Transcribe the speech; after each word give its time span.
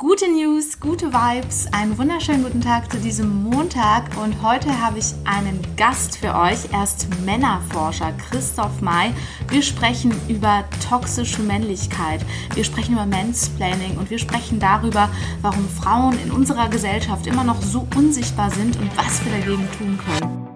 Gute 0.00 0.26
News, 0.30 0.78
gute 0.78 1.12
Vibes, 1.12 1.66
einen 1.72 1.98
wunderschönen 1.98 2.44
guten 2.44 2.60
Tag 2.60 2.92
zu 2.92 2.98
diesem 2.98 3.42
Montag 3.42 4.16
und 4.22 4.44
heute 4.44 4.80
habe 4.80 5.00
ich 5.00 5.12
einen 5.24 5.58
Gast 5.76 6.18
für 6.18 6.36
euch. 6.36 6.72
Er 6.72 6.84
ist 6.84 7.08
Männerforscher 7.26 8.12
Christoph 8.12 8.80
May. 8.80 9.10
Wir 9.50 9.60
sprechen 9.60 10.14
über 10.28 10.62
toxische 10.88 11.42
Männlichkeit, 11.42 12.20
wir 12.54 12.62
sprechen 12.62 12.92
über 12.92 13.06
Mansplaining 13.06 13.98
und 13.98 14.08
wir 14.08 14.20
sprechen 14.20 14.60
darüber, 14.60 15.10
warum 15.42 15.68
Frauen 15.68 16.16
in 16.24 16.30
unserer 16.30 16.68
Gesellschaft 16.68 17.26
immer 17.26 17.42
noch 17.42 17.60
so 17.60 17.84
unsichtbar 17.96 18.52
sind 18.52 18.78
und 18.78 18.96
was 18.96 19.24
wir 19.24 19.32
dagegen 19.32 19.68
tun 19.76 19.98
können. 19.98 20.48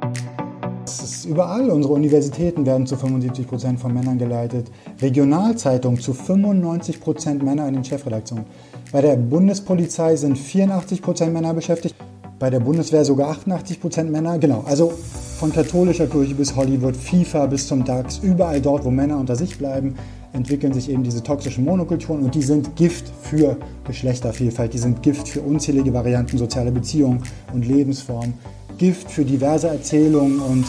Es 0.85 1.03
ist 1.03 1.25
überall. 1.25 1.69
Unsere 1.71 1.95
Universitäten 1.95 2.65
werden 2.65 2.87
zu 2.87 2.97
75 2.97 3.49
Prozent 3.49 3.81
von 3.81 3.93
Männern 3.93 4.19
geleitet. 4.19 4.71
Regionalzeitungen 5.01 5.99
zu 5.99 6.13
95 6.13 7.01
Prozent 7.01 7.43
Männer 7.43 7.67
in 7.67 7.75
den 7.75 7.85
Chefredaktionen. 7.85 8.45
Bei 8.93 9.01
der 9.01 9.17
Bundespolizei 9.17 10.17
sind 10.17 10.37
84 10.37 11.01
Prozent 11.01 11.33
Männer 11.33 11.55
beschäftigt, 11.55 11.95
bei 12.39 12.51
der 12.51 12.61
Bundeswehr 12.61 13.07
sogar 13.07 13.31
88 13.31 13.81
Prozent 13.81 14.13
Männer. 14.13 14.39
Genau, 14.39 14.65
also 14.67 14.93
von 15.39 15.51
katholischer 15.51 16.07
Kirche 16.07 16.35
bis 16.35 16.55
Hollywood, 16.55 16.95
FIFA 16.95 17.47
bis 17.47 17.67
zum 17.67 17.87
DAX, 17.87 18.19
überall 18.19 18.61
dort, 18.61 18.85
wo 18.85 18.91
Männer 18.91 19.19
unter 19.19 19.35
sich 19.35 19.57
bleiben, 19.57 19.95
entwickeln 20.35 20.75
sich 20.75 20.91
eben 20.91 21.03
diese 21.05 21.23
toxischen 21.23 21.65
Monokulturen 21.65 22.23
und 22.23 22.35
die 22.35 22.43
sind 22.43 22.77
Gift 22.77 23.11
für 23.23 23.57
Geschlechtervielfalt, 23.87 24.75
die 24.75 24.79
sind 24.79 25.03
Gift 25.03 25.27
für 25.27 25.41
unzählige 25.41 25.95
Varianten 25.95 26.37
sozialer 26.37 26.71
Beziehungen 26.71 27.23
und 27.55 27.67
Lebensformen, 27.67 28.35
Gift 28.77 29.11
für 29.11 29.25
diverse 29.25 29.69
Erzählungen 29.69 30.39
und 30.39 30.67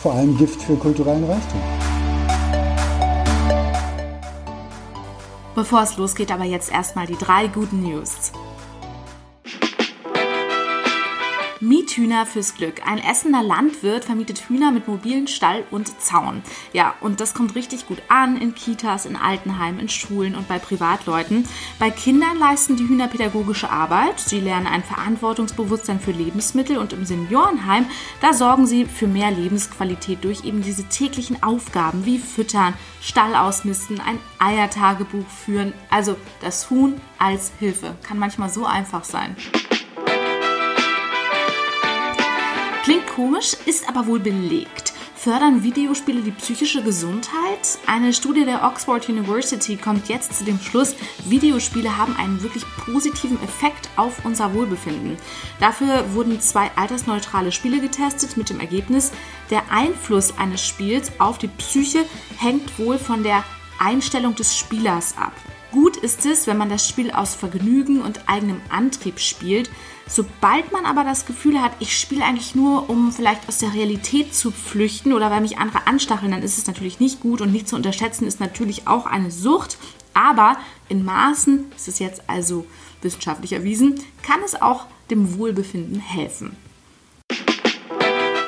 vor 0.00 0.14
allem 0.14 0.38
Gift 0.38 0.62
für 0.62 0.76
kulturellen 0.76 1.24
Reichtum. 1.24 2.07
Bevor 5.58 5.82
es 5.82 5.96
losgeht, 5.96 6.30
aber 6.30 6.44
jetzt 6.44 6.70
erstmal 6.70 7.08
die 7.08 7.16
drei 7.16 7.48
guten 7.48 7.82
News. 7.82 8.30
Miethühner 11.60 12.26
fürs 12.26 12.54
Glück. 12.54 12.86
Ein 12.86 12.98
Essener 12.98 13.42
Landwirt 13.42 14.04
vermietet 14.04 14.48
Hühner 14.48 14.70
mit 14.70 14.88
mobilen 14.88 15.26
Stall 15.26 15.64
und 15.70 16.00
Zaun. 16.00 16.42
Ja, 16.72 16.94
und 17.00 17.20
das 17.20 17.34
kommt 17.34 17.54
richtig 17.54 17.86
gut 17.86 17.98
an 18.08 18.40
in 18.40 18.54
Kitas, 18.54 19.06
in 19.06 19.16
Altenheimen, 19.16 19.80
in 19.80 19.88
Schulen 19.88 20.34
und 20.34 20.48
bei 20.48 20.58
Privatleuten. 20.58 21.48
Bei 21.78 21.90
Kindern 21.90 22.38
leisten 22.38 22.76
die 22.76 22.88
Hühner 22.88 23.08
pädagogische 23.08 23.70
Arbeit. 23.70 24.20
Sie 24.20 24.40
lernen 24.40 24.66
ein 24.66 24.82
Verantwortungsbewusstsein 24.82 26.00
für 26.00 26.12
Lebensmittel 26.12 26.78
und 26.78 26.92
im 26.92 27.04
Seniorenheim, 27.04 27.86
da 28.20 28.32
sorgen 28.32 28.66
sie 28.66 28.84
für 28.84 29.06
mehr 29.06 29.30
Lebensqualität 29.30 30.24
durch 30.24 30.44
eben 30.44 30.62
diese 30.62 30.84
täglichen 30.88 31.42
Aufgaben 31.42 32.04
wie 32.04 32.18
Füttern, 32.18 32.74
Stall 33.00 33.34
ausmisten, 33.34 34.00
ein 34.00 34.18
Eiertagebuch 34.38 35.26
führen. 35.28 35.72
Also 35.90 36.16
das 36.40 36.70
Huhn 36.70 37.00
als 37.18 37.52
Hilfe. 37.58 37.96
Kann 38.02 38.18
manchmal 38.18 38.48
so 38.48 38.64
einfach 38.64 39.04
sein. 39.04 39.36
Klingt 42.88 43.06
komisch, 43.06 43.54
ist 43.66 43.86
aber 43.86 44.06
wohl 44.06 44.18
belegt. 44.18 44.94
Fördern 45.14 45.62
Videospiele 45.62 46.22
die 46.22 46.30
psychische 46.30 46.82
Gesundheit? 46.82 47.76
Eine 47.86 48.14
Studie 48.14 48.46
der 48.46 48.64
Oxford 48.64 49.10
University 49.10 49.76
kommt 49.76 50.08
jetzt 50.08 50.32
zu 50.32 50.42
dem 50.42 50.58
Schluss, 50.58 50.94
Videospiele 51.26 51.98
haben 51.98 52.16
einen 52.16 52.42
wirklich 52.42 52.64
positiven 52.86 53.38
Effekt 53.42 53.90
auf 53.96 54.24
unser 54.24 54.54
Wohlbefinden. 54.54 55.18
Dafür 55.60 56.14
wurden 56.14 56.40
zwei 56.40 56.70
altersneutrale 56.76 57.52
Spiele 57.52 57.82
getestet 57.82 58.38
mit 58.38 58.48
dem 58.48 58.58
Ergebnis, 58.58 59.12
der 59.50 59.70
Einfluss 59.70 60.38
eines 60.38 60.66
Spiels 60.66 61.12
auf 61.18 61.36
die 61.36 61.48
Psyche 61.48 62.06
hängt 62.38 62.78
wohl 62.78 62.96
von 62.98 63.22
der 63.22 63.44
Einstellung 63.78 64.34
des 64.34 64.56
Spielers 64.56 65.14
ab. 65.18 65.34
Gut 65.70 65.98
ist 65.98 66.24
es, 66.24 66.46
wenn 66.46 66.56
man 66.56 66.70
das 66.70 66.88
Spiel 66.88 67.10
aus 67.10 67.34
Vergnügen 67.34 68.00
und 68.00 68.26
eigenem 68.26 68.62
Antrieb 68.70 69.20
spielt. 69.20 69.68
Sobald 70.08 70.72
man 70.72 70.86
aber 70.86 71.04
das 71.04 71.26
Gefühl 71.26 71.60
hat, 71.60 71.72
ich 71.80 71.98
spiele 71.98 72.24
eigentlich 72.24 72.54
nur, 72.54 72.88
um 72.88 73.12
vielleicht 73.12 73.46
aus 73.46 73.58
der 73.58 73.74
Realität 73.74 74.34
zu 74.34 74.50
flüchten 74.50 75.12
oder 75.12 75.30
weil 75.30 75.42
mich 75.42 75.58
andere 75.58 75.86
anstacheln, 75.86 76.32
dann 76.32 76.42
ist 76.42 76.56
es 76.56 76.66
natürlich 76.66 76.98
nicht 76.98 77.20
gut 77.20 77.42
und 77.42 77.52
nicht 77.52 77.68
zu 77.68 77.76
unterschätzen 77.76 78.26
ist 78.26 78.40
natürlich 78.40 78.88
auch 78.88 79.04
eine 79.04 79.30
Sucht. 79.30 79.76
Aber 80.14 80.56
in 80.88 81.04
Maßen, 81.04 81.70
ist 81.76 81.88
es 81.88 81.98
jetzt 81.98 82.22
also 82.26 82.64
wissenschaftlich 83.02 83.52
erwiesen, 83.52 84.00
kann 84.22 84.40
es 84.44 84.60
auch 84.60 84.86
dem 85.10 85.38
Wohlbefinden 85.38 86.00
helfen. 86.00 86.56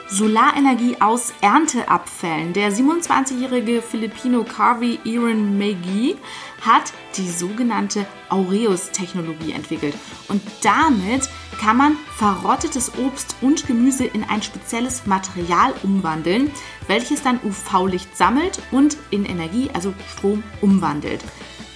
Solarenergie 0.08 0.96
aus 1.00 1.32
Ernteabfällen. 1.40 2.52
Der 2.52 2.72
27-jährige 2.72 3.80
Filipino 3.80 4.42
Carvey 4.44 4.98
Aaron 5.06 5.56
McGee 5.56 6.16
hat 6.62 6.92
die 7.16 7.28
sogenannte 7.28 8.06
Aureus-Technologie 8.28 9.52
entwickelt. 9.52 9.94
Und 10.26 10.42
damit 10.62 11.28
kann 11.60 11.76
man 11.76 11.96
verrottetes 12.16 12.92
Obst 12.98 13.36
und 13.42 13.66
Gemüse 13.66 14.04
in 14.04 14.24
ein 14.24 14.42
spezielles 14.42 15.04
Material 15.06 15.74
umwandeln, 15.82 16.50
welches 16.86 17.22
dann 17.22 17.38
UV-Licht 17.44 18.16
sammelt 18.16 18.60
und 18.70 18.96
in 19.10 19.26
Energie, 19.26 19.68
also 19.74 19.92
Strom, 20.10 20.42
umwandelt. 20.62 21.22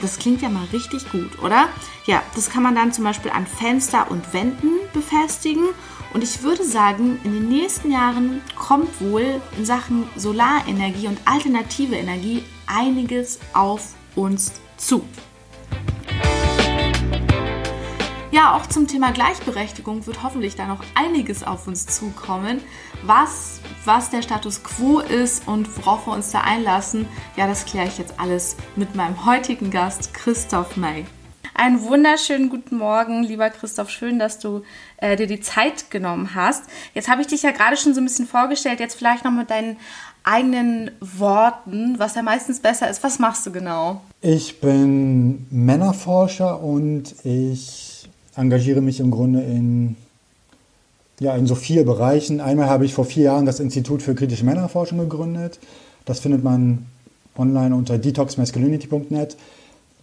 Das 0.00 0.18
klingt 0.18 0.40
ja 0.40 0.48
mal 0.48 0.64
richtig 0.72 1.10
gut, 1.12 1.38
oder? 1.42 1.68
Ja, 2.06 2.22
das 2.34 2.48
kann 2.48 2.62
man 2.62 2.74
dann 2.74 2.92
zum 2.92 3.04
Beispiel 3.04 3.30
an 3.30 3.46
Fenster 3.46 4.10
und 4.10 4.32
Wänden 4.32 4.72
befestigen. 4.94 5.64
Und 6.14 6.22
ich 6.22 6.42
würde 6.42 6.64
sagen, 6.64 7.20
in 7.24 7.34
den 7.34 7.48
nächsten 7.48 7.90
Jahren 7.90 8.40
kommt 8.56 9.00
wohl 9.00 9.40
in 9.58 9.66
Sachen 9.66 10.08
Solarenergie 10.16 11.08
und 11.08 11.18
alternative 11.26 11.96
Energie 11.96 12.42
einiges 12.66 13.38
auf 13.52 13.92
uns 14.14 14.52
zu. 14.76 15.04
Ja, 18.34 18.56
auch 18.56 18.66
zum 18.66 18.88
Thema 18.88 19.12
Gleichberechtigung 19.12 20.08
wird 20.08 20.24
hoffentlich 20.24 20.56
da 20.56 20.66
noch 20.66 20.82
einiges 20.96 21.44
auf 21.44 21.68
uns 21.68 21.86
zukommen. 21.86 22.60
Was, 23.04 23.60
was 23.84 24.10
der 24.10 24.22
Status 24.22 24.64
quo 24.64 24.98
ist 24.98 25.46
und 25.46 25.68
worauf 25.76 26.08
wir 26.08 26.14
uns 26.14 26.32
da 26.32 26.40
einlassen, 26.40 27.06
ja, 27.36 27.46
das 27.46 27.64
kläre 27.64 27.86
ich 27.86 27.96
jetzt 27.96 28.18
alles 28.18 28.56
mit 28.74 28.96
meinem 28.96 29.24
heutigen 29.24 29.70
Gast 29.70 30.12
Christoph 30.14 30.76
May. 30.76 31.06
Einen 31.54 31.80
wunderschönen 31.82 32.50
guten 32.50 32.76
Morgen, 32.76 33.22
lieber 33.22 33.50
Christoph. 33.50 33.88
Schön, 33.88 34.18
dass 34.18 34.40
du 34.40 34.62
äh, 34.96 35.14
dir 35.14 35.28
die 35.28 35.40
Zeit 35.40 35.92
genommen 35.92 36.34
hast. 36.34 36.64
Jetzt 36.92 37.08
habe 37.08 37.20
ich 37.20 37.28
dich 37.28 37.42
ja 37.42 37.52
gerade 37.52 37.76
schon 37.76 37.94
so 37.94 38.00
ein 38.00 38.04
bisschen 38.04 38.26
vorgestellt. 38.26 38.80
Jetzt 38.80 38.96
vielleicht 38.96 39.24
noch 39.24 39.30
mit 39.30 39.48
deinen 39.48 39.76
eigenen 40.24 40.90
Worten, 40.98 42.00
was 42.00 42.16
ja 42.16 42.22
meistens 42.22 42.58
besser 42.58 42.90
ist. 42.90 43.04
Was 43.04 43.20
machst 43.20 43.46
du 43.46 43.52
genau? 43.52 44.00
Ich 44.20 44.60
bin 44.60 45.46
Männerforscher 45.50 46.60
und 46.60 47.14
ich 47.22 47.93
engagiere 48.36 48.80
mich 48.80 49.00
im 49.00 49.10
Grunde 49.10 49.40
in, 49.42 49.96
ja, 51.20 51.36
in 51.36 51.46
so 51.46 51.54
vier 51.54 51.84
Bereichen. 51.84 52.40
Einmal 52.40 52.68
habe 52.68 52.84
ich 52.84 52.94
vor 52.94 53.04
vier 53.04 53.24
Jahren 53.24 53.46
das 53.46 53.60
Institut 53.60 54.02
für 54.02 54.14
kritische 54.14 54.44
Männerforschung 54.44 54.98
gegründet. 54.98 55.58
Das 56.04 56.20
findet 56.20 56.44
man 56.44 56.86
online 57.36 57.74
unter 57.74 57.98
detoxmasculinity.net. 57.98 59.36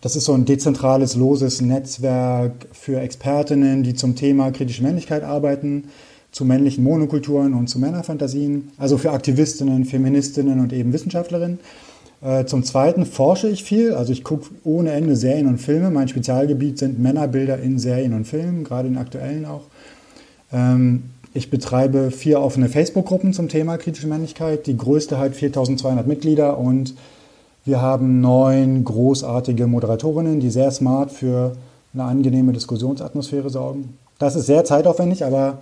Das 0.02 0.16
ist 0.16 0.26
so 0.26 0.34
ein 0.34 0.46
dezentrales, 0.46 1.16
loses 1.16 1.62
Netzwerk 1.62 2.68
für 2.72 3.00
Expertinnen, 3.00 3.84
die 3.84 3.94
zum 3.94 4.16
Thema 4.16 4.52
kritische 4.52 4.84
Männlichkeit 4.84 5.24
arbeiten 5.24 5.90
zu 6.32 6.46
männlichen 6.46 6.84
Monokulturen 6.84 7.54
und 7.54 7.68
zu 7.68 7.78
Männerfantasien, 7.78 8.72
also 8.78 8.98
für 8.98 9.12
Aktivistinnen, 9.12 9.86
Feministinnen 9.86 10.60
und 10.60 10.72
eben 10.74 10.94
Wissenschaftlerinnen. 10.94 11.60
Äh, 12.22 12.46
zum 12.46 12.64
Zweiten 12.64 13.06
forsche 13.06 13.50
ich 13.50 13.64
viel, 13.64 13.94
also 13.94 14.14
ich 14.14 14.24
gucke 14.24 14.50
ohne 14.64 14.92
Ende 14.92 15.16
Serien 15.16 15.48
und 15.48 15.58
Filme. 15.58 15.90
Mein 15.90 16.08
Spezialgebiet 16.08 16.78
sind 16.78 17.00
Männerbilder 17.00 17.60
in 17.60 17.80
Serien 17.80 18.14
und 18.14 18.26
Filmen, 18.26 18.64
gerade 18.64 18.88
in 18.88 18.98
aktuellen 18.98 19.46
auch. 19.46 19.64
Ähm, 20.54 21.04
ich 21.34 21.50
betreibe 21.50 22.12
vier 22.12 22.42
offene 22.42 22.70
Facebook-Gruppen 22.70 23.34
zum 23.34 23.48
Thema 23.48 23.78
kritische 23.78 24.08
Männlichkeit. 24.08 24.68
Die 24.68 24.78
größte 24.78 25.18
hat 25.18 25.34
4200 25.34 26.06
Mitglieder 26.06 26.58
und 26.58 26.94
wir 27.64 27.82
haben 27.82 28.22
neun 28.22 28.84
großartige 28.84 29.66
Moderatorinnen, 29.66 30.40
die 30.40 30.50
sehr 30.50 30.72
smart 30.72 31.12
für 31.12 31.54
eine 31.94 32.04
angenehme 32.04 32.54
Diskussionsatmosphäre 32.54 33.50
sorgen. 33.50 33.98
Das 34.20 34.36
ist 34.36 34.46
sehr 34.46 34.64
zeitaufwendig, 34.66 35.26
aber 35.26 35.60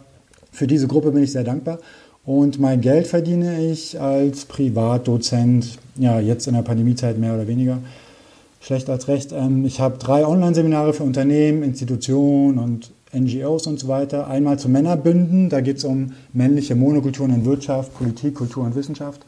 für 0.51 0.67
diese 0.67 0.87
Gruppe 0.87 1.11
bin 1.11 1.23
ich 1.23 1.31
sehr 1.31 1.43
dankbar. 1.43 1.79
Und 2.25 2.59
mein 2.59 2.81
Geld 2.81 3.07
verdiene 3.07 3.65
ich 3.65 3.99
als 3.99 4.45
Privatdozent, 4.45 5.77
ja, 5.95 6.19
jetzt 6.19 6.47
in 6.47 6.53
der 6.53 6.61
Pandemiezeit 6.61 7.17
mehr 7.17 7.33
oder 7.33 7.47
weniger. 7.47 7.79
Schlecht 8.61 8.89
als 8.89 9.07
recht. 9.07 9.31
Ähm, 9.31 9.65
ich 9.65 9.79
habe 9.79 9.97
drei 9.97 10.25
Online-Seminare 10.25 10.93
für 10.93 11.03
Unternehmen, 11.03 11.63
Institutionen 11.63 12.59
und 12.59 12.91
NGOs 13.13 13.67
und 13.67 13.79
so 13.79 13.87
weiter. 13.87 14.27
Einmal 14.27 14.59
zu 14.59 14.69
Männerbünden, 14.69 15.49
da 15.49 15.61
geht 15.61 15.77
es 15.77 15.83
um 15.83 16.13
männliche 16.33 16.75
Monokulturen 16.75 17.33
in 17.33 17.45
Wirtschaft, 17.45 17.93
Politik, 17.95 18.35
Kultur 18.35 18.65
und 18.65 18.75
Wissenschaft. 18.75 19.21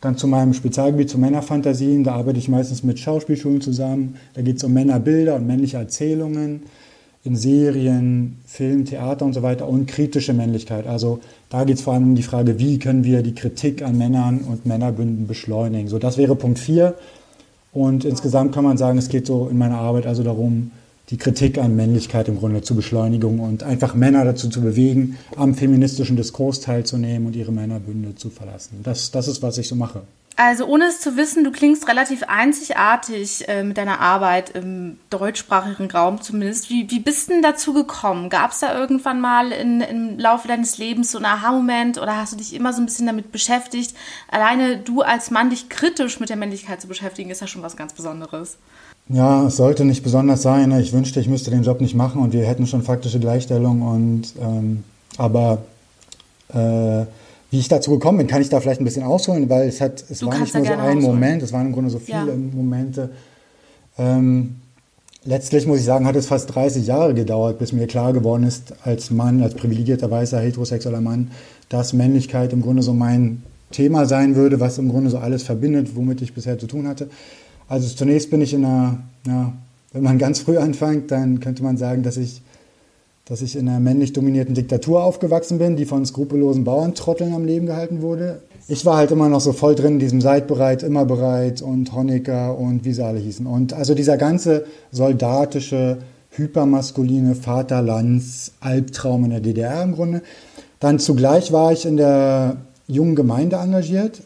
Dann 0.00 0.16
zu 0.16 0.26
meinem 0.26 0.52
Spezialgebiet 0.52 1.10
zu 1.10 1.18
Männerfantasien, 1.18 2.02
da 2.02 2.14
arbeite 2.14 2.38
ich 2.38 2.48
meistens 2.48 2.82
mit 2.82 2.98
Schauspielschulen 2.98 3.60
zusammen. 3.60 4.16
Da 4.34 4.42
geht 4.42 4.56
es 4.56 4.64
um 4.64 4.72
Männerbilder 4.72 5.36
und 5.36 5.46
männliche 5.46 5.76
Erzählungen. 5.76 6.62
In 7.24 7.36
Serien, 7.36 8.38
Film, 8.46 8.84
Theater 8.84 9.24
und 9.24 9.32
so 9.32 9.42
weiter 9.42 9.68
und 9.68 9.86
kritische 9.86 10.32
Männlichkeit. 10.32 10.86
Also 10.86 11.20
da 11.50 11.64
geht 11.64 11.76
es 11.76 11.82
vor 11.82 11.94
allem 11.94 12.04
um 12.04 12.14
die 12.14 12.22
Frage, 12.22 12.58
wie 12.58 12.78
können 12.78 13.04
wir 13.04 13.22
die 13.22 13.34
Kritik 13.34 13.82
an 13.82 13.96
Männern 13.96 14.40
und 14.40 14.66
Männerbünden 14.66 15.26
beschleunigen. 15.26 15.88
So, 15.88 15.98
das 15.98 16.18
wäre 16.18 16.34
Punkt 16.34 16.58
4. 16.58 16.94
Und 17.72 18.04
insgesamt 18.04 18.54
kann 18.54 18.64
man 18.64 18.76
sagen, 18.76 18.98
es 18.98 19.08
geht 19.08 19.26
so 19.26 19.48
in 19.48 19.56
meiner 19.56 19.78
Arbeit 19.78 20.06
also 20.06 20.22
darum, 20.22 20.72
die 21.10 21.16
Kritik 21.16 21.58
an 21.58 21.76
Männlichkeit 21.76 22.28
im 22.28 22.38
Grunde 22.38 22.62
zur 22.62 22.76
Beschleunigung 22.76 23.38
und 23.40 23.62
einfach 23.62 23.94
Männer 23.94 24.24
dazu 24.24 24.48
zu 24.48 24.60
bewegen, 24.60 25.18
am 25.36 25.54
feministischen 25.54 26.16
Diskurs 26.16 26.60
teilzunehmen 26.60 27.26
und 27.26 27.36
ihre 27.36 27.52
Männerbünde 27.52 28.14
zu 28.14 28.30
verlassen. 28.30 28.80
Das, 28.82 29.10
das 29.10 29.28
ist, 29.28 29.42
was 29.42 29.58
ich 29.58 29.68
so 29.68 29.76
mache. 29.76 30.02
Also 30.36 30.64
ohne 30.64 30.86
es 30.86 31.00
zu 31.00 31.16
wissen, 31.16 31.44
du 31.44 31.50
klingst 31.50 31.86
relativ 31.88 32.22
einzigartig 32.26 33.46
äh, 33.48 33.62
mit 33.62 33.76
deiner 33.76 34.00
Arbeit 34.00 34.50
im 34.50 34.98
deutschsprachigen 35.10 35.90
Raum 35.90 36.22
zumindest. 36.22 36.70
Wie, 36.70 36.90
wie 36.90 37.00
bist 37.00 37.28
du 37.28 37.34
denn 37.34 37.42
dazu 37.42 37.74
gekommen? 37.74 38.30
Gab 38.30 38.52
es 38.52 38.60
da 38.60 38.76
irgendwann 38.76 39.20
mal 39.20 39.52
in, 39.52 39.82
im 39.82 40.18
Laufe 40.18 40.48
deines 40.48 40.78
Lebens 40.78 41.12
so 41.12 41.18
einen 41.18 41.26
Aha-Moment 41.26 41.98
oder 41.98 42.16
hast 42.16 42.32
du 42.32 42.38
dich 42.38 42.54
immer 42.54 42.72
so 42.72 42.80
ein 42.80 42.86
bisschen 42.86 43.06
damit 43.06 43.30
beschäftigt? 43.30 43.94
Alleine 44.30 44.78
du 44.78 45.02
als 45.02 45.30
Mann 45.30 45.50
dich 45.50 45.68
kritisch 45.68 46.18
mit 46.18 46.30
der 46.30 46.36
Männlichkeit 46.36 46.80
zu 46.80 46.88
beschäftigen, 46.88 47.30
ist 47.30 47.42
ja 47.42 47.46
schon 47.46 47.62
was 47.62 47.76
ganz 47.76 47.92
Besonderes. 47.92 48.56
Ja, 49.08 49.46
es 49.46 49.56
sollte 49.56 49.84
nicht 49.84 50.02
besonders 50.02 50.40
sein. 50.40 50.70
Ne? 50.70 50.80
Ich 50.80 50.94
wünschte, 50.94 51.20
ich 51.20 51.28
müsste 51.28 51.50
den 51.50 51.62
Job 51.62 51.80
nicht 51.82 51.94
machen 51.94 52.22
und 52.22 52.32
wir 52.32 52.46
hätten 52.46 52.66
schon 52.66 52.82
faktische 52.82 53.20
Gleichstellung. 53.20 53.82
Und 53.82 54.32
ähm, 54.40 54.84
aber 55.18 55.58
äh, 56.54 57.04
wie 57.52 57.58
ich 57.58 57.68
dazu 57.68 57.90
gekommen 57.90 58.16
bin, 58.16 58.26
kann 58.28 58.40
ich 58.40 58.48
da 58.48 58.60
vielleicht 58.60 58.80
ein 58.80 58.84
bisschen 58.84 59.02
ausholen, 59.02 59.50
weil 59.50 59.68
es 59.68 59.82
hat, 59.82 60.02
es 60.08 60.20
du 60.20 60.26
war 60.26 60.38
nicht 60.38 60.54
nur 60.54 60.64
so 60.64 60.72
ein 60.72 60.80
ausholen. 60.80 61.02
Moment, 61.02 61.42
es 61.42 61.52
waren 61.52 61.66
im 61.66 61.72
Grunde 61.74 61.90
so 61.90 61.98
viele 61.98 62.28
ja. 62.28 62.34
Momente. 62.34 63.10
Ähm, 63.98 64.56
letztlich 65.26 65.66
muss 65.66 65.80
ich 65.80 65.84
sagen, 65.84 66.06
hat 66.06 66.16
es 66.16 66.28
fast 66.28 66.54
30 66.54 66.86
Jahre 66.86 67.12
gedauert, 67.12 67.58
bis 67.58 67.74
mir 67.74 67.86
klar 67.86 68.14
geworden 68.14 68.44
ist, 68.44 68.72
als 68.84 69.10
Mann, 69.10 69.42
als 69.42 69.52
privilegierter 69.52 70.10
weißer 70.10 70.40
heterosexueller 70.40 71.02
Mann, 71.02 71.30
dass 71.68 71.92
Männlichkeit 71.92 72.54
im 72.54 72.62
Grunde 72.62 72.82
so 72.82 72.94
mein 72.94 73.42
Thema 73.70 74.06
sein 74.06 74.34
würde, 74.34 74.58
was 74.58 74.78
im 74.78 74.88
Grunde 74.88 75.10
so 75.10 75.18
alles 75.18 75.42
verbindet, 75.42 75.94
womit 75.94 76.22
ich 76.22 76.32
bisher 76.32 76.58
zu 76.58 76.66
tun 76.66 76.88
hatte. 76.88 77.10
Also 77.68 77.86
zunächst 77.94 78.30
bin 78.30 78.40
ich 78.40 78.54
in 78.54 78.64
einer, 78.64 78.96
ja, 79.26 79.52
wenn 79.92 80.02
man 80.02 80.16
ganz 80.16 80.40
früh 80.40 80.56
anfängt, 80.56 81.10
dann 81.10 81.40
könnte 81.40 81.62
man 81.62 81.76
sagen, 81.76 82.02
dass 82.02 82.16
ich 82.16 82.40
dass 83.26 83.40
ich 83.40 83.56
in 83.56 83.68
einer 83.68 83.80
männlich 83.80 84.12
dominierten 84.12 84.54
Diktatur 84.54 85.04
aufgewachsen 85.04 85.58
bin, 85.58 85.76
die 85.76 85.84
von 85.84 86.04
skrupellosen 86.04 86.64
Bauerntrotteln 86.64 87.32
am 87.34 87.44
Leben 87.44 87.66
gehalten 87.66 88.02
wurde. 88.02 88.42
Ich 88.68 88.84
war 88.84 88.96
halt 88.96 89.10
immer 89.10 89.28
noch 89.28 89.40
so 89.40 89.52
voll 89.52 89.74
drin 89.74 89.94
in 89.94 89.98
diesem 89.98 90.20
Seid 90.20 90.46
bereit, 90.46 90.82
immer 90.82 91.04
bereit 91.04 91.62
und 91.62 91.92
Honecker 91.92 92.58
und 92.58 92.84
wie 92.84 92.92
sie 92.92 93.04
alle 93.04 93.18
hießen. 93.18 93.46
Und 93.46 93.74
also 93.74 93.94
dieser 93.94 94.16
ganze 94.16 94.64
soldatische, 94.90 95.98
hypermaskuline 96.30 97.34
Vaterlands-Albtraum 97.34 99.24
in 99.24 99.30
der 99.30 99.40
DDR 99.40 99.82
im 99.82 99.94
Grunde. 99.94 100.22
Dann 100.80 100.98
zugleich 100.98 101.52
war 101.52 101.72
ich 101.72 101.84
in 101.84 101.96
der 101.96 102.56
jungen 102.88 103.14
Gemeinde 103.14 103.56
engagiert, 103.56 104.22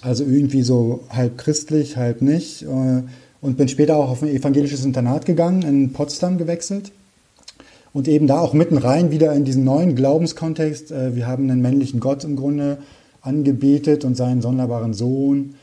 also 0.00 0.24
irgendwie 0.24 0.62
so 0.62 1.00
halb 1.10 1.36
christlich, 1.36 1.96
halb 1.96 2.22
nicht. 2.22 2.62
Äh, 2.62 3.02
und 3.40 3.58
bin 3.58 3.68
später 3.68 3.96
auch 3.96 4.08
auf 4.08 4.22
ein 4.22 4.28
evangelisches 4.28 4.86
Internat 4.86 5.26
gegangen, 5.26 5.62
in 5.62 5.92
Potsdam 5.92 6.38
gewechselt 6.38 6.92
und 7.94 8.08
eben 8.08 8.26
da 8.26 8.40
auch 8.40 8.52
mitten 8.52 8.76
rein 8.76 9.10
wieder 9.10 9.32
in 9.32 9.44
diesen 9.44 9.64
neuen 9.64 9.94
Glaubenskontext. 9.94 10.92
Äh, 10.92 11.16
wir 11.16 11.26
haben 11.26 11.48
einen 11.50 11.62
männlichen 11.62 12.00
Gott 12.00 12.24
im 12.24 12.36
Grunde 12.36 12.78
angebetet 13.22 14.04
und 14.04 14.16
seinen 14.16 14.42
sonderbaren 14.42 14.92
Sohn. 14.92 15.54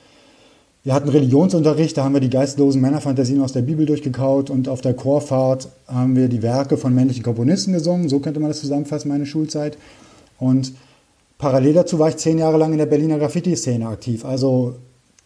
Wir 0.84 0.96
hatten 0.96 1.10
Religionsunterricht, 1.10 1.96
da 1.96 2.06
haben 2.06 2.14
wir 2.14 2.22
die 2.22 2.32
geistlosen 2.32 2.82
Männerfantasien 2.82 3.40
aus 3.42 3.54
der 3.54 3.62
Bibel 3.62 3.86
durchgekaut 3.86 4.50
und 4.50 4.68
auf 4.68 4.82
der 4.82 4.96
Chorfahrt 4.96 5.70
haben 5.86 6.16
wir 6.16 6.28
die 6.28 6.42
Werke 6.42 6.78
von 6.78 6.96
männlichen 6.96 7.22
Komponisten 7.22 7.74
gesungen. 7.74 8.10
So 8.10 8.20
könnte 8.20 8.40
man 8.40 8.50
das 8.50 8.62
zusammenfassen, 8.62 9.10
meine 9.10 9.28
Schulzeit. 9.28 9.78
Und 10.40 10.74
parallel 11.38 11.74
dazu 11.74 12.00
war 12.00 12.10
ich 12.10 12.18
zehn 12.18 12.40
Jahre 12.40 12.58
lang 12.58 12.72
in 12.72 12.80
der 12.80 12.88
Berliner 12.88 13.20
Graffiti-Szene 13.20 13.88
aktiv. 13.88 14.26
Also 14.26 14.76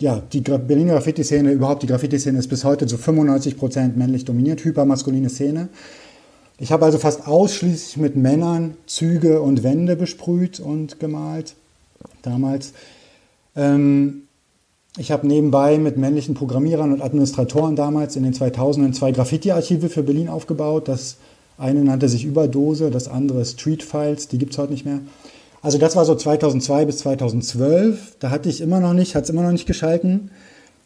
ja, 0.01 0.21
die 0.33 0.41
Berliner 0.41 0.93
Graffiti-Szene, 0.93 1.51
überhaupt 1.51 1.83
die 1.83 1.87
Graffiti-Szene 1.87 2.39
ist 2.39 2.49
bis 2.49 2.65
heute 2.65 2.85
zu 2.85 2.97
95 2.97 3.57
Prozent 3.57 3.95
männlich 3.95 4.25
dominiert, 4.25 4.65
hypermaskuline 4.65 5.29
Szene. 5.29 5.69
Ich 6.57 6.71
habe 6.71 6.85
also 6.85 6.97
fast 6.97 7.27
ausschließlich 7.27 7.97
mit 7.97 8.15
Männern 8.15 8.77
Züge 8.87 9.41
und 9.41 9.63
Wände 9.63 9.97
besprüht 9.97 10.61
und 10.61 10.99
gemalt 10.99 11.55
damals. 12.21 12.71
Ähm, 13.57 14.23
ich 14.97 15.11
habe 15.11 15.27
nebenbei 15.27 15.77
mit 15.77 15.97
männlichen 15.97 16.33
Programmierern 16.33 16.93
und 16.93 17.01
Administratoren 17.01 17.75
damals 17.75 18.15
in 18.15 18.23
den 18.23 18.33
2000ern 18.33 18.93
zwei 18.93 19.11
Graffiti-Archive 19.11 19.89
für 19.89 20.03
Berlin 20.03 20.29
aufgebaut. 20.29 20.87
Das 20.87 21.17
eine 21.57 21.83
nannte 21.83 22.07
sich 22.07 22.23
Überdose, 22.23 22.89
das 22.89 23.09
andere 23.09 23.43
Street 23.43 23.83
Files, 23.83 24.29
die 24.29 24.37
gibt 24.37 24.53
es 24.53 24.57
heute 24.57 24.71
nicht 24.71 24.85
mehr. 24.85 24.99
Also 25.61 25.77
das 25.77 25.97
war 25.97 26.05
so 26.05 26.15
2002 26.15 26.85
bis 26.85 26.99
2012. 26.99 28.17
Da 28.19 28.29
hatte 28.29 28.47
ich 28.47 28.61
immer 28.61 28.79
noch 28.79 28.93
nicht, 28.93 29.15
hat 29.15 29.25
es 29.25 29.29
immer 29.29 29.41
noch 29.43 29.51
nicht 29.51 29.65
geschalten. 29.65 30.31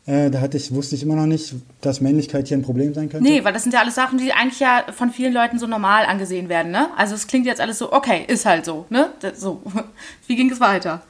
Äh, 0.09 0.31
da 0.31 0.41
hatte 0.41 0.57
ich, 0.57 0.73
wusste 0.73 0.95
ich 0.95 1.03
immer 1.03 1.15
noch 1.15 1.27
nicht, 1.27 1.53
dass 1.81 2.01
Männlichkeit 2.01 2.47
hier 2.47 2.57
ein 2.57 2.63
Problem 2.63 2.95
sein 2.95 3.09
könnte. 3.09 3.29
Nee, 3.29 3.43
weil 3.43 3.53
das 3.53 3.61
sind 3.61 3.73
ja 3.73 3.81
alles 3.81 3.93
Sachen, 3.93 4.17
die 4.17 4.33
eigentlich 4.33 4.59
ja 4.59 4.85
von 4.91 5.11
vielen 5.11 5.33
Leuten 5.33 5.59
so 5.59 5.67
normal 5.67 6.05
angesehen 6.05 6.49
werden, 6.49 6.71
ne? 6.71 6.87
Also 6.97 7.13
es 7.13 7.27
klingt 7.27 7.45
jetzt 7.45 7.61
alles 7.61 7.77
so, 7.77 7.93
okay, 7.93 8.23
ist 8.27 8.47
halt 8.47 8.65
so, 8.65 8.85
ne? 8.89 9.11
Das, 9.19 9.39
so. 9.39 9.61
Wie 10.27 10.35
ging 10.35 10.49
es 10.49 10.59
weiter? 10.59 11.03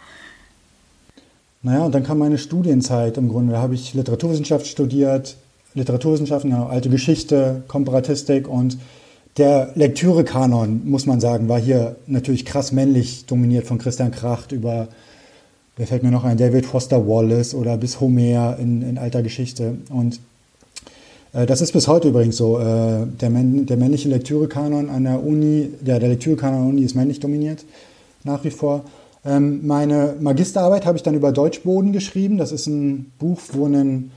Naja, 1.62 1.86
und 1.86 1.96
dann 1.96 2.04
kam 2.04 2.18
meine 2.18 2.38
Studienzeit 2.38 3.16
im 3.16 3.30
Grunde. 3.30 3.54
Da 3.54 3.62
habe 3.62 3.74
ich 3.74 3.94
Literaturwissenschaft 3.94 4.68
studiert, 4.68 5.38
Literaturwissenschaften, 5.76 6.52
ja, 6.52 6.68
alte 6.68 6.90
Geschichte, 6.90 7.64
Komparatistik 7.70 8.50
und 8.50 8.78
der 9.38 9.72
Lektürekanon, 9.76 10.90
muss 10.90 11.06
man 11.06 11.22
sagen, 11.22 11.48
war 11.48 11.60
hier 11.60 11.96
natürlich 12.08 12.44
krass 12.44 12.74
männlich 12.74 13.28
dominiert 13.28 13.66
von 13.66 13.78
Christian 13.78 14.12
Kracht 14.12 14.52
über 14.52 14.90
Wer 15.80 15.88
fällt 15.88 16.04
mir 16.04 16.12
noch 16.12 16.26
ein? 16.26 16.36
David 16.36 16.66
Foster 16.66 17.08
Wallace 17.08 17.56
oder 17.56 17.78
bis 17.78 18.02
Homer 18.02 18.58
in, 18.60 18.82
in 18.82 18.98
alter 18.98 19.24
Geschichte. 19.24 19.78
Und 19.90 20.20
äh, 21.32 21.46
das 21.46 21.62
ist 21.62 21.72
bis 21.72 21.88
heute 21.88 22.10
übrigens 22.10 22.36
so. 22.36 22.60
Äh, 22.60 23.06
der, 23.22 23.30
der, 23.30 23.78
männliche 23.78 24.10
Lektürekanon 24.10 24.90
an 24.90 25.06
der 25.06 25.24
Uni, 25.24 25.70
ja, 25.86 25.98
der 25.98 26.10
Lektürekanon 26.10 26.56
an 26.56 26.64
der 26.64 26.70
Uni 26.74 26.82
ist 26.82 26.96
männlich 26.96 27.22
dominiert, 27.22 27.64
nach 28.26 28.44
wie 28.44 28.50
vor. 28.50 28.84
Ähm, 29.24 29.66
meine 29.66 30.16
Magisterarbeit 30.20 30.86
habe 30.86 30.98
ich 30.98 31.04
dann 31.04 31.16
über 31.16 31.32
Deutschboden 31.32 31.94
geschrieben. 31.94 32.38
Das 32.38 32.52
ist 32.52 32.68
ein 32.68 33.14
Buch, 33.18 33.40
wo 33.54 33.66
ein 33.66 34.12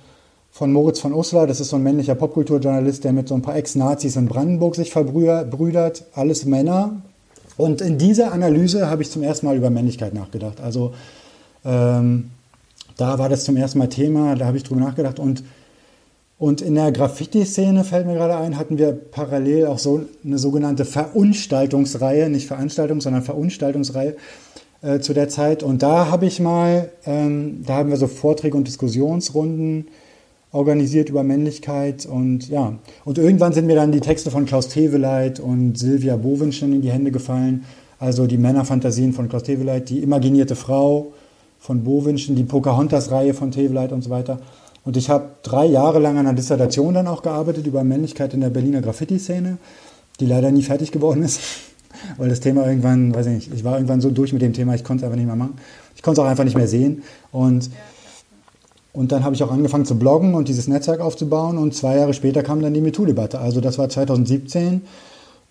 von 0.50 0.72
Moritz 0.72 0.98
von 0.98 1.12
Uslar, 1.12 1.46
das 1.46 1.60
ist 1.60 1.68
so 1.68 1.76
ein 1.76 1.84
männlicher 1.84 2.16
Popkulturjournalist, 2.16 3.04
der 3.04 3.12
mit 3.12 3.28
so 3.28 3.36
ein 3.36 3.42
paar 3.42 3.54
Ex-Nazis 3.54 4.16
in 4.16 4.26
Brandenburg 4.26 4.74
sich 4.74 4.90
verbrüdert, 4.90 6.06
alles 6.12 6.44
Männer. 6.44 7.02
Und 7.56 7.80
in 7.80 7.98
dieser 7.98 8.32
Analyse 8.32 8.90
habe 8.90 9.02
ich 9.02 9.10
zum 9.12 9.22
ersten 9.22 9.46
Mal 9.46 9.56
über 9.56 9.70
Männlichkeit 9.70 10.12
nachgedacht. 10.12 10.60
Also 10.60 10.92
ähm, 11.64 12.30
da 12.96 13.18
war 13.18 13.28
das 13.28 13.44
zum 13.44 13.56
ersten 13.56 13.78
Mal 13.78 13.88
Thema, 13.88 14.34
da 14.36 14.46
habe 14.46 14.56
ich 14.56 14.64
drüber 14.64 14.80
nachgedacht. 14.80 15.18
Und, 15.18 15.42
und 16.38 16.60
in 16.60 16.74
der 16.74 16.92
Graffiti-Szene 16.92 17.84
fällt 17.84 18.06
mir 18.06 18.14
gerade 18.14 18.36
ein, 18.36 18.58
hatten 18.58 18.78
wir 18.78 18.92
parallel 18.92 19.66
auch 19.66 19.78
so 19.78 20.02
eine 20.24 20.38
sogenannte 20.38 20.84
Verunstaltungsreihe, 20.84 22.28
nicht 22.28 22.46
Veranstaltung, 22.46 23.00
sondern 23.00 23.22
Verunstaltungsreihe 23.22 24.16
äh, 24.82 25.00
zu 25.00 25.14
der 25.14 25.28
Zeit. 25.28 25.62
Und 25.62 25.82
da 25.82 26.10
habe 26.10 26.26
ich 26.26 26.40
mal, 26.40 26.90
ähm, 27.06 27.62
da 27.66 27.74
haben 27.74 27.90
wir 27.90 27.96
so 27.96 28.08
Vorträge 28.08 28.56
und 28.56 28.66
Diskussionsrunden 28.66 29.86
organisiert 30.52 31.08
über 31.08 31.22
Männlichkeit 31.22 32.04
und 32.04 32.48
ja. 32.50 32.74
Und 33.06 33.16
irgendwann 33.16 33.54
sind 33.54 33.66
mir 33.66 33.74
dann 33.74 33.90
die 33.90 34.00
Texte 34.00 34.30
von 34.30 34.44
Klaus 34.44 34.68
Teveleit 34.68 35.40
und 35.40 35.78
Silvia 35.78 36.16
Bowenschen 36.16 36.74
in 36.74 36.82
die 36.82 36.90
Hände 36.90 37.10
gefallen. 37.10 37.64
Also 37.98 38.26
die 38.26 38.36
Männerfantasien 38.36 39.14
von 39.14 39.28
Klaus 39.28 39.44
Teveleit, 39.44 39.88
die 39.88 40.00
imaginierte 40.00 40.56
Frau, 40.56 41.12
von 41.62 41.84
Bowenschen, 41.84 42.34
die 42.34 42.42
Pocahontas-Reihe 42.42 43.34
von 43.34 43.52
Teveleit 43.52 43.92
und 43.92 44.02
so 44.02 44.10
weiter. 44.10 44.40
Und 44.84 44.96
ich 44.96 45.08
habe 45.08 45.26
drei 45.44 45.64
Jahre 45.64 46.00
lang 46.00 46.18
an 46.18 46.26
einer 46.26 46.34
Dissertation 46.34 46.92
dann 46.92 47.06
auch 47.06 47.22
gearbeitet 47.22 47.68
über 47.68 47.84
Männlichkeit 47.84 48.34
in 48.34 48.40
der 48.40 48.50
Berliner 48.50 48.82
Graffiti-Szene, 48.82 49.58
die 50.18 50.26
leider 50.26 50.50
nie 50.50 50.64
fertig 50.64 50.90
geworden 50.90 51.22
ist, 51.22 51.40
weil 52.16 52.28
das 52.28 52.40
Thema 52.40 52.66
irgendwann, 52.66 53.14
weiß 53.14 53.26
ich 53.26 53.32
nicht, 53.32 53.54
ich 53.54 53.62
war 53.62 53.74
irgendwann 53.74 54.00
so 54.00 54.10
durch 54.10 54.32
mit 54.32 54.42
dem 54.42 54.52
Thema, 54.52 54.74
ich 54.74 54.82
konnte 54.82 55.02
es 55.02 55.04
einfach 55.04 55.16
nicht 55.16 55.26
mehr 55.26 55.36
machen. 55.36 55.54
Ich 55.94 56.02
konnte 56.02 56.20
es 56.20 56.24
auch 56.26 56.28
einfach 56.28 56.42
nicht 56.42 56.56
mehr 56.56 56.66
sehen. 56.66 57.04
Und, 57.30 57.70
und 58.92 59.12
dann 59.12 59.22
habe 59.22 59.36
ich 59.36 59.42
auch 59.44 59.52
angefangen 59.52 59.84
zu 59.84 59.96
bloggen 59.96 60.34
und 60.34 60.48
dieses 60.48 60.66
Netzwerk 60.66 60.98
aufzubauen. 60.98 61.58
Und 61.58 61.76
zwei 61.76 61.96
Jahre 61.96 62.12
später 62.12 62.42
kam 62.42 62.60
dann 62.60 62.74
die 62.74 62.80
MeToo-Debatte. 62.80 63.38
Also 63.38 63.60
das 63.60 63.78
war 63.78 63.88
2017 63.88 64.82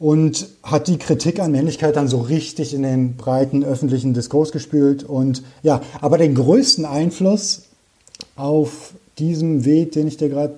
und 0.02 0.50
hat 0.64 0.88
die 0.88 0.98
Kritik 0.98 1.40
an 1.40 1.52
Männlichkeit 1.52 1.96
dann 1.96 2.08
so 2.08 2.22
richtig 2.22 2.74
in 2.74 2.82
den 2.82 3.18
breiten 3.18 3.64
öffentlichen 3.64 4.16
Diskurs 4.16 4.52
gespült. 4.52 5.04
Und 5.04 5.44
ja, 5.62 5.80
aber 6.02 6.18
den 6.18 6.34
größten 6.34 6.86
Einfluss 6.86 7.66
auf 8.36 8.96
diesem 9.20 9.64
Weg, 9.64 9.92
den 9.92 10.08
ich 10.08 10.18
dir 10.18 10.30
gerade 10.30 10.56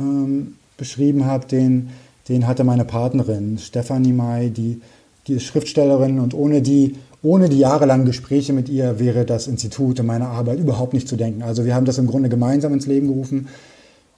ähm, 0.00 0.56
beschrieben 0.76 1.26
habe, 1.26 1.46
den, 1.46 1.90
den 2.28 2.48
hatte 2.48 2.64
meine 2.64 2.84
Partnerin 2.84 3.56
Stefanie 3.58 4.12
May, 4.12 4.50
die, 4.50 4.80
die 5.28 5.34
ist 5.34 5.44
Schriftstellerin 5.44 6.18
und 6.18 6.34
ohne 6.34 6.60
die, 6.60 6.96
ohne 7.22 7.48
die 7.48 7.58
jahrelangen 7.60 8.04
Gespräche 8.04 8.52
mit 8.52 8.68
ihr 8.68 8.98
wäre 8.98 9.24
das 9.24 9.46
Institut 9.46 10.00
in 10.00 10.06
meiner 10.06 10.26
Arbeit 10.26 10.58
überhaupt 10.58 10.92
nicht 10.92 11.06
zu 11.06 11.14
denken. 11.14 11.44
Also 11.44 11.64
wir 11.64 11.76
haben 11.76 11.86
das 11.86 11.98
im 11.98 12.08
Grunde 12.08 12.28
gemeinsam 12.28 12.72
ins 12.72 12.88
Leben 12.88 13.06
gerufen 13.06 13.46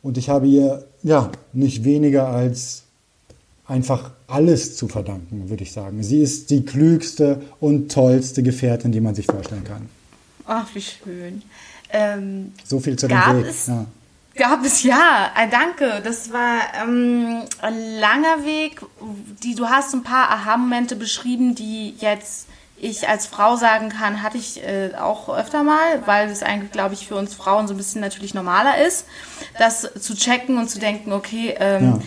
und 0.02 0.16
ich 0.16 0.30
habe 0.30 0.46
ihr 0.46 0.84
ja 1.02 1.30
nicht 1.52 1.84
weniger 1.84 2.28
als 2.28 2.81
einfach 3.72 4.10
alles 4.28 4.76
zu 4.76 4.86
verdanken, 4.86 5.48
würde 5.48 5.62
ich 5.62 5.72
sagen. 5.72 6.02
Sie 6.02 6.20
ist 6.20 6.50
die 6.50 6.64
klügste 6.64 7.42
und 7.58 7.90
tollste 7.90 8.42
Gefährtin, 8.42 8.92
die 8.92 9.00
man 9.00 9.14
sich 9.14 9.26
vorstellen 9.26 9.64
kann. 9.64 9.88
Ach, 10.46 10.66
wie 10.74 10.82
schön. 10.82 11.42
Ähm, 11.90 12.52
so 12.64 12.78
viel 12.80 12.96
zu 12.96 13.08
dem 13.08 13.18
Weg. 13.18 13.46
Es, 13.46 13.66
ja. 13.66 13.86
Gab 14.34 14.64
es 14.64 14.82
ja, 14.82 15.30
äh, 15.36 15.48
danke. 15.50 16.00
Das 16.04 16.32
war 16.32 16.60
ähm, 16.82 17.42
ein 17.60 17.98
langer 17.98 18.44
Weg. 18.44 18.82
Die, 19.42 19.54
du 19.54 19.66
hast 19.66 19.94
ein 19.94 20.02
paar 20.02 20.30
Aha-Momente 20.30 20.96
beschrieben, 20.96 21.54
die 21.54 21.94
jetzt 21.98 22.46
ich 22.78 23.08
als 23.08 23.26
Frau 23.26 23.56
sagen 23.56 23.90
kann, 23.90 24.22
hatte 24.22 24.38
ich 24.38 24.62
äh, 24.64 24.90
auch 24.98 25.28
öfter 25.28 25.62
mal, 25.62 26.04
weil 26.04 26.28
es 26.28 26.42
eigentlich, 26.42 26.72
glaube 26.72 26.94
ich, 26.94 27.06
für 27.06 27.14
uns 27.14 27.32
Frauen 27.32 27.68
so 27.68 27.74
ein 27.74 27.76
bisschen 27.76 28.00
natürlich 28.00 28.34
normaler 28.34 28.84
ist, 28.84 29.06
das 29.58 29.88
zu 30.00 30.16
checken 30.16 30.58
und 30.58 30.68
zu 30.68 30.80
denken, 30.80 31.12
okay, 31.12 31.54
ähm, 31.60 31.84
ja. 31.84 31.98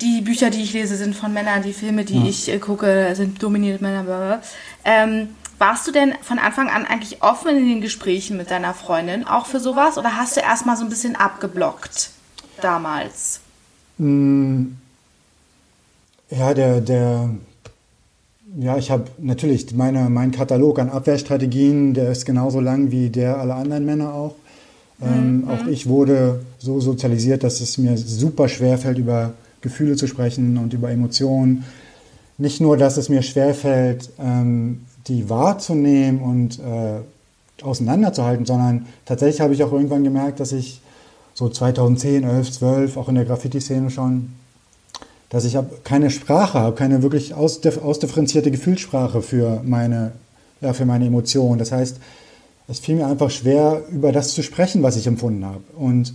Die 0.00 0.20
Bücher, 0.20 0.50
die 0.50 0.62
ich 0.62 0.72
lese, 0.72 0.96
sind 0.96 1.14
von 1.14 1.32
Männern, 1.32 1.62
die 1.62 1.72
Filme, 1.72 2.04
die 2.04 2.18
ja. 2.18 2.26
ich 2.26 2.48
äh, 2.48 2.58
gucke, 2.58 3.12
sind 3.14 3.42
dominiert 3.42 3.80
Männer. 3.80 4.40
Ähm, 4.84 5.28
warst 5.58 5.86
du 5.86 5.92
denn 5.92 6.14
von 6.20 6.38
Anfang 6.38 6.68
an 6.68 6.84
eigentlich 6.84 7.22
offen 7.22 7.56
in 7.56 7.68
den 7.68 7.80
Gesprächen 7.80 8.36
mit 8.36 8.50
deiner 8.50 8.74
Freundin 8.74 9.24
auch 9.24 9.46
für 9.46 9.60
sowas 9.60 9.98
oder 9.98 10.16
hast 10.16 10.36
du 10.36 10.40
erstmal 10.40 10.76
so 10.76 10.84
ein 10.84 10.90
bisschen 10.90 11.16
abgeblockt 11.16 12.10
damals? 12.60 13.40
Mm. 13.98 14.64
Ja, 16.30 16.52
der, 16.52 16.80
der, 16.80 17.30
ja, 18.58 18.76
ich 18.76 18.90
habe 18.90 19.04
natürlich 19.18 19.72
meine, 19.74 20.10
mein 20.10 20.32
Katalog 20.32 20.80
an 20.80 20.90
Abwehrstrategien, 20.90 21.94
der 21.94 22.10
ist 22.10 22.24
genauso 22.26 22.60
lang 22.60 22.90
wie 22.90 23.10
der 23.10 23.38
aller 23.38 23.54
anderen 23.54 23.84
Männer 23.84 24.12
auch. 24.12 24.34
Ähm, 25.02 25.42
mhm. 25.42 25.50
Auch 25.50 25.66
ich 25.66 25.88
wurde 25.88 26.40
so 26.58 26.80
sozialisiert, 26.80 27.44
dass 27.44 27.60
es 27.60 27.78
mir 27.78 27.96
super 27.96 28.48
schwer 28.48 28.78
fällt, 28.78 28.98
über 28.98 29.34
Gefühle 29.64 29.96
zu 29.96 30.06
sprechen 30.06 30.56
und 30.58 30.72
über 30.72 30.90
Emotionen. 30.90 31.64
Nicht 32.38 32.60
nur, 32.60 32.76
dass 32.76 32.96
es 32.96 33.08
mir 33.08 33.22
schwer 33.22 33.54
fällt, 33.54 34.10
ähm, 34.20 34.82
die 35.08 35.28
wahrzunehmen 35.28 36.20
und 36.20 36.60
äh, 36.60 37.64
auseinanderzuhalten, 37.64 38.46
sondern 38.46 38.86
tatsächlich 39.04 39.40
habe 39.40 39.54
ich 39.54 39.64
auch 39.64 39.72
irgendwann 39.72 40.04
gemerkt, 40.04 40.38
dass 40.38 40.52
ich 40.52 40.80
so 41.34 41.48
2010, 41.48 42.22
11, 42.22 42.52
12, 42.52 42.96
auch 42.96 43.08
in 43.08 43.16
der 43.16 43.24
Graffiti-Szene 43.24 43.90
schon, 43.90 44.32
dass 45.30 45.44
ich 45.44 45.58
keine 45.82 46.10
Sprache 46.10 46.60
habe, 46.60 46.76
keine 46.76 47.02
wirklich 47.02 47.34
ausdifferenzierte 47.34 48.52
Gefühlssprache 48.52 49.20
für 49.20 49.60
meine, 49.64 50.12
ja, 50.60 50.72
für 50.72 50.84
meine 50.84 51.06
Emotionen. 51.06 51.58
Das 51.58 51.72
heißt, 51.72 51.98
es 52.68 52.78
fiel 52.78 52.96
mir 52.96 53.06
einfach 53.06 53.30
schwer, 53.30 53.82
über 53.90 54.12
das 54.12 54.34
zu 54.34 54.42
sprechen, 54.42 54.82
was 54.82 54.96
ich 54.96 55.06
empfunden 55.06 55.44
habe. 55.44 55.62
Und 55.76 56.14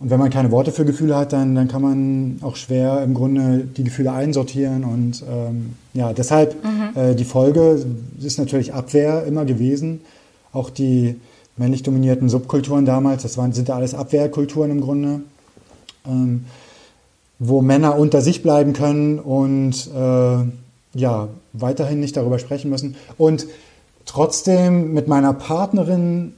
und 0.00 0.08
wenn 0.08 0.18
man 0.18 0.30
keine 0.30 0.50
Worte 0.50 0.72
für 0.72 0.86
Gefühle 0.86 1.14
hat, 1.14 1.34
dann, 1.34 1.54
dann 1.54 1.68
kann 1.68 1.82
man 1.82 2.38
auch 2.40 2.56
schwer 2.56 3.02
im 3.02 3.12
Grunde 3.12 3.58
die 3.58 3.84
Gefühle 3.84 4.12
einsortieren. 4.12 4.82
Und 4.82 5.22
ähm, 5.30 5.74
ja, 5.92 6.14
deshalb 6.14 6.56
mhm. 6.64 6.98
äh, 6.98 7.14
die 7.14 7.26
Folge 7.26 7.84
ist 8.18 8.38
natürlich 8.38 8.72
Abwehr 8.72 9.26
immer 9.26 9.44
gewesen. 9.44 10.00
Auch 10.54 10.70
die 10.70 11.16
männlich 11.58 11.82
dominierten 11.82 12.30
Subkulturen 12.30 12.86
damals, 12.86 13.24
das 13.24 13.36
waren, 13.36 13.52
sind 13.52 13.68
ja 13.68 13.76
alles 13.76 13.94
Abwehrkulturen 13.94 14.70
im 14.70 14.80
Grunde, 14.80 15.20
ähm, 16.06 16.46
wo 17.38 17.60
Männer 17.60 17.98
unter 17.98 18.22
sich 18.22 18.42
bleiben 18.42 18.72
können 18.72 19.18
und 19.18 19.86
äh, 19.94 20.98
ja, 20.98 21.28
weiterhin 21.52 22.00
nicht 22.00 22.16
darüber 22.16 22.38
sprechen 22.38 22.70
müssen. 22.70 22.96
Und 23.18 23.46
trotzdem 24.06 24.94
mit 24.94 25.08
meiner 25.08 25.34
Partnerin 25.34 26.32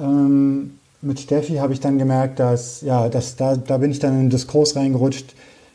ähm, 0.00 0.78
mit 1.04 1.20
Steffi 1.20 1.56
habe 1.56 1.72
ich 1.72 1.80
dann 1.80 1.98
gemerkt, 1.98 2.40
dass, 2.40 2.80
ja, 2.80 3.08
dass 3.08 3.36
da, 3.36 3.56
da 3.56 3.78
bin 3.78 3.90
ich 3.90 3.98
dann 3.98 4.12
in 4.14 4.20
den 4.20 4.30
Diskurs 4.30 4.76
reingerutscht. 4.76 5.34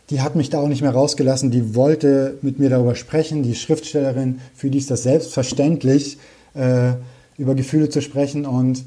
Die 0.10 0.22
hat 0.22 0.36
mich 0.36 0.50
da 0.50 0.60
auch 0.60 0.68
nicht 0.68 0.82
mehr 0.82 0.92
rausgelassen. 0.92 1.52
Die 1.52 1.76
wollte 1.76 2.38
mit 2.42 2.60
mir 2.60 2.70
darüber 2.70 2.96
sprechen. 2.96 3.44
Die 3.44 3.56
Schriftstellerin, 3.56 4.40
für 4.56 4.70
die 4.70 4.80
ist 4.80 4.90
das 4.90 5.04
selbstverständlich, 5.04 6.18
äh, 6.56 6.94
über 7.38 7.56
Gefühle 7.56 7.90
zu 7.90 8.02
sprechen. 8.02 8.46
Und, 8.46 8.86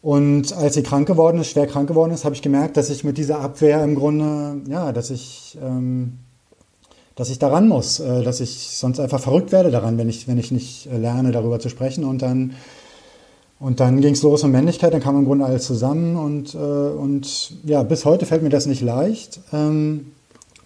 und 0.00 0.52
als 0.54 0.74
sie 0.74 0.82
krank 0.82 1.06
geworden 1.06 1.40
ist, 1.40 1.50
schwer 1.50 1.66
krank 1.66 1.88
geworden 1.88 2.12
ist, 2.12 2.24
habe 2.24 2.34
ich 2.34 2.42
gemerkt, 2.42 2.76
dass 2.76 2.88
ich 2.88 3.04
mit 3.04 3.18
dieser 3.18 3.40
Abwehr 3.40 3.84
im 3.84 3.94
Grunde, 3.94 4.62
ja, 4.68 4.92
dass 4.92 5.10
ich, 5.10 5.58
ähm, 5.62 6.18
dass 7.16 7.28
ich 7.28 7.38
daran 7.38 7.68
muss, 7.68 8.00
äh, 8.00 8.22
dass 8.22 8.40
ich 8.40 8.70
sonst 8.76 9.00
einfach 9.00 9.20
verrückt 9.20 9.52
werde 9.52 9.70
daran, 9.70 9.98
wenn 9.98 10.08
ich, 10.08 10.26
wenn 10.26 10.38
ich 10.38 10.50
nicht 10.50 10.86
äh, 10.86 10.96
lerne, 10.96 11.32
darüber 11.32 11.60
zu 11.60 11.68
sprechen. 11.68 12.04
Und 12.04 12.22
dann 12.22 12.54
und 13.64 13.80
dann 13.80 14.02
ging 14.02 14.12
es 14.12 14.22
los 14.22 14.44
um 14.44 14.50
Männlichkeit, 14.50 14.92
dann 14.92 15.00
kam 15.00 15.16
im 15.16 15.24
Grunde 15.24 15.46
alles 15.46 15.64
zusammen 15.64 16.16
und, 16.16 16.54
äh, 16.54 16.58
und 16.58 17.54
ja, 17.64 17.82
bis 17.82 18.04
heute 18.04 18.26
fällt 18.26 18.42
mir 18.42 18.50
das 18.50 18.66
nicht 18.66 18.82
leicht. 18.82 19.40
Ähm, 19.54 20.12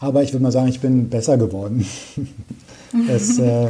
aber 0.01 0.25
ich 0.25 0.33
würde 0.33 0.43
mal 0.43 0.51
sagen, 0.51 0.67
ich 0.67 0.81
bin 0.81 1.09
besser 1.09 1.39
geworden. 1.39 1.87
es, 3.09 3.39
äh, 3.39 3.69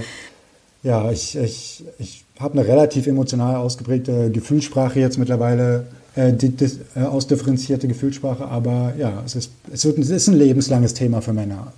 ja, 0.83 1.11
ich, 1.11 1.37
ich, 1.37 1.85
ich 1.99 2.25
habe 2.41 2.59
eine 2.59 2.67
relativ 2.67 3.07
emotional 3.07 3.57
ausgeprägte 3.57 4.31
Gefühlssprache 4.31 4.99
jetzt 4.99 5.19
mittlerweile, 5.19 5.89
äh, 6.15 6.33
die, 6.33 6.49
die, 6.49 6.71
äh, 6.97 7.01
ausdifferenzierte 7.01 7.87
Gefühlssprache, 7.87 8.47
aber 8.47 8.95
ja, 8.97 9.23
es 9.27 9.37
ist, 9.37 9.53
es, 9.71 9.85
wird, 9.85 9.99
es 9.99 10.09
ist 10.09 10.29
ein 10.29 10.39
lebenslanges 10.39 10.95
Thema 10.95 11.21
für 11.21 11.35
Männer. 11.35 11.75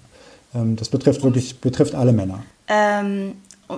Ähm, 0.54 0.76
das 0.76 0.88
betrifft 0.88 1.24
wirklich, 1.24 1.60
betrifft 1.60 1.96
alle 1.96 2.12
Männer. 2.12 2.44
Ähm, 2.68 3.32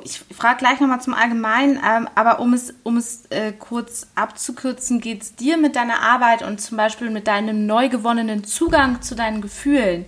ich 0.04 0.18
frage 0.34 0.58
gleich 0.58 0.80
nochmal 0.80 1.00
zum 1.00 1.14
Allgemeinen, 1.14 1.76
ähm, 1.76 2.08
aber 2.14 2.40
um 2.40 2.52
es, 2.52 2.74
um 2.82 2.96
es 2.96 3.22
äh, 3.30 3.52
kurz 3.52 4.06
abzukürzen, 4.14 5.00
geht 5.00 5.22
es 5.22 5.34
dir 5.34 5.56
mit 5.56 5.76
deiner 5.76 6.00
Arbeit 6.00 6.42
und 6.42 6.60
zum 6.60 6.76
Beispiel 6.76 7.10
mit 7.10 7.26
deinem 7.26 7.66
neu 7.66 7.88
gewonnenen 7.88 8.44
Zugang 8.44 9.02
zu 9.02 9.14
deinen 9.14 9.40
Gefühlen 9.40 10.06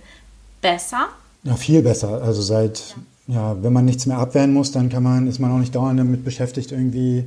besser? 0.61 1.07
Ja, 1.43 1.55
viel 1.55 1.81
besser. 1.81 2.21
Also 2.21 2.41
seit, 2.41 2.95
ja. 3.27 3.35
ja, 3.53 3.63
wenn 3.63 3.73
man 3.73 3.85
nichts 3.85 4.05
mehr 4.05 4.17
abwehren 4.17 4.53
muss, 4.53 4.71
dann 4.71 4.89
kann 4.89 5.03
man, 5.03 5.27
ist 5.27 5.39
man 5.39 5.51
auch 5.51 5.59
nicht 5.59 5.75
dauernd 5.75 5.99
damit 5.99 6.25
beschäftigt, 6.25 6.71
irgendwie 6.71 7.25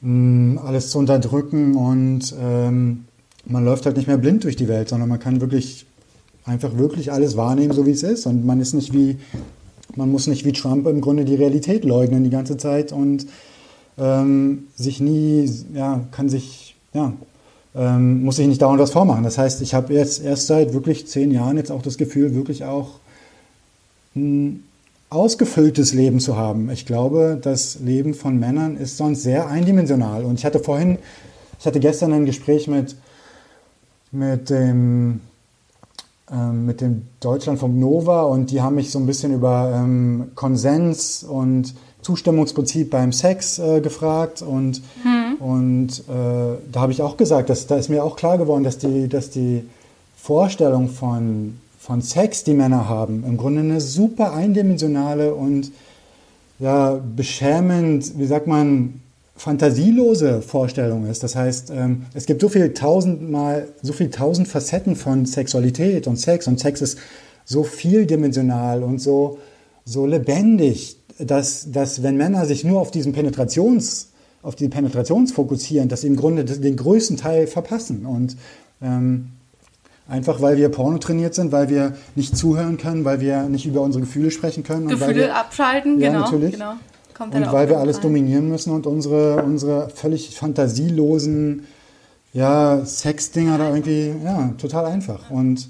mh, 0.00 0.10
mm, 0.10 0.58
alles 0.58 0.90
zu 0.90 0.98
unterdrücken 0.98 1.76
und 1.76 2.34
ähm, 2.40 3.04
man 3.46 3.64
läuft 3.64 3.86
halt 3.86 3.96
nicht 3.96 4.06
mehr 4.06 4.18
blind 4.18 4.44
durch 4.44 4.56
die 4.56 4.68
Welt, 4.68 4.88
sondern 4.88 5.08
man 5.08 5.20
kann 5.20 5.40
wirklich 5.40 5.86
einfach 6.44 6.76
wirklich 6.76 7.12
alles 7.12 7.36
wahrnehmen, 7.36 7.72
so 7.72 7.86
wie 7.86 7.90
es 7.90 8.02
ist. 8.02 8.26
Und 8.26 8.44
man 8.44 8.60
ist 8.60 8.74
nicht 8.74 8.92
wie 8.92 9.18
man 9.96 10.10
muss 10.10 10.26
nicht 10.26 10.44
wie 10.44 10.52
Trump 10.52 10.86
im 10.86 11.00
Grunde 11.00 11.24
die 11.24 11.34
Realität 11.34 11.84
leugnen 11.84 12.24
die 12.24 12.30
ganze 12.30 12.56
Zeit 12.56 12.92
und 12.92 13.26
ähm, 13.98 14.64
sich 14.76 15.00
nie, 15.00 15.50
ja, 15.74 16.00
kann 16.10 16.28
sich, 16.28 16.74
ja, 16.92 17.12
ähm, 17.74 18.24
muss 18.24 18.36
sich 18.36 18.46
nicht 18.46 18.62
dauernd 18.62 18.80
was 18.80 18.90
vormachen. 18.90 19.24
Das 19.24 19.38
heißt, 19.38 19.60
ich 19.62 19.74
habe 19.74 19.94
jetzt 19.94 20.22
erst 20.22 20.46
seit 20.46 20.72
wirklich 20.72 21.06
zehn 21.06 21.30
Jahren 21.30 21.56
jetzt 21.56 21.70
auch 21.70 21.82
das 21.82 21.98
Gefühl, 21.98 22.34
wirklich 22.34 22.64
auch 22.64 22.98
ein 24.16 24.64
ausgefülltes 25.10 25.92
Leben 25.92 26.20
zu 26.20 26.36
haben. 26.36 26.70
Ich 26.70 26.86
glaube, 26.86 27.38
das 27.40 27.78
Leben 27.80 28.14
von 28.14 28.38
Männern 28.38 28.76
ist 28.76 28.96
sonst 28.96 29.22
sehr 29.22 29.48
eindimensional. 29.48 30.24
Und 30.24 30.38
ich 30.38 30.44
hatte 30.44 30.58
vorhin, 30.58 30.98
ich 31.58 31.66
hatte 31.66 31.80
gestern 31.80 32.12
ein 32.12 32.26
Gespräch 32.26 32.68
mit, 32.68 32.96
mit 34.10 34.50
dem 34.50 35.20
ähm, 36.30 36.66
mit 36.66 36.80
dem 36.80 37.02
Deutschlandfunk 37.20 37.76
Nova 37.76 38.22
und 38.22 38.50
die 38.50 38.62
haben 38.62 38.76
mich 38.76 38.90
so 38.90 38.98
ein 38.98 39.06
bisschen 39.06 39.34
über 39.34 39.72
ähm, 39.74 40.32
Konsens 40.34 41.22
und 41.22 41.74
Zustimmungsprinzip 42.00 42.90
beim 42.90 43.12
Sex 43.12 43.58
äh, 43.58 43.80
gefragt 43.80 44.42
und, 44.42 44.80
hm. 45.02 45.36
und 45.38 46.00
äh, 46.00 46.56
da 46.72 46.80
habe 46.80 46.92
ich 46.92 47.02
auch 47.02 47.16
gesagt, 47.16 47.50
dass, 47.50 47.66
da 47.66 47.76
ist 47.76 47.88
mir 47.88 48.04
auch 48.04 48.16
klar 48.16 48.38
geworden, 48.38 48.64
dass 48.64 48.78
die, 48.78 49.08
dass 49.08 49.30
die 49.30 49.68
Vorstellung 50.16 50.88
von, 50.88 51.58
von 51.78 52.00
Sex, 52.00 52.44
die 52.44 52.54
Männer 52.54 52.88
haben, 52.88 53.24
im 53.26 53.36
Grunde 53.36 53.60
eine 53.60 53.80
super 53.80 54.32
eindimensionale 54.32 55.34
und 55.34 55.72
ja, 56.58 56.98
beschämend, 57.16 58.18
wie 58.18 58.26
sagt 58.26 58.46
man, 58.46 59.02
fantasielose 59.36 60.42
Vorstellung 60.42 61.06
ist. 61.06 61.22
Das 61.22 61.34
heißt, 61.34 61.70
ähm, 61.70 62.06
es 62.14 62.26
gibt 62.26 62.40
so 62.40 62.48
viel 62.48 62.72
tausendmal, 62.72 63.68
so 63.82 63.92
viel 63.92 64.10
tausend 64.10 64.48
Facetten 64.48 64.96
von 64.96 65.26
Sexualität 65.26 66.06
und 66.06 66.16
Sex 66.16 66.46
und 66.46 66.60
Sex 66.60 66.80
ist 66.80 66.98
so 67.44 67.64
vieldimensional 67.64 68.82
und 68.82 69.00
so, 69.00 69.38
so 69.84 70.06
lebendig, 70.06 70.96
dass, 71.18 71.70
dass 71.70 72.02
wenn 72.02 72.16
Männer 72.16 72.46
sich 72.46 72.64
nur 72.64 72.80
auf 72.80 72.90
diesen 72.90 73.12
Penetrations, 73.12 74.10
auf 74.42 74.54
die 74.54 74.68
Penetrations 74.68 75.32
fokussieren, 75.32 75.88
dass 75.88 76.02
sie 76.02 76.06
im 76.06 76.16
Grunde 76.16 76.44
den 76.44 76.76
größten 76.76 77.16
Teil 77.16 77.46
verpassen 77.46 78.06
und 78.06 78.36
ähm, 78.80 79.30
Einfach 80.06 80.42
weil 80.42 80.58
wir 80.58 80.68
Porno 80.68 80.98
trainiert 80.98 81.34
sind, 81.34 81.50
weil 81.50 81.70
wir 81.70 81.94
nicht 82.14 82.36
zuhören 82.36 82.76
können, 82.76 83.06
weil 83.06 83.20
wir 83.20 83.44
nicht 83.44 83.64
über 83.64 83.80
unsere 83.80 84.04
Gefühle 84.04 84.30
sprechen 84.30 84.62
können. 84.62 84.86
Gefühle 84.86 85.14
wir, 85.14 85.36
abschalten, 85.36 85.98
ja, 85.98 86.08
genau. 86.08 86.20
Natürlich. 86.24 86.52
genau. 86.52 86.74
Kommt 87.14 87.34
und 87.34 87.52
weil 87.52 87.68
wir 87.68 87.78
alles 87.78 87.96
rein. 87.96 88.02
dominieren 88.02 88.48
müssen 88.48 88.72
und 88.72 88.86
unsere, 88.86 89.42
unsere 89.42 89.88
völlig 89.88 90.36
fantasielosen 90.36 91.66
ja, 92.32 92.84
Sexdinger 92.84 93.58
da 93.58 93.70
irgendwie, 93.70 94.12
ja, 94.24 94.52
total 94.58 94.86
einfach. 94.86 95.30
Und 95.30 95.68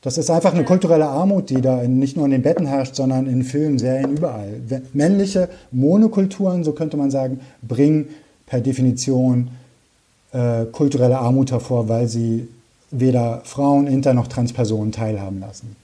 das 0.00 0.16
ist 0.16 0.30
einfach 0.30 0.54
eine 0.54 0.64
kulturelle 0.64 1.06
Armut, 1.06 1.50
die 1.50 1.60
da 1.60 1.82
in, 1.82 1.98
nicht 1.98 2.16
nur 2.16 2.24
in 2.24 2.30
den 2.30 2.40
Betten 2.40 2.64
herrscht, 2.66 2.94
sondern 2.94 3.26
in 3.26 3.42
Filmen, 3.44 3.78
Serien, 3.78 4.16
überall. 4.16 4.60
Männliche 4.94 5.50
Monokulturen, 5.72 6.64
so 6.64 6.72
könnte 6.72 6.96
man 6.96 7.10
sagen, 7.10 7.40
bringen 7.60 8.08
per 8.46 8.62
Definition 8.62 9.50
äh, 10.32 10.64
kulturelle 10.72 11.18
Armut 11.18 11.52
hervor, 11.52 11.90
weil 11.90 12.08
sie 12.08 12.48
weder 12.90 13.42
Frauen, 13.44 13.86
Inter- 13.86 14.14
noch 14.14 14.28
Transpersonen 14.28 14.92
teilhaben 14.92 15.40
lassen. 15.40 15.76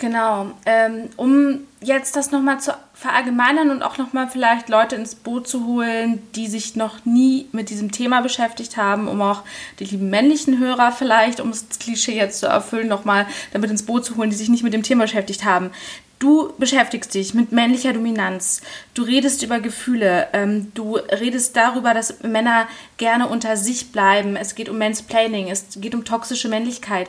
Genau. 0.00 0.52
Ähm, 0.64 1.10
um 1.16 1.60
jetzt 1.82 2.16
das 2.16 2.30
nochmal 2.30 2.58
zu 2.58 2.74
verallgemeinern 2.94 3.70
und 3.70 3.82
auch 3.82 3.98
nochmal 3.98 4.28
vielleicht 4.28 4.70
Leute 4.70 4.96
ins 4.96 5.14
Boot 5.14 5.46
zu 5.46 5.66
holen, 5.66 6.22
die 6.34 6.46
sich 6.46 6.74
noch 6.74 7.04
nie 7.04 7.48
mit 7.52 7.68
diesem 7.68 7.92
Thema 7.92 8.22
beschäftigt 8.22 8.78
haben, 8.78 9.08
um 9.08 9.20
auch 9.20 9.42
die 9.78 9.84
lieben 9.84 10.08
männlichen 10.08 10.58
Hörer 10.58 10.90
vielleicht, 10.90 11.38
um 11.38 11.50
das 11.50 11.66
Klischee 11.78 12.16
jetzt 12.16 12.40
zu 12.40 12.46
erfüllen, 12.46 12.88
nochmal 12.88 13.26
damit 13.52 13.70
ins 13.70 13.84
Boot 13.84 14.06
zu 14.06 14.16
holen, 14.16 14.30
die 14.30 14.36
sich 14.36 14.48
nicht 14.48 14.64
mit 14.64 14.72
dem 14.72 14.82
Thema 14.82 15.02
beschäftigt 15.04 15.44
haben. 15.44 15.70
Du 16.18 16.52
beschäftigst 16.58 17.14
dich 17.14 17.32
mit 17.32 17.52
männlicher 17.52 17.94
Dominanz, 17.94 18.60
du 18.92 19.02
redest 19.02 19.42
über 19.42 19.58
Gefühle, 19.58 20.28
ähm, 20.34 20.70
du 20.74 20.96
redest 20.96 21.56
darüber, 21.56 21.94
dass 21.94 22.22
Männer 22.22 22.68
gerne 22.98 23.26
unter 23.26 23.56
sich 23.56 23.90
bleiben, 23.90 24.36
es 24.36 24.54
geht 24.54 24.68
um 24.68 24.76
Mansplaining, 24.76 25.48
es 25.48 25.64
geht 25.76 25.94
um 25.94 26.04
toxische 26.04 26.50
Männlichkeit. 26.50 27.08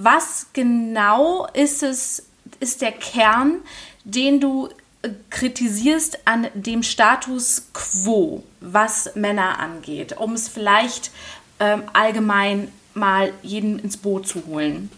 Was 0.00 0.46
genau 0.52 1.48
ist 1.54 1.82
es, 1.82 2.22
ist 2.60 2.82
der 2.82 2.92
Kern, 2.92 3.56
den 4.04 4.38
du 4.38 4.68
äh, 5.02 5.08
kritisierst 5.28 6.20
an 6.24 6.46
dem 6.54 6.84
Status 6.84 7.66
quo, 7.72 8.44
was 8.60 9.10
Männer 9.16 9.58
angeht, 9.58 10.16
um 10.16 10.34
es 10.34 10.46
vielleicht 10.46 11.10
ähm, 11.58 11.82
allgemein 11.92 12.68
mal 12.94 13.32
jeden 13.42 13.80
ins 13.80 13.96
Boot 13.96 14.28
zu 14.28 14.46
holen? 14.46 14.88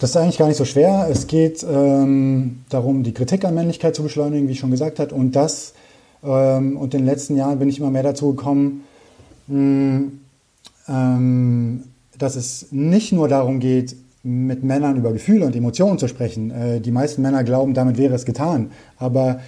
Das 0.00 0.10
ist 0.10 0.16
eigentlich 0.16 0.36
gar 0.36 0.48
nicht 0.48 0.58
so 0.58 0.66
schwer. 0.66 1.08
Es 1.10 1.26
geht 1.26 1.62
ähm, 1.62 2.62
darum, 2.68 3.02
die 3.02 3.14
Kritik 3.14 3.46
an 3.46 3.54
Männlichkeit 3.54 3.96
zu 3.96 4.02
beschleunigen, 4.02 4.48
wie 4.48 4.52
ich 4.52 4.58
schon 4.58 4.70
gesagt 4.70 4.98
habe. 4.98 5.14
Und 5.14 5.32
das, 5.32 5.72
ähm, 6.22 6.76
und 6.76 6.92
in 6.92 7.00
den 7.00 7.06
letzten 7.06 7.36
Jahren 7.36 7.58
bin 7.58 7.70
ich 7.70 7.78
immer 7.78 7.90
mehr 7.90 8.02
dazu 8.02 8.34
gekommen, 8.34 8.84
mh, 9.46 10.02
ähm, 10.88 11.84
dass 12.18 12.36
es 12.36 12.66
nicht 12.70 13.12
nur 13.12 13.26
darum 13.28 13.60
geht, 13.60 13.96
mit 14.22 14.62
Männern 14.62 14.96
über 14.96 15.12
Gefühle 15.12 15.46
und 15.46 15.56
Emotionen 15.56 15.98
zu 15.98 16.08
sprechen. 16.08 16.50
Äh, 16.50 16.80
die 16.80 16.90
meisten 16.90 17.22
Männer 17.22 17.44
glauben, 17.44 17.74
damit 17.74 17.96
wäre 17.96 18.14
es 18.14 18.24
getan. 18.24 18.70
Aber 18.98 19.40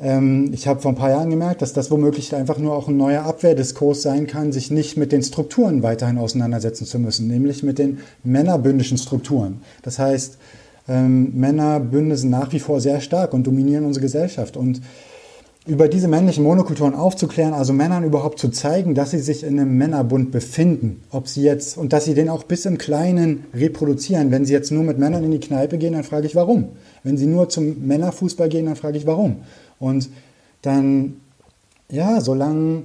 ähm, 0.00 0.50
ich 0.52 0.66
habe 0.66 0.80
vor 0.80 0.92
ein 0.92 0.96
paar 0.96 1.10
Jahren 1.10 1.30
gemerkt, 1.30 1.62
dass 1.62 1.72
das 1.72 1.90
womöglich 1.90 2.34
einfach 2.34 2.58
nur 2.58 2.74
auch 2.74 2.88
ein 2.88 2.96
neuer 2.96 3.22
Abwehrdiskurs 3.22 4.02
sein 4.02 4.26
kann, 4.26 4.52
sich 4.52 4.70
nicht 4.70 4.96
mit 4.96 5.12
den 5.12 5.22
Strukturen 5.22 5.82
weiterhin 5.82 6.18
auseinandersetzen 6.18 6.86
zu 6.86 6.98
müssen, 6.98 7.28
nämlich 7.28 7.62
mit 7.62 7.78
den 7.78 7.98
männerbündischen 8.24 8.98
Strukturen. 8.98 9.60
Das 9.82 9.98
heißt, 9.98 10.38
ähm, 10.88 11.32
Männerbünde 11.34 12.16
sind 12.16 12.30
nach 12.30 12.52
wie 12.52 12.60
vor 12.60 12.80
sehr 12.80 13.00
stark 13.00 13.32
und 13.32 13.46
dominieren 13.46 13.84
unsere 13.84 14.02
Gesellschaft. 14.02 14.56
Und 14.56 14.80
über 15.66 15.88
diese 15.88 16.06
männlichen 16.06 16.44
Monokulturen 16.44 16.94
aufzuklären, 16.94 17.52
also 17.52 17.72
Männern 17.72 18.04
überhaupt 18.04 18.38
zu 18.38 18.50
zeigen, 18.50 18.94
dass 18.94 19.10
sie 19.10 19.18
sich 19.18 19.42
in 19.42 19.58
einem 19.58 19.76
Männerbund 19.76 20.30
befinden, 20.30 21.02
ob 21.10 21.26
sie 21.26 21.42
jetzt 21.42 21.76
und 21.76 21.92
dass 21.92 22.04
sie 22.04 22.14
den 22.14 22.28
auch 22.28 22.44
bis 22.44 22.66
im 22.66 22.78
Kleinen 22.78 23.44
reproduzieren. 23.52 24.30
Wenn 24.30 24.44
sie 24.44 24.52
jetzt 24.52 24.70
nur 24.70 24.84
mit 24.84 24.98
Männern 24.98 25.24
in 25.24 25.32
die 25.32 25.40
Kneipe 25.40 25.76
gehen, 25.76 25.94
dann 25.94 26.04
frage 26.04 26.26
ich 26.26 26.36
warum. 26.36 26.68
Wenn 27.02 27.16
sie 27.16 27.26
nur 27.26 27.48
zum 27.48 27.84
Männerfußball 27.86 28.48
gehen, 28.48 28.66
dann 28.66 28.76
frage 28.76 28.96
ich 28.96 29.06
warum. 29.06 29.38
Und 29.80 30.08
dann, 30.62 31.16
ja, 31.90 32.20
solange, 32.20 32.84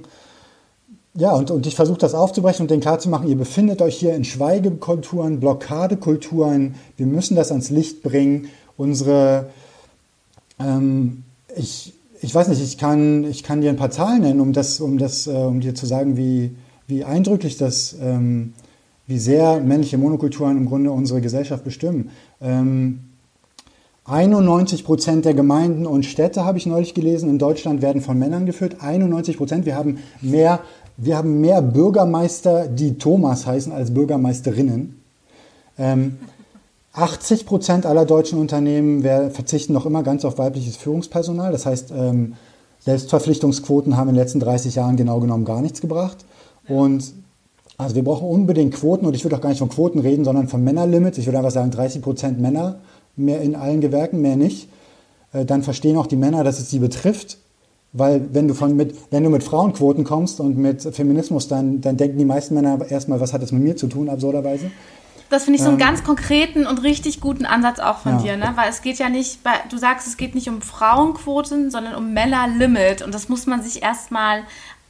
ja, 1.14 1.32
und, 1.32 1.52
und 1.52 1.66
ich 1.68 1.76
versuche 1.76 1.98
das 1.98 2.14
aufzubrechen 2.14 2.64
und 2.64 2.70
denen 2.70 2.82
klarzumachen, 2.82 3.28
ihr 3.28 3.36
befindet 3.36 3.80
euch 3.80 3.96
hier 3.96 4.14
in 4.14 4.24
Schweigekulturen, 4.24 5.38
Blockadekulturen, 5.38 6.74
wir 6.96 7.06
müssen 7.06 7.36
das 7.36 7.52
ans 7.52 7.70
Licht 7.70 8.02
bringen. 8.02 8.48
Unsere, 8.76 9.50
ähm, 10.58 11.22
ich, 11.54 11.94
ich 12.22 12.32
weiß 12.32 12.48
nicht, 12.48 12.62
ich 12.62 12.78
kann, 12.78 13.24
ich 13.24 13.42
kann 13.42 13.60
dir 13.60 13.70
ein 13.70 13.76
paar 13.76 13.90
Zahlen 13.90 14.22
nennen, 14.22 14.40
um 14.40 14.52
das, 14.52 14.80
um 14.80 14.96
das, 14.96 15.26
äh, 15.26 15.30
um 15.30 15.60
dir 15.60 15.74
zu 15.74 15.86
sagen, 15.86 16.16
wie, 16.16 16.52
wie 16.86 17.04
eindrücklich 17.04 17.56
das, 17.56 17.96
ähm, 18.00 18.54
wie 19.08 19.18
sehr 19.18 19.60
männliche 19.60 19.98
Monokulturen 19.98 20.56
im 20.56 20.66
Grunde 20.66 20.92
unsere 20.92 21.20
Gesellschaft 21.20 21.64
bestimmen. 21.64 22.10
Ähm, 22.40 23.00
91 24.04 24.84
Prozent 24.84 25.24
der 25.24 25.34
Gemeinden 25.34 25.84
und 25.84 26.04
Städte, 26.04 26.44
habe 26.44 26.58
ich 26.58 26.66
neulich 26.66 26.94
gelesen, 26.94 27.28
in 27.28 27.38
Deutschland 27.38 27.82
werden 27.82 28.02
von 28.02 28.18
Männern 28.18 28.46
geführt. 28.46 28.76
91 28.80 29.36
Prozent. 29.36 29.66
Wir 29.66 29.74
haben 29.74 29.98
mehr, 30.20 30.60
wir 30.96 31.16
haben 31.16 31.40
mehr 31.40 31.60
Bürgermeister, 31.60 32.68
die 32.68 32.98
Thomas 32.98 33.46
heißen, 33.46 33.72
als 33.72 33.92
Bürgermeisterinnen. 33.92 35.00
Ähm, 35.78 36.18
80 36.94 37.46
Prozent 37.46 37.86
aller 37.86 38.04
deutschen 38.04 38.38
Unternehmen 38.38 39.02
verzichten 39.30 39.72
noch 39.72 39.86
immer 39.86 40.02
ganz 40.02 40.24
auf 40.24 40.38
weibliches 40.38 40.76
Führungspersonal. 40.76 41.50
Das 41.52 41.64
heißt, 41.64 41.92
ähm, 41.96 42.34
Selbstverpflichtungsquoten 42.80 43.96
haben 43.96 44.08
in 44.08 44.14
den 44.14 44.22
letzten 44.22 44.40
30 44.40 44.74
Jahren 44.74 44.96
genau 44.96 45.20
genommen 45.20 45.44
gar 45.44 45.62
nichts 45.62 45.80
gebracht. 45.80 46.24
Und 46.68 47.12
also 47.78 47.94
wir 47.94 48.04
brauchen 48.04 48.28
unbedingt 48.28 48.74
Quoten 48.74 49.06
und 49.06 49.14
ich 49.14 49.24
würde 49.24 49.36
auch 49.36 49.40
gar 49.40 49.48
nicht 49.48 49.60
von 49.60 49.68
Quoten 49.68 50.00
reden, 50.00 50.24
sondern 50.24 50.48
von 50.48 50.62
Männerlimits. 50.62 51.18
Ich 51.18 51.26
würde 51.26 51.38
einfach 51.38 51.50
sagen 51.50 51.70
30 51.70 52.02
Prozent 52.02 52.40
Männer 52.40 52.80
mehr 53.16 53.40
in 53.40 53.54
allen 53.54 53.80
Gewerken, 53.80 54.20
mehr 54.20 54.36
nicht. 54.36 54.68
Äh, 55.32 55.44
dann 55.44 55.62
verstehen 55.62 55.96
auch 55.96 56.06
die 56.06 56.16
Männer, 56.16 56.44
dass 56.44 56.58
es 56.58 56.70
sie 56.70 56.78
betrifft. 56.78 57.38
Weil 57.94 58.28
wenn 58.32 58.48
du, 58.48 58.54
von 58.54 58.74
mit, 58.74 58.94
wenn 59.10 59.22
du 59.22 59.28
mit 59.28 59.44
Frauenquoten 59.44 60.04
kommst 60.04 60.40
und 60.40 60.56
mit 60.56 60.82
Feminismus, 60.82 61.48
dann, 61.48 61.82
dann 61.82 61.98
denken 61.98 62.18
die 62.18 62.24
meisten 62.24 62.54
Männer 62.54 62.78
erstmal, 62.88 63.20
was 63.20 63.34
hat 63.34 63.42
das 63.42 63.52
mit 63.52 63.62
mir 63.62 63.76
zu 63.76 63.86
tun, 63.86 64.08
absurderweise. 64.08 64.70
Das 65.32 65.44
finde 65.44 65.56
ich 65.56 65.62
so 65.62 65.70
einen 65.70 65.78
ganz 65.78 66.04
konkreten 66.04 66.66
und 66.66 66.82
richtig 66.82 67.22
guten 67.22 67.46
Ansatz 67.46 67.78
auch 67.78 68.00
von 68.00 68.18
ja. 68.18 68.22
dir, 68.22 68.36
ne? 68.36 68.52
Weil 68.54 68.68
es 68.68 68.82
geht 68.82 68.98
ja 68.98 69.08
nicht, 69.08 69.42
bei, 69.42 69.52
du 69.70 69.78
sagst, 69.78 70.06
es 70.06 70.18
geht 70.18 70.34
nicht 70.34 70.50
um 70.50 70.60
Frauenquoten, 70.60 71.70
sondern 71.70 71.94
um 71.94 72.12
Männerlimit. 72.12 73.00
Und 73.00 73.14
das 73.14 73.30
muss 73.30 73.46
man 73.46 73.62
sich 73.62 73.82
erstmal 73.82 74.42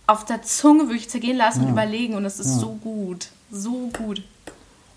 auf 0.09 0.25
der 0.25 0.43
Zunge 0.43 0.89
wirklich 0.89 1.09
zergehen 1.09 1.37
lassen 1.37 1.61
ja. 1.61 1.67
und 1.67 1.73
überlegen. 1.73 2.17
Und 2.17 2.25
das 2.25 2.41
ist 2.41 2.55
ja. 2.55 2.59
so 2.59 2.77
gut. 2.83 3.29
So 3.53 3.89
gut. 3.97 4.25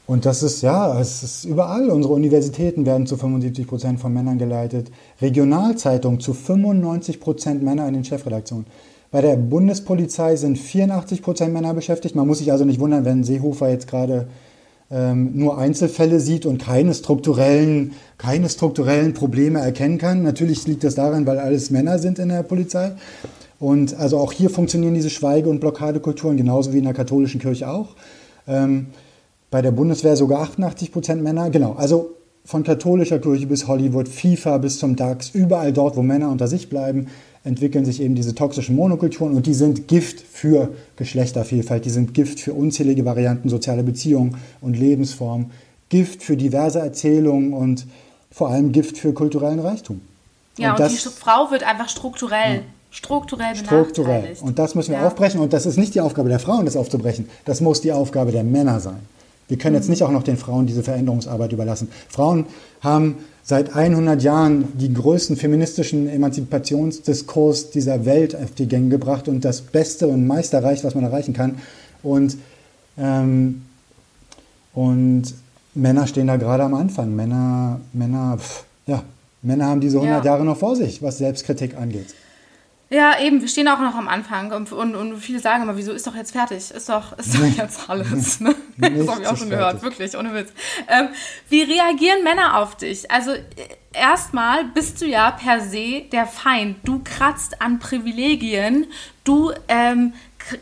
Und 0.08 0.26
das 0.26 0.42
ist, 0.42 0.64
ja, 0.64 1.00
es 1.00 1.22
ist 1.22 1.46
überall. 1.46 1.92
Unsere 1.92 2.16
Universitäten 2.16 2.88
werden 2.88 3.06
zu 3.06 3.16
75 3.16 3.68
Prozent 3.68 4.00
von 4.00 4.12
Männern 4.12 4.40
geleitet. 4.40 4.90
Regionalzeitungen 5.22 6.20
zu 6.22 6.34
95 6.34 7.20
Prozent 7.20 7.62
Männer 7.62 7.88
in 7.88 7.94
den 7.94 8.04
Chefredaktionen. 8.04 8.66
Bei 9.12 9.22
der 9.22 9.36
Bundespolizei 9.36 10.38
sind 10.38 10.58
84 10.58 11.22
Prozent 11.22 11.54
Männer 11.54 11.76
beschäftigt. 11.76 12.16
Man 12.16 12.26
muss 12.26 12.40
sich 12.40 12.52
also 12.52 12.66
nicht 12.66 12.80
wundern, 12.80 13.06
wenn 13.06 13.24
Seehofer 13.24 13.70
jetzt 13.70 13.88
gerade 13.88 14.28
nur 14.90 15.58
Einzelfälle 15.58 16.20
sieht 16.20 16.46
und 16.46 16.60
keine 16.60 16.94
strukturellen, 16.94 17.94
keine 18.18 18.50
strukturellen 18.50 19.14
Probleme 19.14 19.60
erkennen 19.60 19.98
kann. 19.98 20.22
Natürlich 20.22 20.68
liegt 20.68 20.84
das 20.84 20.96
daran, 20.96 21.26
weil 21.26 21.40
alles 21.40 21.72
Männer 21.72 21.98
sind 21.98 22.20
in 22.20 22.30
der 22.30 22.44
Polizei. 22.44 22.92
Und 23.60 23.96
also 23.96 24.20
auch 24.20 24.32
hier 24.32 24.50
funktionieren 24.50 24.94
diese 24.94 25.10
Schweige- 25.10 25.50
und 25.50 25.60
Blockadekulturen, 25.60 26.38
genauso 26.38 26.74
wie 26.74 26.78
in 26.78 26.84
der 26.84 26.94
katholischen 26.94 27.40
Kirche 27.40 27.70
auch. 27.70 27.96
Ähm, 28.48 28.88
bei 29.50 29.62
der 29.62 29.72
Bundeswehr 29.72 30.16
sogar 30.16 30.42
88 30.42 30.92
Prozent 30.92 31.24
Männer. 31.24 31.50
Genau, 31.50 31.74
also 31.74 32.12
von 32.44 32.64
katholischer 32.64 33.20
Kirche 33.20 33.48
bis 33.48 33.68
Hollywood, 33.68 34.08
FIFA 34.08 34.60
bis 34.60 34.78
zum 34.78 34.96
DAX, 34.96 35.32
überall 35.32 35.74
dort, 35.74 35.96
wo 35.98 36.04
Männer 36.04 36.30
unter 36.30 36.48
sich 36.48 36.70
bleiben, 36.70 37.08
entwickeln 37.46 37.86
sich 37.86 38.02
eben 38.02 38.16
diese 38.16 38.36
toxischen 38.36 38.76
Monokulturen 38.76 39.36
und 39.36 39.46
die 39.46 39.54
sind 39.54 39.88
Gift 39.88 40.20
für 40.20 40.70
Geschlechtervielfalt, 40.98 41.86
die 41.86 41.92
sind 41.92 42.14
Gift 42.14 42.40
für 42.40 42.54
unzählige 42.54 43.06
Varianten 43.06 43.50
sozialer 43.50 43.84
Beziehungen 43.84 44.36
und 44.62 44.78
Lebensformen, 44.78 45.52
Gift 45.90 46.24
für 46.24 46.36
diverse 46.36 46.80
Erzählungen 46.80 47.54
und 47.54 47.86
vor 48.32 48.50
allem 48.50 48.72
Gift 48.72 48.98
für 48.98 49.14
kulturellen 49.14 49.60
Reichtum. 49.60 50.02
Ja, 50.58 50.72
und, 50.72 50.74
und 50.74 50.80
das, 50.80 51.04
die 51.04 51.10
Frau 51.10 51.52
wird 51.52 51.64
einfach 51.64 51.88
strukturell. 51.88 52.56
Ja. 52.56 52.62
Strukturell 52.90 53.56
Strukturell. 53.58 54.38
Und 54.40 54.58
das 54.58 54.74
müssen 54.74 54.92
wir 54.92 55.00
ja. 55.00 55.08
aufbrechen. 55.08 55.42
Und 55.42 55.52
das 55.52 55.66
ist 55.66 55.78
nicht 55.78 55.94
die 55.96 56.02
Aufgabe 56.02 56.30
der 56.30 56.40
Frauen, 56.40 56.66
das 56.66 56.78
aufzubrechen. 56.78 57.28
Das 57.44 57.60
muss 57.60 57.82
die 57.82 57.92
Aufgabe 57.92 58.32
der 58.32 58.46
Männer 58.46 58.80
sein. 58.80 59.00
Wir 59.50 59.58
können 59.58 59.76
jetzt 59.76 59.86
mhm. 59.86 59.92
nicht 59.92 60.04
auch 60.04 60.12
noch 60.12 60.24
den 60.24 60.38
Frauen 60.38 60.66
diese 60.66 60.82
Veränderungsarbeit 60.82 61.52
überlassen. 61.52 61.90
Frauen 62.08 62.46
haben 62.80 63.18
seit 63.46 63.76
100 63.76 64.24
Jahren 64.24 64.68
die 64.74 64.92
größten 64.92 65.38
feministischen 65.38 66.10
Emanzipationsdiskurs 66.10 67.70
dieser 67.70 68.04
Welt 68.04 68.36
auf 68.36 68.52
die 68.56 68.68
Gänge 68.68 68.90
gebracht 68.90 69.28
und 69.28 69.46
das 69.46 69.62
Beste 69.62 70.08
und 70.08 70.26
meiste 70.26 70.58
erreicht, 70.58 70.84
was 70.84 70.96
man 70.96 71.04
erreichen 71.04 71.34
kann. 71.34 71.60
Und, 72.02 72.38
ähm, 72.98 73.62
und 74.74 75.24
Männer 75.76 76.08
stehen 76.08 76.28
da 76.28 76.38
gerade 76.38 76.64
am 76.64 76.74
Anfang. 76.74 77.16
Männer, 77.16 77.80
Männer, 77.94 78.38
pff, 78.40 78.64
ja, 78.88 79.04
Männer 79.44 79.68
haben 79.68 79.80
diese 79.80 79.98
100 79.98 80.26
ja. 80.26 80.32
Jahre 80.32 80.44
noch 80.44 80.58
vor 80.58 80.76
sich, 80.76 81.04
was 81.04 81.20
Selbstkritik 81.20 81.78
angeht. 81.78 82.16
Ja, 82.90 83.20
eben, 83.20 83.42
wir 83.42 83.48
stehen 83.48 83.68
auch 83.68 83.80
noch 83.80 83.96
am 83.96 84.08
Anfang 84.08 84.52
und, 84.52 84.72
und, 84.72 84.96
und 84.96 85.18
viele 85.18 85.40
sagen 85.40 85.64
immer, 85.64 85.76
wieso 85.76 85.92
ist 85.92 86.06
doch 86.06 86.16
jetzt 86.16 86.32
fertig? 86.32 86.70
Ist 86.70 86.88
doch, 86.88 87.18
ist 87.18 87.34
doch 87.34 87.44
jetzt 87.58 87.90
alles. 87.90 88.40
Ne? 88.40 88.54
Das 88.78 89.08
habe 89.08 89.22
ich 89.22 89.28
auch 89.28 89.38
schon 89.38 89.50
gehört, 89.50 89.82
wirklich, 89.82 90.16
ohne 90.16 90.34
Witz. 90.36 90.54
Ähm, 90.88 91.10
wie 91.50 91.64
reagieren 91.64 92.24
Männer 92.24 92.58
auf 92.60 92.78
dich? 92.78 93.10
Also 93.10 93.32
erstmal 93.92 94.66
bist 94.66 95.02
du 95.02 95.08
ja 95.08 95.32
per 95.32 95.62
se 95.62 96.04
der 96.12 96.28
Feind. 96.28 96.78
Du 96.84 97.02
kratzt 97.04 97.60
an 97.60 97.80
Privilegien, 97.80 98.86
du 99.24 99.52
ähm, 99.68 100.14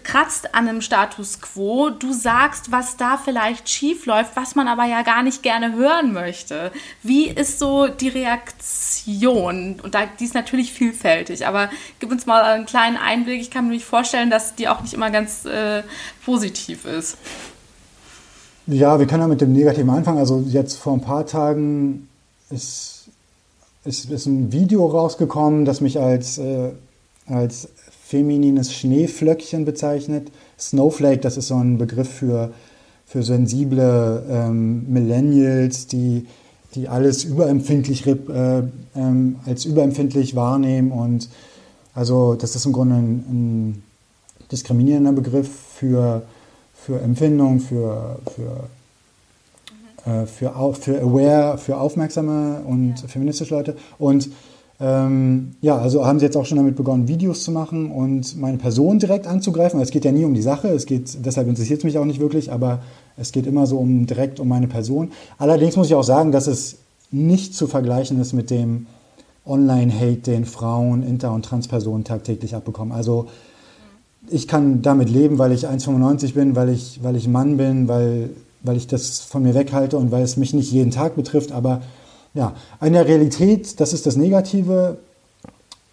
kratzt 0.04 0.56
an 0.56 0.68
einem 0.68 0.82
Status 0.82 1.42
quo, 1.42 1.90
du 1.90 2.14
sagst, 2.14 2.72
was 2.72 2.98
da 2.98 3.18
vielleicht 3.18 3.70
schief 3.70 4.06
läuft, 4.06 4.36
was 4.36 4.56
man 4.56 4.68
aber 4.68 4.86
ja 4.86 5.02
gar 5.02 5.24
nicht 5.24 5.44
gerne 5.44 5.74
hören 5.76 6.14
möchte. 6.14 6.72
Wie 7.02 7.28
ist 7.28 7.60
so 7.60 7.88
die 7.88 8.10
Reaktion? 8.10 9.80
Und 9.82 9.94
da, 9.96 10.04
die 10.20 10.26
ist 10.26 10.34
natürlich 10.34 10.72
vielfältig, 10.72 11.46
aber 11.46 11.70
gib 12.00 12.12
uns 12.12 12.26
mal 12.26 12.42
einen 12.44 12.66
kleinen 12.66 12.98
Einblick. 12.98 13.42
Ich 13.42 13.52
kann 13.52 13.66
mir 13.66 13.74
nicht 13.74 13.86
vorstellen, 13.86 14.30
dass 14.30 14.56
die 14.56 14.68
auch 14.68 14.82
nicht 14.82 14.94
immer 14.94 15.12
ganz 15.12 15.46
äh, 15.46 15.84
positiv 16.26 16.86
ist. 16.86 17.18
Ja, 18.68 18.98
wir 18.98 19.08
können 19.08 19.22
ja 19.22 19.28
mit 19.28 19.42
dem 19.42 19.52
Negativen 19.52 19.90
anfangen. 19.90 20.20
Also 20.20 20.44
jetzt 20.48 20.76
vor 20.78 20.94
ein 20.94 21.02
paar 21.02 21.26
Tagen 21.26 22.08
ist 22.50 22.94
es 23.86 24.06
ist 24.06 24.26
ein 24.26 24.52
Video 24.52 24.86
rausgekommen, 24.86 25.66
das 25.66 25.82
mich 25.82 26.00
als, 26.00 26.38
äh, 26.38 26.72
als 27.28 27.68
feminines 28.14 28.72
Schneeflöckchen 28.72 29.66
bezeichnet. 29.66 30.32
Snowflake, 30.60 31.22
das 31.22 31.36
ist 31.36 31.48
so 31.48 31.56
ein 31.56 31.80
Begriff 31.80 32.08
für, 32.08 32.54
für 33.08 33.24
sensible 33.24 34.24
ähm, 34.30 34.86
Millennials, 34.88 35.88
die, 35.88 36.28
die 36.76 36.88
alles 36.88 37.24
überempfindlich 37.24 38.06
äh, 38.06 38.16
ähm, 38.96 39.38
als 39.48 39.66
überempfindlich 39.66 40.36
wahrnehmen. 40.36 40.92
Und 40.92 41.28
also 41.96 42.36
das 42.36 42.56
ist 42.56 42.68
im 42.68 42.74
Grunde 42.74 42.98
ein, 42.98 43.26
ein 43.30 43.84
diskriminierender 44.52 45.14
Begriff 45.14 45.50
für, 45.50 46.22
für 46.76 47.00
Empfindung, 47.02 47.62
für, 47.62 48.20
für 48.36 48.70
äh, 50.06 50.28
für, 50.28 50.54
für 50.76 51.02
aware, 51.02 51.58
für 51.58 51.78
aufmerksame 51.78 52.62
und 52.68 53.02
ja. 53.02 53.08
feministische 53.08 53.56
Leute. 53.56 53.76
Und 53.98 54.30
ähm, 54.86 55.52
ja, 55.62 55.78
also 55.78 56.06
haben 56.06 56.20
sie 56.20 56.26
jetzt 56.26 56.36
auch 56.36 56.46
schon 56.46 56.58
damit 56.58 56.76
begonnen, 56.76 57.08
Videos 57.08 57.46
zu 57.46 57.52
machen 57.52 57.90
und 57.90 58.38
meine 58.38 58.58
Person 58.58 59.00
direkt 59.00 59.28
anzugreifen. 59.28 59.80
Es 59.80 59.92
geht 59.92 60.04
ja 60.04 60.12
nie 60.12 60.26
um 60.26 60.34
die 60.34 60.42
Sache, 60.42 60.68
es 60.68 60.86
geht, 60.86 61.26
deshalb 61.26 61.48
interessiert 61.48 61.80
es 61.80 61.84
mich 61.86 61.98
auch 61.98 62.04
nicht 62.04 62.20
wirklich, 62.20 62.52
aber 62.52 62.80
es 63.16 63.32
geht 63.32 63.48
immer 63.48 63.66
so 63.66 63.78
um 63.78 64.06
direkt 64.06 64.42
um 64.42 64.50
meine 64.50 64.68
Person. 64.68 65.12
Allerdings 65.38 65.78
muss 65.78 65.88
ich 65.88 65.96
auch 65.96 66.04
sagen, 66.04 66.34
dass 66.34 66.48
es 66.48 66.80
nicht 67.12 67.56
zu 67.56 67.68
vergleichen 67.68 68.20
ist 68.20 68.34
mit 68.34 68.50
dem 68.50 68.88
Online-Hate, 69.46 70.32
den 70.32 70.44
Frauen, 70.44 71.02
Inter- 71.02 71.32
und 71.32 71.46
Transpersonen 71.46 72.04
tagtäglich 72.04 72.54
abbekommen. 72.54 72.92
Also 72.92 73.28
ich 74.30 74.50
kann 74.50 74.82
damit 74.82 75.10
leben, 75.10 75.38
weil 75.38 75.54
ich 75.54 75.68
1,95 75.68 76.34
bin, 76.34 76.56
weil 76.58 76.68
ich, 76.68 77.00
weil 77.04 77.16
ich 77.16 77.30
Mann 77.30 77.56
bin, 77.56 77.88
weil 77.88 78.32
weil 78.64 78.78
ich 78.78 78.88
das 78.88 79.20
von 79.20 79.44
mir 79.44 79.54
weghalte 79.54 79.98
und 79.98 80.12
weil 80.12 80.24
es 80.24 80.38
mich 80.38 80.54
nicht 80.54 80.72
jeden 80.72 80.92
Tag 80.92 81.16
betrifft. 81.16 81.52
Aber 81.52 81.82
ja, 82.34 82.54
in 82.82 82.94
der 82.94 83.08
Realität, 83.08 83.80
das 83.80 83.94
ist 83.94 84.06
das 84.06 84.16
Negative. 84.16 84.98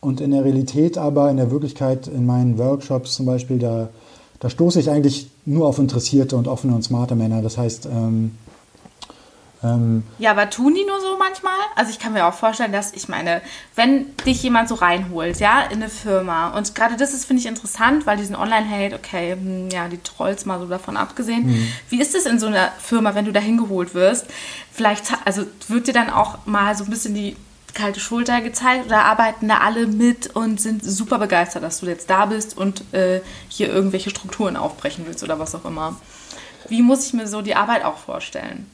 Und 0.00 0.22
in 0.22 0.30
der 0.30 0.44
Realität 0.44 0.96
aber, 0.96 1.30
in 1.30 1.36
der 1.36 1.50
Wirklichkeit, 1.50 2.08
in 2.08 2.24
meinen 2.24 2.56
Workshops 2.56 3.14
zum 3.14 3.26
Beispiel, 3.26 3.58
da, 3.58 3.90
da 4.38 4.48
stoße 4.48 4.80
ich 4.80 4.90
eigentlich 4.90 5.30
nur 5.44 5.66
auf 5.66 5.78
interessierte 5.78 6.36
und 6.36 6.48
offene 6.48 6.74
und 6.74 6.82
smarte 6.82 7.14
Männer. 7.14 7.42
Das 7.42 7.58
heißt, 7.58 7.86
ähm, 7.86 8.32
ähm, 9.62 10.04
ja, 10.18 10.30
aber 10.30 10.48
tun 10.48 10.74
die 10.74 10.84
nur 10.86 11.00
so 11.00 11.18
manchmal? 11.18 11.52
Also 11.76 11.90
ich 11.90 11.98
kann 11.98 12.14
mir 12.14 12.26
auch 12.26 12.34
vorstellen, 12.34 12.72
dass 12.72 12.92
ich 12.92 13.08
meine, 13.08 13.42
wenn 13.74 14.16
dich 14.24 14.42
jemand 14.42 14.68
so 14.68 14.74
reinholt, 14.74 15.38
ja, 15.38 15.62
in 15.62 15.82
eine 15.82 15.90
Firma 15.90 16.56
und 16.56 16.74
gerade 16.74 16.96
das 16.96 17.12
ist, 17.12 17.26
finde 17.26 17.40
ich, 17.40 17.46
interessant, 17.46 18.06
weil 18.06 18.16
diesen 18.16 18.36
Online-Hate, 18.36 18.94
okay, 18.94 19.32
hm, 19.32 19.68
ja, 19.68 19.88
die 19.88 19.98
Trolls 20.02 20.46
mal 20.46 20.58
so 20.58 20.66
davon 20.66 20.96
abgesehen. 20.96 21.46
Mhm. 21.46 21.72
Wie 21.90 22.00
ist 22.00 22.14
es 22.14 22.24
in 22.24 22.38
so 22.38 22.46
einer 22.46 22.72
Firma, 22.78 23.14
wenn 23.14 23.26
du 23.26 23.32
da 23.32 23.40
hingeholt 23.40 23.94
wirst? 23.94 24.26
Vielleicht, 24.72 25.12
also 25.26 25.44
wird 25.68 25.88
dir 25.88 25.94
dann 25.94 26.08
auch 26.08 26.46
mal 26.46 26.74
so 26.74 26.84
ein 26.84 26.90
bisschen 26.90 27.14
die 27.14 27.36
kalte 27.74 28.00
Schulter 28.00 28.40
gezeigt 28.40 28.86
oder 28.86 29.04
arbeiten 29.04 29.46
da 29.48 29.58
alle 29.58 29.86
mit 29.86 30.34
und 30.34 30.60
sind 30.60 30.82
super 30.82 31.18
begeistert, 31.18 31.62
dass 31.62 31.80
du 31.80 31.86
jetzt 31.86 32.08
da 32.10 32.26
bist 32.26 32.56
und 32.56 32.82
äh, 32.92 33.20
hier 33.48 33.68
irgendwelche 33.68 34.10
Strukturen 34.10 34.56
aufbrechen 34.56 35.04
willst 35.06 35.22
oder 35.22 35.38
was 35.38 35.54
auch 35.54 35.64
immer? 35.64 36.00
Wie 36.68 36.82
muss 36.82 37.06
ich 37.06 37.12
mir 37.12 37.26
so 37.26 37.42
die 37.42 37.54
Arbeit 37.54 37.84
auch 37.84 37.98
vorstellen? 37.98 38.66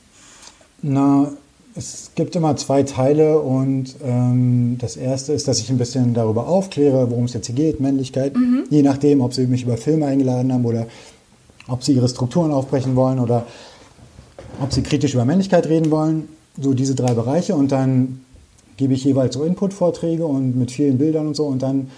Na, 0.82 1.32
es 1.74 2.10
gibt 2.14 2.34
immer 2.36 2.56
zwei 2.56 2.82
Teile 2.84 3.38
und 3.38 3.96
ähm, 4.02 4.76
das 4.80 4.96
erste 4.96 5.32
ist, 5.32 5.46
dass 5.46 5.58
ich 5.60 5.68
ein 5.68 5.76
bisschen 5.76 6.14
darüber 6.14 6.48
aufkläre, 6.48 7.10
worum 7.10 7.24
es 7.24 7.34
jetzt 7.34 7.46
hier 7.46 7.54
geht, 7.54 7.80
Männlichkeit, 7.80 8.34
mhm. 8.34 8.64
je 8.70 8.82
nachdem, 8.82 9.20
ob 9.20 9.34
sie 9.34 9.46
mich 9.46 9.64
über 9.64 9.76
Filme 9.76 10.06
eingeladen 10.06 10.52
haben 10.52 10.64
oder 10.64 10.86
ob 11.68 11.84
sie 11.84 11.92
ihre 11.92 12.08
Strukturen 12.08 12.50
aufbrechen 12.50 12.96
wollen 12.96 13.18
oder 13.18 13.46
ob 14.62 14.72
sie 14.72 14.82
kritisch 14.82 15.14
über 15.14 15.24
Männlichkeit 15.24 15.66
reden 15.66 15.90
wollen. 15.90 16.28
So 16.58 16.72
diese 16.72 16.94
drei 16.94 17.12
Bereiche 17.12 17.54
und 17.54 17.72
dann 17.72 18.20
gebe 18.78 18.94
ich 18.94 19.04
jeweils 19.04 19.34
so 19.34 19.44
Input-Vorträge 19.44 20.24
und 20.24 20.56
mit 20.56 20.70
vielen 20.70 20.96
Bildern 20.96 21.26
und 21.26 21.36
so 21.36 21.44
und 21.44 21.62
dann 21.62 21.90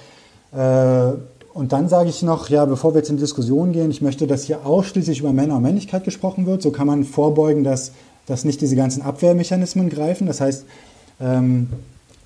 äh, 0.52 1.12
und 1.54 1.72
dann 1.72 1.88
sage 1.88 2.08
ich 2.08 2.22
noch, 2.22 2.50
ja, 2.50 2.64
bevor 2.66 2.94
wir 2.94 2.98
jetzt 2.98 3.10
in 3.10 3.16
die 3.16 3.22
Diskussion 3.22 3.72
gehen, 3.72 3.90
ich 3.90 4.00
möchte, 4.00 4.28
dass 4.28 4.44
hier 4.44 4.64
ausschließlich 4.64 5.20
über 5.20 5.32
Männer 5.32 5.56
und 5.56 5.62
Männlichkeit 5.62 6.04
gesprochen 6.04 6.46
wird. 6.46 6.62
So 6.62 6.70
kann 6.70 6.86
man 6.86 7.02
vorbeugen, 7.02 7.64
dass 7.64 7.92
dass 8.28 8.44
nicht 8.44 8.60
diese 8.60 8.76
ganzen 8.76 9.02
Abwehrmechanismen 9.02 9.88
greifen. 9.88 10.26
Das 10.26 10.40
heißt, 10.40 10.64
ähm, 11.20 11.68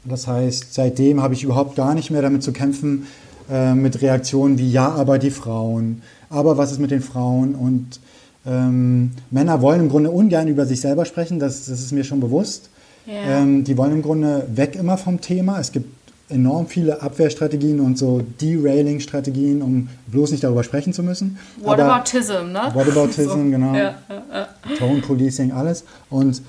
das 0.05 0.27
heißt, 0.27 0.75
seitdem 0.75 1.23
habe 1.23 1.35
ich 1.35 1.45
überhaupt 1.45 1.77
gar 1.77 1.95
nicht 1.95 2.11
mehr 2.11 2.23
damit 2.23 2.43
zu 2.43 2.53
kämpfen, 2.53 3.07
äh, 3.51 3.75
mit 3.75 4.03
Reaktionen 4.03 4.59
wie 4.59 4.71
ja, 4.71 4.91
aber 4.91 5.19
die 5.19 5.31
Frauen, 5.31 6.03
aber 6.29 6.59
was 6.59 6.73
ist 6.73 6.81
mit 6.81 6.91
den 6.91 7.03
Frauen 7.03 7.55
und 7.55 8.01
ähm, 8.45 9.13
Männer 9.31 9.63
wollen 9.63 9.81
im 9.81 9.89
Grunde 9.89 10.11
ungern 10.11 10.49
über 10.49 10.67
sich 10.67 10.81
selber 10.81 11.05
sprechen, 11.05 11.39
das, 11.39 11.67
das 11.67 11.81
ist 11.81 11.93
mir 11.93 12.05
schon 12.05 12.21
bewusst. 12.21 12.71
Ja. 13.07 13.41
Ähm, 13.41 13.65
die 13.65 13.77
wollen 13.77 13.93
im 13.93 14.03
Grunde 14.03 14.47
weg 14.55 14.77
immer 14.77 14.97
vom 14.97 15.21
Thema. 15.21 15.59
Es 15.59 15.73
gibt 15.73 15.87
enorm 16.33 16.67
viele 16.67 17.03
Abwehrstrategien 17.03 17.81
und 17.81 17.99
so 17.99 18.23
Derailing-Strategien, 18.41 19.63
um 19.63 19.89
bloß 20.07 20.33
nicht 20.33 20.45
darüber 20.45 20.65
sprechen 20.65 20.93
zu 20.93 21.03
müssen. 21.03 21.39
Whataboutism, 21.63 22.53
ne? 22.53 22.71
Whataboutism, 22.75 23.29
so. 23.29 23.37
genau. 23.37 23.75
Ja, 23.75 23.95
ja, 24.09 24.23
ja. 24.33 24.77
Tone 24.79 25.01
Policing, 25.01 25.53
alles. 25.53 25.85
Und 26.11 26.43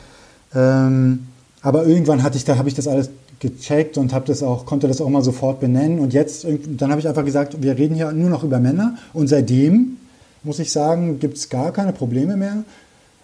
ähm, 0.55 1.27
aber 1.61 1.85
irgendwann 1.85 2.23
hatte 2.23 2.37
ich 2.37 2.43
da 2.43 2.57
habe 2.57 2.67
ich 2.67 2.75
das 2.75 2.87
alles 2.87 3.09
gecheckt 3.39 3.97
und 3.97 4.13
habe 4.13 4.25
das 4.25 4.43
auch 4.43 4.65
konnte 4.65 4.87
das 4.87 5.01
auch 5.01 5.09
mal 5.09 5.23
sofort 5.23 5.59
benennen 5.59 5.99
und 5.99 6.13
jetzt 6.13 6.45
dann 6.67 6.91
habe 6.91 7.01
ich 7.01 7.07
einfach 7.07 7.25
gesagt, 7.25 7.61
wir 7.61 7.77
reden 7.77 7.95
hier 7.95 8.11
nur 8.11 8.29
noch 8.29 8.43
über 8.43 8.59
Männer 8.59 8.97
und 9.13 9.27
seitdem 9.27 9.97
muss 10.43 10.59
ich 10.59 10.71
sagen, 10.71 11.19
gibt 11.19 11.37
es 11.37 11.49
gar 11.49 11.71
keine 11.71 11.93
Probleme 11.93 12.35
mehr. 12.35 12.63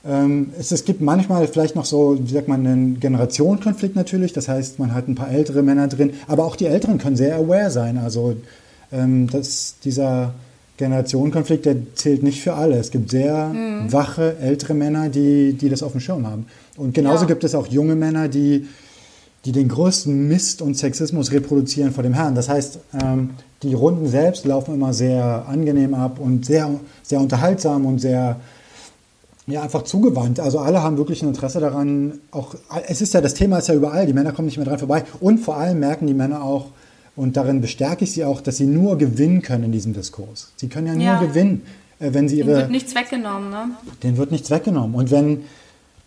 Ähm, 0.08 0.52
es, 0.58 0.72
es, 0.72 0.86
gibt 0.86 1.02
manchmal 1.02 1.48
vielleicht 1.48 1.76
noch 1.76 1.86
so, 1.86 2.18
wie 2.22 2.34
sagt 2.34 2.48
man, 2.48 2.66
einen 2.66 3.00
Generationenkonflikt 3.00 3.96
natürlich. 3.96 4.34
Das 4.34 4.48
heißt, 4.48 4.80
man 4.80 4.94
hat 4.94 5.08
ein 5.08 5.16
paar 5.16 5.32
ältere 5.32 5.62
Männer 5.62 5.88
drin, 5.88 6.14
aber 6.28 6.46
auch 6.46 6.56
die 6.56 6.66
Älteren 6.66 6.98
können 6.98 7.18
sehr 7.18 7.36
aware 7.36 7.70
sein. 7.70 7.98
Also 7.98 8.36
ähm, 8.92 9.28
das, 9.30 9.76
dieser 9.84 10.34
Generationenkonflikt, 10.78 11.66
der 11.66 11.76
zählt 11.96 12.24
nicht 12.24 12.42
für 12.42 12.54
alle. 12.54 12.78
Es 12.78 12.92
gibt 12.92 13.12
sehr 13.12 13.48
mhm. 13.48 13.92
wache 13.92 14.38
ältere 14.38 14.74
Männer, 14.74 15.10
die, 15.10 15.54
die 15.54 15.68
das 15.68 15.84
auf 15.84 15.92
dem 15.92 16.00
Schirm 16.00 16.26
haben. 16.26 16.46
Und 16.78 16.94
genauso 16.94 17.24
ja. 17.24 17.28
gibt 17.28 17.44
es 17.44 17.54
auch 17.54 17.68
junge 17.68 17.96
Männer, 17.96 18.30
die, 18.30 18.68
die 19.44 19.52
den 19.52 19.68
größten 19.68 20.30
Mist 20.30 20.62
und 20.62 20.78
Sexismus 20.78 21.34
reproduzieren 21.34 21.92
vor 21.92 22.04
dem 22.04 22.14
Herrn. 22.14 22.36
Das 22.36 22.48
heißt, 22.48 22.80
ähm, 23.04 23.32
die 23.62 23.74
Runden 23.74 24.08
selbst 24.08 24.46
laufen 24.46 24.74
immer 24.76 24.94
sehr 24.94 25.46
angenehm 25.50 25.94
ab 25.94 26.18
und 26.18 26.46
sehr, 26.46 26.70
sehr 27.04 27.20
unterhaltsam 27.20 27.86
und 27.86 28.00
sehr 28.00 28.40
ja, 29.50 29.62
einfach 29.62 29.84
zugewandt. 29.84 30.40
Also 30.40 30.60
alle 30.60 30.82
haben 30.82 30.98
wirklich 30.98 31.22
ein 31.22 31.30
Interesse 31.30 31.60
daran. 31.60 32.20
Auch 32.32 32.56
es 32.88 33.02
ist 33.02 33.14
ja 33.14 33.22
das 33.22 33.34
Thema 33.34 33.58
ist 33.60 33.68
ja 33.68 33.76
überall. 33.76 34.06
Die 34.06 34.14
Männer 34.14 34.32
kommen 34.32 34.46
nicht 34.48 34.58
mehr 34.58 34.66
dran 34.66 34.80
vorbei. 34.80 35.04
Und 35.20 35.40
vor 35.40 35.58
allem 35.58 35.80
merken 35.80 36.08
die 36.08 36.14
Männer 36.14 36.44
auch 36.44 36.68
und 37.16 37.36
darin 37.38 37.62
bestärke 37.62 38.04
ich 38.04 38.14
sie 38.14 38.24
auch, 38.24 38.42
dass 38.42 38.58
sie 38.58 38.66
nur 38.66 38.98
gewinnen 38.98 39.42
können 39.42 39.66
in 39.66 39.72
diesem 39.72 39.94
Diskurs. 39.94 40.54
Sie 40.56 40.68
können 40.68 40.88
ja 40.88 40.94
nur 40.94 41.04
ja. 41.04 41.20
gewinnen, 41.20 41.64
äh, 42.00 42.14
wenn 42.14 42.30
sie 42.30 42.40
ihre. 42.40 42.52
Den 42.52 42.58
wird 42.58 42.72
nichts 42.72 42.96
weggenommen, 42.96 43.50
ne? 43.50 43.70
Den 44.04 44.18
wird 44.18 44.32
nichts 44.32 44.50
weggenommen. 44.52 44.96
Und 44.96 45.12
wenn 45.12 45.44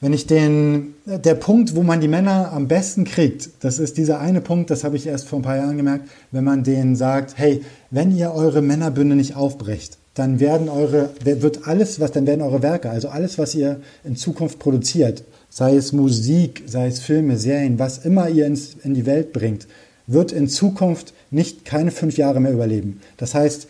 wenn 0.02 0.12
ich 0.12 0.26
den, 0.26 0.94
der 1.06 1.36
Punkt, 1.36 1.76
wo 1.76 1.84
man 1.84 2.00
die 2.00 2.08
Männer 2.08 2.50
am 2.52 2.66
besten 2.66 3.04
kriegt, 3.04 3.50
das 3.60 3.78
ist 3.78 3.96
dieser 3.96 4.18
eine 4.18 4.40
Punkt, 4.40 4.68
das 4.68 4.82
habe 4.82 4.96
ich 4.96 5.06
erst 5.06 5.28
vor 5.28 5.38
ein 5.38 5.42
paar 5.42 5.56
Jahren 5.56 5.76
gemerkt, 5.76 6.08
wenn 6.32 6.42
man 6.42 6.64
denen 6.64 6.96
sagt, 6.96 7.38
hey, 7.38 7.62
wenn 7.92 8.10
ihr 8.10 8.32
eure 8.32 8.62
Männerbünde 8.62 9.14
nicht 9.14 9.36
aufbrecht, 9.36 9.98
dann 10.14 10.40
werden 10.40 10.68
eure, 10.68 11.10
wird 11.24 11.66
alles, 11.66 11.98
was, 11.98 12.12
dann 12.12 12.26
werden 12.26 12.42
eure 12.42 12.62
Werke, 12.62 12.90
also 12.90 13.08
alles, 13.08 13.38
was 13.38 13.54
ihr 13.54 13.80
in 14.04 14.16
Zukunft 14.16 14.58
produziert, 14.58 15.24
sei 15.48 15.76
es 15.76 15.92
Musik, 15.92 16.64
sei 16.66 16.86
es 16.88 17.00
Filme, 17.00 17.38
Serien, 17.38 17.78
was 17.78 17.98
immer 17.98 18.28
ihr 18.28 18.46
ins, 18.46 18.76
in 18.82 18.94
die 18.94 19.06
Welt 19.06 19.32
bringt, 19.32 19.66
wird 20.06 20.32
in 20.32 20.48
Zukunft 20.48 21.14
nicht 21.30 21.64
keine 21.64 21.90
fünf 21.90 22.18
Jahre 22.18 22.40
mehr 22.40 22.52
überleben. 22.52 23.00
Das 23.16 23.34
heißt, 23.34 23.68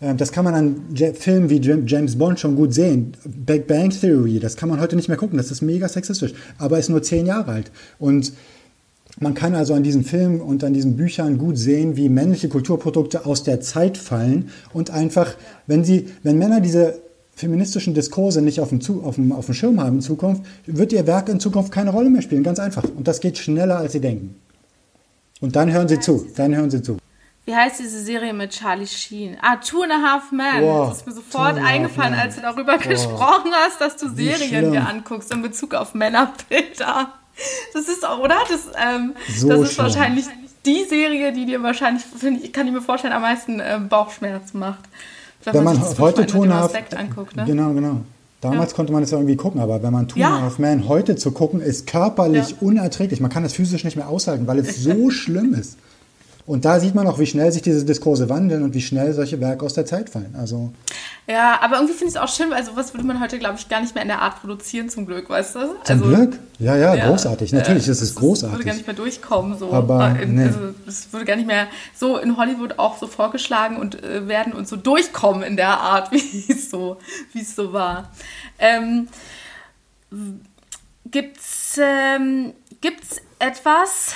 äh, 0.00 0.14
das 0.14 0.32
kann 0.32 0.44
man 0.44 0.54
an 0.54 1.14
Filmen 1.14 1.48
wie 1.48 1.60
James 1.60 2.18
Bond 2.18 2.40
schon 2.40 2.56
gut 2.56 2.74
sehen. 2.74 3.14
Big 3.24 3.66
Bang 3.66 3.90
Theory, 3.90 4.38
das 4.38 4.56
kann 4.56 4.68
man 4.68 4.80
heute 4.80 4.96
nicht 4.96 5.08
mehr 5.08 5.16
gucken, 5.16 5.38
das 5.38 5.50
ist 5.50 5.62
mega 5.62 5.88
sexistisch, 5.88 6.34
aber 6.58 6.78
ist 6.78 6.90
nur 6.90 7.02
zehn 7.02 7.26
Jahre 7.26 7.52
alt. 7.52 7.70
Und 7.98 8.32
man 9.20 9.34
kann 9.34 9.54
also 9.54 9.74
an 9.74 9.82
diesen 9.82 10.02
Filmen 10.02 10.40
und 10.40 10.64
an 10.64 10.72
diesen 10.72 10.96
Büchern 10.96 11.36
gut 11.38 11.58
sehen, 11.58 11.96
wie 11.96 12.08
männliche 12.08 12.48
Kulturprodukte 12.48 13.26
aus 13.26 13.42
der 13.42 13.60
Zeit 13.60 13.98
fallen 13.98 14.50
und 14.72 14.90
einfach, 14.90 15.34
wenn 15.66 15.84
sie, 15.84 16.08
wenn 16.22 16.38
Männer 16.38 16.60
diese 16.60 17.00
feministischen 17.36 17.94
Diskurse 17.94 18.40
nicht 18.40 18.60
auf 18.60 18.70
dem, 18.70 18.80
auf, 19.04 19.14
dem, 19.16 19.32
auf 19.32 19.46
dem 19.46 19.54
Schirm 19.54 19.80
haben 19.80 19.96
in 19.96 20.02
Zukunft, 20.02 20.42
wird 20.66 20.92
ihr 20.92 21.06
Werk 21.06 21.28
in 21.28 21.38
Zukunft 21.38 21.70
keine 21.70 21.90
Rolle 21.90 22.10
mehr 22.10 22.22
spielen, 22.22 22.42
ganz 22.42 22.58
einfach. 22.58 22.84
Und 22.84 23.06
das 23.06 23.20
geht 23.20 23.38
schneller, 23.38 23.76
als 23.78 23.92
sie 23.92 24.00
denken. 24.00 24.36
Und 25.40 25.54
dann 25.54 25.70
hören 25.70 25.88
sie 25.88 26.00
zu, 26.00 26.26
dann 26.36 26.56
hören 26.56 26.70
sie 26.70 26.82
zu. 26.82 26.96
Wie 27.44 27.54
heißt 27.54 27.80
diese 27.80 28.02
Serie 28.02 28.32
mit 28.32 28.50
Charlie 28.50 28.86
Sheen? 28.86 29.36
Ah, 29.40 29.56
Two 29.56 29.82
and 29.82 29.92
a 29.92 30.02
Half 30.02 30.32
Men. 30.32 30.60
Boah, 30.60 30.88
das 30.88 30.98
ist 30.98 31.06
mir 31.06 31.12
sofort 31.12 31.58
eingefallen, 31.58 32.14
als 32.14 32.36
du 32.36 32.42
darüber 32.42 32.78
Boah. 32.78 32.88
gesprochen 32.88 33.50
hast, 33.52 33.80
dass 33.80 33.96
du 33.96 34.08
Serien 34.08 34.72
dir 34.72 34.86
anguckst 34.86 35.32
in 35.32 35.42
Bezug 35.42 35.74
auf 35.74 35.94
Männerbilder. 35.94 37.19
Das 37.72 37.88
ist 37.88 38.06
auch, 38.06 38.18
oder? 38.18 38.36
Das, 38.48 38.68
ähm, 38.76 39.14
so 39.36 39.48
das 39.48 39.60
ist 39.60 39.74
schlimm. 39.74 39.86
wahrscheinlich 39.86 40.26
die 40.66 40.84
Serie, 40.84 41.32
die 41.32 41.46
dir 41.46 41.62
wahrscheinlich, 41.62 42.04
ich, 42.42 42.52
kann 42.52 42.66
ich 42.66 42.72
mir 42.72 42.82
vorstellen, 42.82 43.12
am 43.12 43.22
meisten 43.22 43.60
äh, 43.60 43.78
Bauchschmerzen 43.88 44.58
macht. 44.58 44.80
Wenn, 45.44 45.54
wenn 45.54 45.64
man, 45.64 45.78
man 45.78 45.98
heute 45.98 46.26
tun 46.26 46.52
hat, 46.52 46.94
anguckt, 46.94 47.34
ne? 47.36 47.44
Genau, 47.46 47.72
genau. 47.72 48.00
Damals 48.40 48.70
ja. 48.70 48.76
konnte 48.76 48.92
man 48.92 49.02
es 49.02 49.10
ja 49.10 49.18
irgendwie 49.18 49.36
gucken, 49.36 49.60
aber 49.60 49.82
wenn 49.82 49.92
man 49.92 50.08
Two 50.08 50.18
ja. 50.18 50.46
of 50.46 50.58
Man 50.58 50.88
heute 50.88 51.16
zu 51.16 51.30
gucken, 51.32 51.60
ist 51.60 51.86
körperlich 51.86 52.50
ja. 52.50 52.56
unerträglich. 52.60 53.20
Man 53.20 53.30
kann 53.30 53.42
das 53.42 53.52
physisch 53.52 53.84
nicht 53.84 53.96
mehr 53.96 54.08
aushalten, 54.08 54.46
weil 54.46 54.58
es 54.58 54.82
so 54.82 55.10
schlimm 55.10 55.54
ist. 55.54 55.76
Und 56.46 56.64
da 56.64 56.80
sieht 56.80 56.94
man 56.94 57.06
auch, 57.06 57.18
wie 57.18 57.26
schnell 57.26 57.52
sich 57.52 57.62
diese 57.62 57.84
Diskurse 57.84 58.28
wandeln 58.28 58.62
und 58.62 58.74
wie 58.74 58.80
schnell 58.80 59.12
solche 59.12 59.40
Werke 59.40 59.64
aus 59.64 59.74
der 59.74 59.86
Zeit 59.86 60.10
fallen. 60.10 60.34
Also 60.36 60.72
ja, 61.30 61.60
aber 61.62 61.76
irgendwie 61.76 61.94
finde 61.94 62.10
ich 62.10 62.16
es 62.16 62.20
auch 62.20 62.28
schön, 62.28 62.50
weil 62.50 62.64
sowas 62.64 62.92
würde 62.92 63.06
man 63.06 63.20
heute, 63.20 63.38
glaube 63.38 63.56
ich, 63.56 63.68
gar 63.68 63.80
nicht 63.80 63.94
mehr 63.94 64.02
in 64.02 64.08
der 64.08 64.20
Art 64.20 64.40
produzieren, 64.40 64.88
zum 64.88 65.06
Glück, 65.06 65.30
weißt 65.30 65.54
du? 65.54 65.60
Zum 65.84 66.02
also, 66.02 66.04
Glück? 66.06 66.38
Ja, 66.58 66.74
ja, 66.74 66.94
ja, 66.94 67.06
großartig. 67.06 67.52
Natürlich 67.52 67.86
äh, 67.86 67.92
ist 67.92 68.00
es 68.00 68.16
großartig. 68.16 68.52
Es 68.52 68.58
würde 68.58 68.64
gar 68.64 68.74
nicht 68.74 68.86
mehr 68.86 68.96
durchkommen. 68.96 69.56
So. 69.56 69.72
Aber 69.72 70.18
in, 70.20 70.34
nee. 70.34 70.44
also, 70.44 70.58
es 70.88 71.12
würde 71.12 71.26
gar 71.26 71.36
nicht 71.36 71.46
mehr 71.46 71.68
so 71.94 72.18
in 72.18 72.36
Hollywood 72.36 72.80
auch 72.80 72.98
so 72.98 73.06
vorgeschlagen 73.06 73.76
und 73.76 74.02
äh, 74.02 74.26
werden 74.26 74.52
und 74.52 74.66
so 74.66 74.74
durchkommen 74.74 75.44
in 75.44 75.56
der 75.56 75.78
Art, 75.78 76.10
wie 76.12 76.46
es 76.48 76.68
so, 76.68 76.96
so 77.54 77.72
war. 77.72 78.10
Ähm, 78.58 79.06
gibt's, 81.08 81.78
ähm, 81.80 82.54
gibt's 82.80 83.18
etwas, 83.38 84.14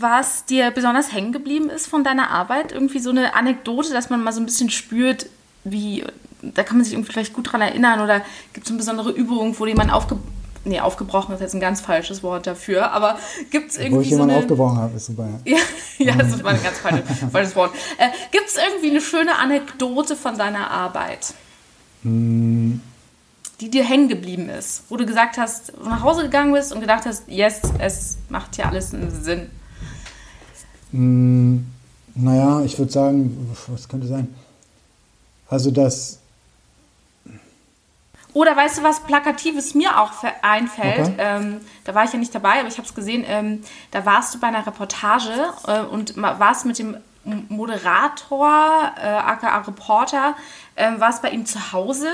was 0.00 0.44
dir 0.44 0.70
besonders 0.70 1.12
hängen 1.12 1.32
geblieben 1.32 1.70
ist 1.70 1.86
von 1.86 2.04
deiner 2.04 2.30
Arbeit? 2.30 2.72
Irgendwie 2.72 2.98
so 2.98 3.10
eine 3.10 3.34
Anekdote, 3.34 3.92
dass 3.92 4.10
man 4.10 4.22
mal 4.22 4.32
so 4.32 4.40
ein 4.40 4.46
bisschen 4.46 4.70
spürt, 4.70 5.26
wie, 5.64 6.04
da 6.42 6.62
kann 6.62 6.76
man 6.76 6.84
sich 6.84 6.94
irgendwie 6.94 7.12
vielleicht 7.12 7.32
gut 7.32 7.52
dran 7.52 7.60
erinnern 7.60 8.00
oder 8.00 8.22
gibt 8.52 8.66
es 8.66 8.70
eine 8.70 8.78
besondere 8.78 9.10
Übung, 9.10 9.58
wo 9.58 9.66
jemand 9.66 9.92
aufge 9.92 10.16
nee, 10.64 10.80
aufgebrochen 10.80 11.34
ist 11.34 11.40
jetzt 11.40 11.54
ein 11.54 11.60
ganz 11.60 11.80
falsches 11.80 12.22
Wort 12.22 12.46
dafür, 12.46 12.90
aber 12.92 13.18
gibt 13.50 13.70
es 13.70 13.76
irgendwie. 13.76 13.96
Wo 13.96 14.00
ich 14.00 14.08
so 14.08 14.14
jemanden 14.16 14.36
aufgebrochen 14.36 14.78
habe, 14.78 14.96
ist 14.96 15.06
super. 15.06 15.28
Ja, 15.44 15.58
ja 15.98 16.14
das 16.14 16.42
war 16.42 16.52
ein 16.52 16.62
ganz 16.62 16.78
falsches, 16.78 17.54
Wort. 17.56 17.74
Äh, 17.98 18.08
gibt 18.30 18.48
es 18.48 18.56
irgendwie 18.56 18.90
eine 18.90 19.00
schöne 19.00 19.36
Anekdote 19.38 20.16
von 20.16 20.38
deiner 20.38 20.70
Arbeit? 20.70 21.34
Mm. 22.02 22.76
Die 23.60 23.70
dir 23.70 23.84
hängen 23.84 24.08
geblieben 24.08 24.48
ist, 24.48 24.84
wo 24.88 24.96
du 24.96 25.06
gesagt 25.06 25.38
hast, 25.38 25.72
nach 25.84 26.02
Hause 26.02 26.22
gegangen 26.22 26.52
bist 26.52 26.72
und 26.72 26.80
gedacht 26.80 27.06
hast, 27.06 27.28
yes, 27.28 27.60
es 27.78 28.18
macht 28.28 28.56
hier 28.56 28.66
alles 28.66 28.92
einen 28.92 29.10
Sinn. 29.22 29.48
Mm, 30.94 31.66
naja, 32.14 32.60
ich 32.64 32.78
würde 32.78 32.92
sagen, 32.92 33.56
was 33.66 33.88
könnte 33.88 34.06
sein? 34.06 34.32
Also 35.48 35.72
das. 35.72 36.20
Oder 38.32 38.56
weißt 38.56 38.78
du, 38.78 38.82
was 38.84 39.00
Plakatives 39.00 39.74
mir 39.74 40.00
auch 40.00 40.12
einfällt? 40.42 41.00
Okay. 41.00 41.14
Ähm, 41.18 41.60
da 41.84 41.94
war 41.96 42.04
ich 42.04 42.12
ja 42.12 42.18
nicht 42.18 42.34
dabei, 42.34 42.60
aber 42.60 42.68
ich 42.68 42.78
habe 42.78 42.86
es 42.86 42.94
gesehen. 42.94 43.24
Ähm, 43.26 43.62
da 43.90 44.06
warst 44.06 44.34
du 44.34 44.40
bei 44.40 44.46
einer 44.46 44.64
Reportage 44.64 45.32
äh, 45.66 45.82
und 45.82 46.16
warst 46.16 46.64
mit 46.64 46.78
dem 46.78 46.96
Moderator, 47.48 48.92
äh, 48.96 49.06
aka 49.06 49.58
Reporter, 49.58 50.36
äh, 50.76 50.92
warst 50.98 51.22
bei 51.22 51.30
ihm 51.30 51.46
zu 51.46 51.72
Hause 51.72 52.08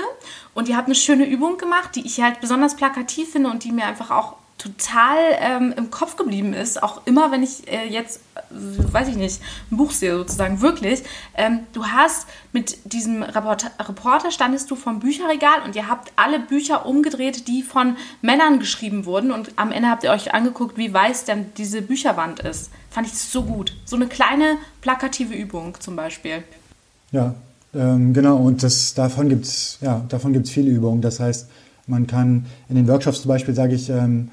und 0.53 0.69
ihr 0.69 0.77
habt 0.77 0.87
eine 0.87 0.95
schöne 0.95 1.25
Übung 1.25 1.57
gemacht, 1.57 1.95
die 1.95 2.05
ich 2.05 2.21
halt 2.21 2.39
besonders 2.41 2.75
plakativ 2.75 3.31
finde 3.31 3.49
und 3.49 3.63
die 3.63 3.71
mir 3.71 3.85
einfach 3.85 4.09
auch 4.09 4.37
total 4.61 5.17
ähm, 5.39 5.73
im 5.75 5.89
Kopf 5.89 6.17
geblieben 6.17 6.53
ist, 6.53 6.83
auch 6.83 7.01
immer, 7.07 7.31
wenn 7.31 7.41
ich 7.41 7.67
äh, 7.67 7.87
jetzt, 7.89 8.21
äh, 8.35 8.93
weiß 8.93 9.07
ich 9.07 9.15
nicht, 9.15 9.41
ein 9.71 9.77
Buch 9.77 9.91
sehe 9.91 10.15
sozusagen, 10.15 10.61
wirklich. 10.61 11.01
Ähm, 11.35 11.61
du 11.73 11.85
hast 11.85 12.27
mit 12.53 12.77
diesem 12.93 13.23
Reporter, 13.23 13.71
Reporter 13.79 14.29
standest 14.29 14.69
du 14.69 14.75
vom 14.75 14.99
Bücherregal 14.99 15.63
und 15.65 15.75
ihr 15.75 15.87
habt 15.87 16.11
alle 16.15 16.39
Bücher 16.39 16.85
umgedreht, 16.85 17.47
die 17.47 17.63
von 17.63 17.95
Männern 18.21 18.59
geschrieben 18.59 19.05
wurden 19.05 19.31
und 19.31 19.51
am 19.55 19.71
Ende 19.71 19.89
habt 19.89 20.03
ihr 20.03 20.11
euch 20.11 20.33
angeguckt, 20.33 20.77
wie 20.77 20.93
weiß 20.93 21.25
denn 21.25 21.47
diese 21.57 21.81
Bücherwand 21.81 22.41
ist. 22.41 22.69
Fand 22.91 23.07
ich 23.07 23.13
so 23.13 23.43
gut. 23.43 23.75
So 23.85 23.95
eine 23.95 24.07
kleine 24.07 24.57
plakative 24.81 25.33
Übung 25.33 25.75
zum 25.79 25.95
Beispiel. 25.95 26.43
Ja, 27.11 27.33
ähm, 27.73 28.13
genau. 28.13 28.37
Und 28.37 28.61
das, 28.61 28.93
davon 28.93 29.27
gibt 29.29 29.45
es 29.45 29.79
ja, 29.81 30.05
viele 30.45 30.69
Übungen. 30.69 31.01
Das 31.01 31.19
heißt, 31.19 31.49
man 31.87 32.05
kann 32.05 32.45
in 32.69 32.75
den 32.75 32.87
Workshops 32.87 33.21
zum 33.21 33.29
Beispiel, 33.29 33.55
sage 33.55 33.73
ich, 33.73 33.89
ähm, 33.89 34.29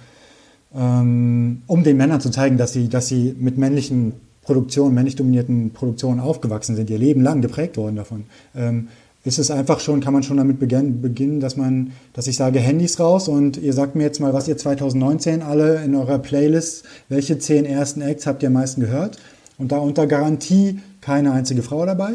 ähm, 0.75 1.63
um 1.67 1.83
den 1.83 1.97
Männern 1.97 2.21
zu 2.21 2.31
zeigen, 2.31 2.57
dass 2.57 2.73
sie, 2.73 2.89
dass 2.89 3.09
sie 3.09 3.35
mit 3.39 3.59
männlichen 3.59 4.13
Produktionen, 4.43 4.95
männlich 4.95 5.17
dominierten 5.17 5.71
Produktionen 5.73 6.21
aufgewachsen 6.21 6.77
sind, 6.77 6.91
ihr 6.91 6.99
Leben 6.99 7.23
lang 7.23 7.43
geprägt 7.43 7.77
worden 7.77 7.97
davon. 7.97 8.25
Ähm, 8.55 8.89
ist 9.25 9.39
es 9.39 9.51
einfach 9.51 9.81
schon, 9.81 10.01
kann 10.01 10.15
man 10.15 10.23
schon 10.23 10.39
damit 10.39 10.59
beginnen, 10.59 11.41
dass 11.41 11.57
man, 11.57 11.93
dass 12.15 12.29
ich 12.29 12.37
sage, 12.37 12.61
Handys 12.61 12.99
raus 12.99 13.29
und 13.29 13.57
ihr 13.59 13.73
sagt 13.73 13.95
mir 13.95 14.05
jetzt 14.05 14.21
mal, 14.21 14.33
was 14.33 14.49
ihr 14.49 14.57
2019 14.57 15.43
alle 15.43 15.85
in 15.85 15.95
eurer 15.95 16.19
Playlist, 16.19 16.85
welche 17.09 17.39
zehn 17.39 17.67
ersten 17.67 18.01
Acts 18.01 18.27
habt 18.27 18.43
ihr 18.43 18.47
am 18.47 18.55
meisten 18.55 18.81
gehört? 18.81 19.19
Und 19.59 19.73
da 19.73 19.79
unter 19.79 20.07
Garantie 20.07 20.79
keine 21.01 21.33
einzige 21.33 21.63
Frau 21.63 21.85
dabei. 21.85 22.13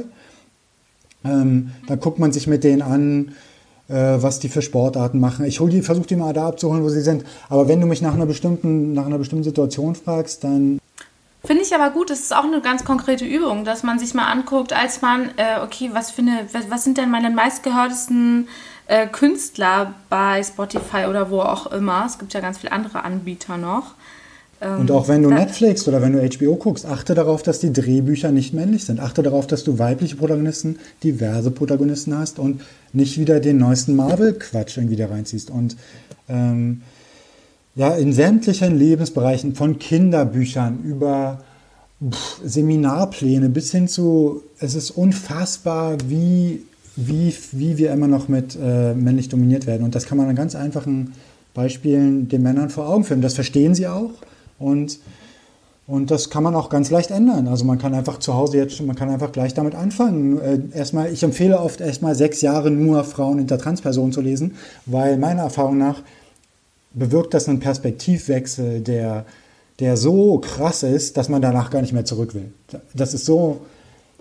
Ähm, 1.26 1.72
da 1.88 1.96
guckt 1.96 2.20
man 2.20 2.32
sich 2.32 2.48
mit 2.48 2.64
denen 2.64 2.82
an, 2.82 3.34
was 3.88 4.40
die 4.40 4.50
für 4.50 4.62
Sportarten 4.62 5.20
machen. 5.20 5.46
Ich 5.46 5.58
versuche 5.58 6.08
die 6.08 6.16
mal 6.16 6.34
da 6.34 6.48
abzuholen, 6.48 6.84
wo 6.84 6.90
sie 6.90 7.02
sind. 7.02 7.26
Aber 7.50 7.68
wenn 7.68 7.82
du 7.82 7.88
mich 7.88 8.02
nach 8.02 8.14
einer 8.14 8.26
bestimmten, 8.26 8.94
nach 8.94 9.06
einer 9.06 9.18
bestimmten 9.18 9.44
Situation 9.44 9.96
fragst, 9.96 10.44
dann 10.44 10.80
Finde 11.46 11.64
ich 11.64 11.76
aber 11.76 11.90
gut, 11.90 12.10
das 12.10 12.22
ist 12.22 12.34
auch 12.34 12.46
eine 12.46 12.62
ganz 12.62 12.86
konkrete 12.86 13.26
Übung, 13.26 13.66
dass 13.66 13.84
man 13.84 14.00
sich 14.00 14.14
mal 14.14 14.32
anguckt, 14.32 14.72
als 14.72 15.02
man, 15.02 15.30
äh, 15.36 15.60
okay, 15.62 15.90
was, 15.92 16.14
was, 16.18 16.70
was, 16.70 16.84
sind 16.86 16.98
denn 16.98 17.12
meine 17.12 17.30
meistgehörtesten 17.30 18.48
äh, 18.88 19.08
Künstler 19.08 19.94
bei 20.10 20.42
Spotify 20.42 21.06
oder 21.10 21.30
wo 21.30 21.42
auch 21.42 21.68
immer. 21.68 22.06
Es 22.06 22.18
gibt 22.18 22.34
ja 22.34 22.40
ganz 22.40 22.60
viele 22.60 22.72
andere 22.72 23.04
Anbieter 23.04 23.58
noch. 23.58 23.96
Ähm, 24.64 24.82
und 24.82 24.92
auch 24.92 25.08
wenn 25.08 25.24
du 25.24 25.30
Netflix 25.30 25.88
oder 25.88 26.02
wenn 26.02 26.14
du 26.14 26.20
HBO 26.20 26.56
guckst, 26.56 26.86
achte 26.86 27.14
darauf, 27.14 27.44
dass 27.44 27.60
die 27.60 27.74
Drehbücher 27.74 28.32
nicht 28.32 28.54
männlich 28.54 28.86
sind. 28.86 29.00
Achte 29.00 29.24
darauf, 29.24 29.48
dass 29.48 29.64
du 29.64 29.80
weibliche 29.80 30.16
Protagonisten, 30.16 30.80
diverse 31.04 31.52
Protagonisten 31.52 32.18
hast 32.18 32.40
und 32.40 32.62
nicht 32.94 33.18
wieder 33.18 33.40
den 33.40 33.58
neuesten 33.58 33.96
Marvel-Quatsch 33.96 34.78
irgendwie 34.78 34.96
da 34.96 35.08
reinziehst. 35.08 35.50
Und 35.50 35.76
ähm, 36.30 36.82
ja, 37.76 37.94
in 37.96 38.14
sämtlichen 38.14 38.78
Lebensbereichen, 38.78 39.56
von 39.56 39.80
Kinderbüchern 39.80 40.84
über 40.84 41.40
pff, 42.08 42.42
Seminarpläne 42.46 43.50
bis 43.50 43.72
hin 43.72 43.88
zu, 43.88 44.44
es 44.60 44.76
ist 44.76 44.92
unfassbar, 44.92 45.98
wie, 46.08 46.64
wie, 46.96 47.34
wie 47.52 47.78
wir 47.78 47.92
immer 47.92 48.08
noch 48.08 48.28
mit 48.28 48.58
äh, 48.62 48.94
männlich 48.94 49.30
dominiert 49.30 49.66
werden. 49.66 49.84
Und 49.84 49.96
das 49.96 50.06
kann 50.06 50.18
man 50.18 50.30
an 50.30 50.36
ganz 50.36 50.56
einfachen 50.56 51.14
Beispielen 51.54 52.30
den 52.30 52.44
Männern 52.44 52.70
vor 52.70 52.88
Augen 52.88 53.04
führen. 53.04 53.22
Das 53.22 53.34
verstehen 53.34 53.76
sie 53.76 53.88
auch. 53.88 54.12
Und, 54.64 55.00
und 55.86 56.10
das 56.10 56.30
kann 56.30 56.44
man 56.44 56.56
auch 56.56 56.70
ganz 56.70 56.90
leicht 56.90 57.12
ändern. 57.12 57.48
Also 57.48 57.66
man 57.66 57.78
kann 57.78 57.94
einfach 57.94 58.20
zu 58.20 58.34
Hause 58.34 58.58
jetzt, 58.58 58.82
man 58.82 58.96
kann 58.96 59.10
einfach 59.10 59.32
gleich 59.32 59.54
damit 59.54 59.76
anfangen. 59.76 60.40
Äh, 60.40 60.78
erstmal, 60.78 61.12
ich 61.12 61.24
empfehle 61.24 61.60
oft 61.60 61.82
erstmal 61.82 62.16
sechs 62.16 62.42
Jahre 62.42 62.72
nur 62.72 63.04
Frauen 63.04 63.40
hinter 63.40 63.58
Transpersonen 63.58 64.14
zu 64.14 64.22
lesen, 64.22 64.56
weil 64.86 65.18
meiner 65.18 65.44
Erfahrung 65.44 65.78
nach 65.78 66.02
bewirkt 66.94 67.34
das 67.34 67.50
einen 67.50 67.60
Perspektivwechsel, 67.60 68.82
der, 68.82 69.26
der 69.80 69.98
so 69.98 70.38
krass 70.40 70.84
ist, 70.84 71.18
dass 71.18 71.28
man 71.28 71.42
danach 71.42 71.70
gar 71.70 71.82
nicht 71.82 71.94
mehr 71.94 72.06
zurück 72.06 72.34
will. 72.34 72.52
Das 72.94 73.14
ist 73.14 73.26
so, 73.26 73.62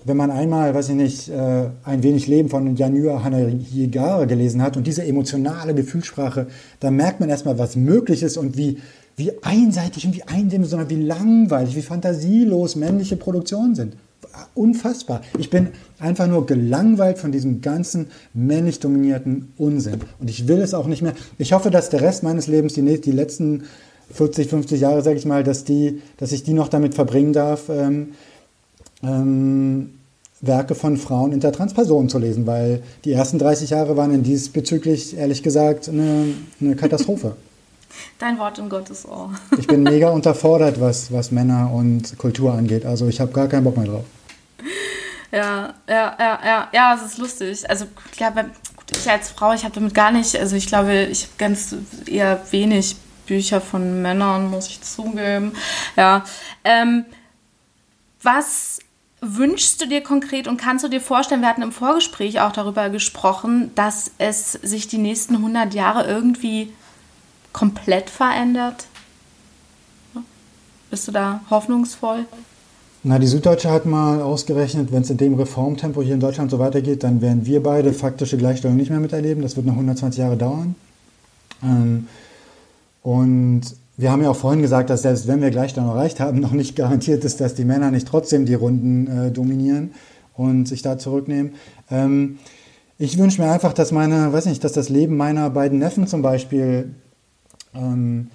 wenn 0.05 0.17
man 0.17 0.31
einmal, 0.31 0.75
weiß 0.75 0.89
ich 0.89 0.95
nicht, 0.97 1.29
äh, 1.29 1.67
ein 1.85 2.03
wenig 2.03 2.27
Leben 2.27 2.49
von 2.49 2.75
Janua 2.75 3.23
Hanayigara 3.23 4.25
gelesen 4.25 4.63
hat 4.63 4.77
und 4.77 4.87
diese 4.87 5.05
emotionale 5.05 5.75
Gefühlssprache, 5.75 6.49
da 6.81 6.91
merkt 6.91 7.21
man 7.21 7.29
erstmal, 7.29 7.59
was 7.59 7.77
möglich 7.77 8.23
ist 8.23 8.37
und 8.37 8.57
wie, 8.57 8.79
wie 9.17 9.33
einseitig 9.43 10.07
und 10.07 10.15
wie 10.15 10.23
eindimensional, 10.23 10.89
wie 10.91 11.03
langweilig, 11.03 11.77
wie 11.77 11.83
fantasielos 11.83 12.77
männliche 12.77 13.17
Produktionen 13.17 13.75
sind. 13.75 13.97
Unfassbar. 14.55 15.23
Ich 15.39 15.51
bin 15.51 15.69
einfach 15.99 16.27
nur 16.27 16.47
gelangweilt 16.47 17.19
von 17.19 17.33
diesem 17.33 17.61
ganzen 17.61 18.07
männlich 18.33 18.81
dominierten 18.81 19.53
Unsinn. 19.59 20.01
Und 20.21 20.31
ich 20.31 20.49
will 20.49 20.61
es 20.61 20.75
auch 20.75 20.87
nicht 20.87 21.03
mehr. 21.03 21.15
Ich 21.39 21.53
hoffe, 21.53 21.71
dass 21.71 21.91
der 21.91 22.01
Rest 22.01 22.23
meines 22.23 22.47
Lebens, 22.47 22.73
die, 22.73 23.01
die 23.01 23.13
letzten 23.13 23.65
40, 24.13 24.49
50 24.49 24.81
Jahre, 24.81 25.03
sage 25.03 25.17
ich 25.17 25.27
mal, 25.27 25.43
dass, 25.43 25.65
die, 25.65 26.01
dass 26.17 26.33
ich 26.33 26.45
die 26.45 26.55
noch 26.55 26.69
damit 26.69 26.95
verbringen 26.95 27.33
darf, 27.33 27.69
ähm, 27.69 28.11
ähm, 29.03 29.91
Werke 30.41 30.75
von 30.75 30.97
Frauen 30.97 31.33
intertranspersonen 31.33 32.09
zu 32.09 32.19
lesen, 32.19 32.47
weil 32.47 32.83
die 33.05 33.13
ersten 33.13 33.39
30 33.39 33.71
Jahre 33.71 33.97
waren 33.97 34.13
in 34.13 34.23
diesbezüglich, 34.23 35.17
ehrlich 35.17 35.43
gesagt, 35.43 35.89
eine, 35.89 36.35
eine 36.61 36.77
Katastrophe. 36.77 37.37
Dein 38.23 38.39
Wort 38.39 38.57
in 38.61 38.69
Gottes 38.69 39.05
Ohr. 39.05 39.33
ich 39.59 39.67
bin 39.67 39.83
mega 39.83 40.09
unterfordert, 40.11 40.81
was, 40.81 41.13
was 41.13 41.33
Männer 41.33 41.73
und 41.73 42.17
Kultur 42.19 42.53
angeht. 42.53 42.87
Also 42.87 43.09
ich 43.09 43.21
habe 43.21 43.33
gar 43.33 43.49
keinen 43.49 43.65
Bock 43.65 43.77
mehr 43.77 43.87
drauf. 43.87 44.05
Ja, 45.33 45.75
ja, 45.89 46.17
ja, 46.21 46.39
ja, 46.45 46.69
ja, 46.73 46.95
es 46.95 47.03
ist 47.03 47.19
lustig. 47.19 47.69
Also 47.69 47.87
ich 48.13 48.17
glaube, 48.17 48.45
ich 48.97 49.11
als 49.11 49.31
Frau, 49.31 49.53
ich 49.55 49.65
habe 49.65 49.75
damit 49.75 49.93
gar 49.93 50.13
nicht, 50.13 50.37
also 50.37 50.55
ich 50.55 50.69
glaube, 50.69 51.07
ich 51.11 51.25
habe 51.25 51.33
ganz 51.37 51.75
eher 52.07 52.41
wenig 52.53 52.95
Bücher 53.27 53.61
von 53.61 54.03
Männern, 54.03 54.53
muss 54.53 54.69
ich 54.69 54.81
zugeben. 54.83 55.55
Ja. 55.97 56.23
Ähm, 56.63 57.05
was 58.23 58.79
wünschst 59.21 59.83
du 59.83 59.89
dir 59.89 60.01
konkret 60.01 60.47
und 60.47 60.59
kannst 60.59 60.85
du 60.85 60.89
dir 60.89 61.01
vorstellen, 61.01 61.41
wir 61.41 61.49
hatten 61.49 61.63
im 61.63 61.73
Vorgespräch 61.73 62.41
auch 62.41 62.53
darüber 62.53 62.89
gesprochen, 62.89 63.73
dass 63.75 64.13
es 64.19 64.53
sich 64.53 64.87
die 64.87 64.99
nächsten 64.99 65.35
100 65.35 65.75
Jahre 65.75 66.07
irgendwie 66.07 66.73
komplett 67.53 68.11
verändert? 68.11 68.87
Bist 70.91 71.09
du 71.09 71.13
da 71.13 71.41
hoffnungsvoll? 71.51 72.27
Na, 73.05 73.19
die 73.19 73.27
Süddeutsche 73.27 73.71
hat 73.71 73.85
mal 73.85 74.21
ausgerechnet, 74.23 74.93
wenn 74.93 75.03
es 75.03 75.11
in 75.11 75.17
dem 75.17 75.35
Reformtempo 75.35 76.03
hier 76.03 76.15
in 76.15 76.21
Deutschland 76.21 76.51
so 76.51 76.59
weitergeht, 76.61 77.03
dann 77.03 77.21
werden 77.21 77.47
wir 77.47 77.63
beide 77.63 77.93
faktische 77.93 78.37
Gleichstellung 78.37 78.77
nicht 78.77 78.91
mehr 78.91 79.01
miterleben. 79.01 79.43
Das 79.43 79.57
wird 79.57 79.67
noch 79.67 79.73
120 79.73 80.21
Jahre 80.21 80.37
dauern. 80.37 80.77
Ähm, 81.65 82.07
und 83.03 83.63
wir 83.97 84.13
haben 84.13 84.23
ja 84.23 84.31
auch 84.31 84.37
vorhin 84.37 84.63
gesagt, 84.63 84.91
dass 84.91 85.03
selbst 85.03 85.27
wenn 85.27 85.41
wir 85.41 85.51
Gleichstellung 85.51 85.91
erreicht 85.91 86.21
haben, 86.21 86.41
noch 86.41 86.53
nicht 86.53 86.77
garantiert 86.77 87.25
ist, 87.25 87.41
dass 87.41 87.55
die 87.55 87.65
Männer 87.65 87.91
nicht 87.91 88.07
trotzdem 88.07 88.47
die 88.47 88.55
Runden 88.55 89.07
äh, 89.07 89.31
dominieren 89.33 89.93
und 90.37 90.69
sich 90.69 90.83
da 90.83 90.97
zurücknehmen. 90.97 91.55
Ähm, 91.91 92.39
ich 92.99 93.19
wünsche 93.19 93.43
mir 93.43 93.51
einfach, 93.51 93.73
dass 93.73 93.91
meine, 93.91 94.33
weiß 94.33 94.47
nicht, 94.47 94.63
dass 94.63 94.75
das 94.75 94.89
Leben 94.89 95.17
meiner 95.17 95.51
beiden 95.51 95.81
Neffen 95.81 96.07
zum 96.07 96.23
Beispiel 96.23 96.95
ähm, 97.75 98.29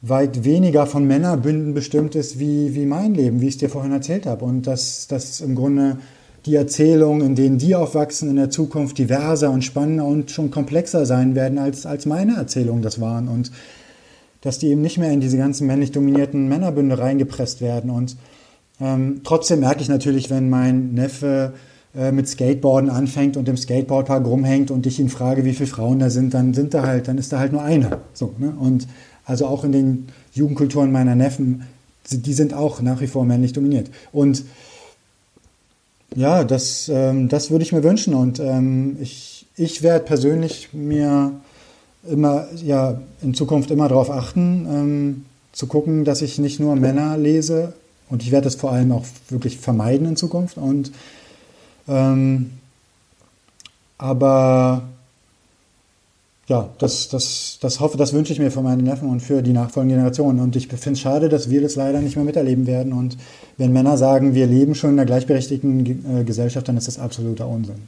weit 0.00 0.44
weniger 0.44 0.86
von 0.86 1.06
Männerbünden 1.06 1.74
bestimmt 1.74 2.14
ist 2.14 2.38
wie, 2.38 2.74
wie 2.74 2.86
mein 2.86 3.14
Leben, 3.14 3.40
wie 3.40 3.48
ich 3.48 3.54
es 3.54 3.58
dir 3.58 3.68
vorhin 3.68 3.92
erzählt 3.92 4.26
habe. 4.26 4.44
Und 4.44 4.66
dass, 4.66 5.08
dass 5.08 5.40
im 5.40 5.54
Grunde 5.54 5.98
die 6.46 6.54
Erzählungen, 6.54 7.26
in 7.26 7.34
denen 7.34 7.58
die 7.58 7.74
aufwachsen, 7.74 8.30
in 8.30 8.36
der 8.36 8.50
Zukunft 8.50 8.96
diverser 8.98 9.50
und 9.50 9.64
spannender 9.64 10.04
und 10.04 10.30
schon 10.30 10.50
komplexer 10.50 11.04
sein 11.04 11.34
werden, 11.34 11.58
als, 11.58 11.84
als 11.84 12.06
meine 12.06 12.36
Erzählungen 12.36 12.82
das 12.82 13.00
waren. 13.00 13.28
Und 13.28 13.50
dass 14.40 14.58
die 14.58 14.68
eben 14.68 14.80
nicht 14.82 14.98
mehr 14.98 15.10
in 15.10 15.20
diese 15.20 15.36
ganzen 15.36 15.66
männlich 15.66 15.90
dominierten 15.90 16.48
Männerbünde 16.48 16.98
reingepresst 16.98 17.60
werden. 17.60 17.90
Und 17.90 18.16
ähm, 18.80 19.22
trotzdem 19.24 19.60
merke 19.60 19.82
ich 19.82 19.88
natürlich, 19.88 20.30
wenn 20.30 20.48
mein 20.48 20.94
Neffe 20.94 21.54
mit 21.94 22.28
Skateboarden 22.28 22.90
anfängt 22.90 23.36
und 23.36 23.48
im 23.48 23.56
Skateboardpark 23.56 24.26
rumhängt 24.26 24.70
und 24.70 24.86
ich 24.86 25.00
ihn 25.00 25.08
frage, 25.08 25.44
wie 25.44 25.54
viele 25.54 25.68
Frauen 25.68 25.98
da 25.98 26.10
sind, 26.10 26.34
dann 26.34 26.52
sind 26.54 26.74
da 26.74 26.86
halt, 26.86 27.08
dann 27.08 27.18
ist 27.18 27.32
da 27.32 27.38
halt 27.38 27.52
nur 27.52 27.62
eine. 27.62 28.00
So, 28.12 28.34
ne? 28.38 28.52
Und 28.58 28.86
also 29.24 29.46
auch 29.46 29.64
in 29.64 29.72
den 29.72 30.08
Jugendkulturen 30.32 30.92
meiner 30.92 31.14
Neffen, 31.14 31.64
die 32.10 32.32
sind 32.32 32.54
auch 32.54 32.80
nach 32.80 33.00
wie 33.00 33.06
vor 33.06 33.24
männlich 33.24 33.52
dominiert. 33.52 33.90
Und 34.12 34.44
ja, 36.14 36.44
das, 36.44 36.88
ähm, 36.88 37.28
das 37.28 37.50
würde 37.50 37.62
ich 37.62 37.72
mir 37.72 37.82
wünschen. 37.82 38.14
Und 38.14 38.40
ähm, 38.40 38.96
ich, 39.00 39.46
ich 39.56 39.82
werde 39.82 40.04
persönlich 40.04 40.70
mir 40.72 41.32
immer, 42.08 42.46
ja, 42.64 43.00
in 43.22 43.34
Zukunft 43.34 43.70
immer 43.70 43.88
darauf 43.88 44.10
achten, 44.10 44.66
ähm, 44.70 45.24
zu 45.52 45.66
gucken, 45.66 46.04
dass 46.04 46.22
ich 46.22 46.38
nicht 46.38 46.60
nur 46.60 46.76
Männer 46.76 47.18
lese. 47.18 47.74
Und 48.08 48.22
ich 48.22 48.30
werde 48.30 48.44
das 48.44 48.54
vor 48.54 48.72
allem 48.72 48.92
auch 48.92 49.04
wirklich 49.28 49.58
vermeiden 49.58 50.06
in 50.06 50.16
Zukunft. 50.16 50.56
Und 50.56 50.92
ähm, 51.88 52.52
aber 53.96 54.82
ja, 56.48 56.70
das, 56.78 57.08
das, 57.08 57.58
das 57.60 57.78
hoffe, 57.80 57.98
das 57.98 58.14
wünsche 58.14 58.32
ich 58.32 58.38
mir 58.38 58.50
für 58.50 58.62
meine 58.62 58.82
Neffen 58.82 59.10
und 59.10 59.20
für 59.20 59.42
die 59.42 59.52
nachfolgenden 59.52 59.98
Generationen. 59.98 60.40
Und 60.40 60.56
ich 60.56 60.68
finde 60.68 60.92
es 60.92 61.00
schade, 61.00 61.28
dass 61.28 61.50
wir 61.50 61.60
das 61.60 61.76
leider 61.76 62.00
nicht 62.00 62.16
mehr 62.16 62.24
miterleben 62.24 62.66
werden. 62.66 62.94
Und 62.94 63.18
wenn 63.58 63.72
Männer 63.72 63.98
sagen, 63.98 64.34
wir 64.34 64.46
leben 64.46 64.74
schon 64.74 64.90
in 64.90 64.98
einer 64.98 65.06
gleichberechtigten 65.06 66.20
äh, 66.20 66.24
Gesellschaft, 66.24 66.66
dann 66.66 66.78
ist 66.78 66.88
das 66.88 66.98
absoluter 66.98 67.46
Unsinn. 67.46 67.86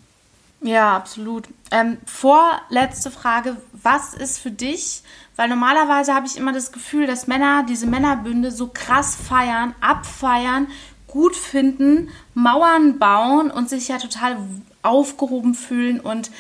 Ja, 0.63 0.95
absolut. 0.95 1.49
Ähm, 1.71 1.97
vorletzte 2.05 3.11
Frage, 3.11 3.57
was 3.83 4.13
ist 4.13 4.39
für 4.39 4.51
dich, 4.51 5.03
weil 5.37 5.49
normalerweise 5.49 6.15
habe 6.15 6.27
ich 6.27 6.37
immer 6.37 6.53
das 6.53 6.71
Gefühl, 6.71 7.07
dass 7.07 7.27
Männer 7.27 7.65
diese 7.67 7.87
Männerbünde 7.87 8.51
so 8.51 8.69
krass 8.73 9.17
feiern, 9.17 9.75
abfeiern, 9.81 10.67
gut 11.11 11.37
finden, 11.37 12.09
Mauern 12.35 12.99
bauen 12.99 13.51
und 13.51 13.69
sich 13.69 13.89
ja 13.89 13.99
total 13.99 14.37
aufgehoben 14.83 15.55
fühlen 15.55 16.01
und 16.01 16.31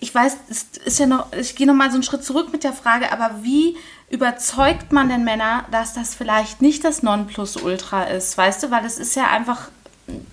ich 0.00 0.14
weiß, 0.14 0.36
es 0.48 0.66
ist 0.84 0.98
ja 0.98 1.06
noch, 1.06 1.32
ich 1.32 1.56
gehe 1.56 1.66
noch 1.66 1.74
mal 1.74 1.90
so 1.90 1.94
einen 1.94 2.02
Schritt 2.02 2.22
zurück 2.22 2.52
mit 2.52 2.64
der 2.64 2.72
Frage, 2.72 3.10
aber 3.12 3.42
wie 3.42 3.76
überzeugt 4.10 4.92
man 4.92 5.08
denn 5.08 5.24
Männer, 5.24 5.64
dass 5.70 5.92
das 5.92 6.14
vielleicht 6.14 6.62
nicht 6.62 6.84
das 6.84 7.02
Nonplusultra 7.02 8.04
ist, 8.04 8.38
weißt 8.38 8.62
du, 8.62 8.70
weil 8.70 8.84
es 8.84 8.98
ist 8.98 9.16
ja 9.16 9.28
einfach 9.28 9.70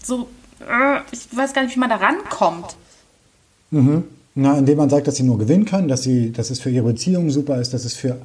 so, 0.04 0.30
äh, 0.62 1.00
ich 1.12 1.36
weiß 1.36 1.54
gar 1.54 1.64
nicht, 1.64 1.76
wie 1.76 1.80
man 1.80 1.90
da 1.90 1.96
rankommt. 1.96 2.76
Mhm. 3.72 4.04
Na, 4.36 4.58
indem 4.58 4.78
man 4.78 4.90
sagt, 4.90 5.08
dass 5.08 5.16
sie 5.16 5.24
nur 5.24 5.38
gewinnen 5.38 5.66
können, 5.66 5.88
dass 5.88 6.04
sie, 6.04 6.32
dass 6.32 6.50
es 6.50 6.60
für 6.60 6.70
ihre 6.70 6.86
Beziehung 6.86 7.30
super 7.30 7.60
ist, 7.60 7.74
dass 7.74 7.86
es 7.86 7.96
für, 7.96 8.18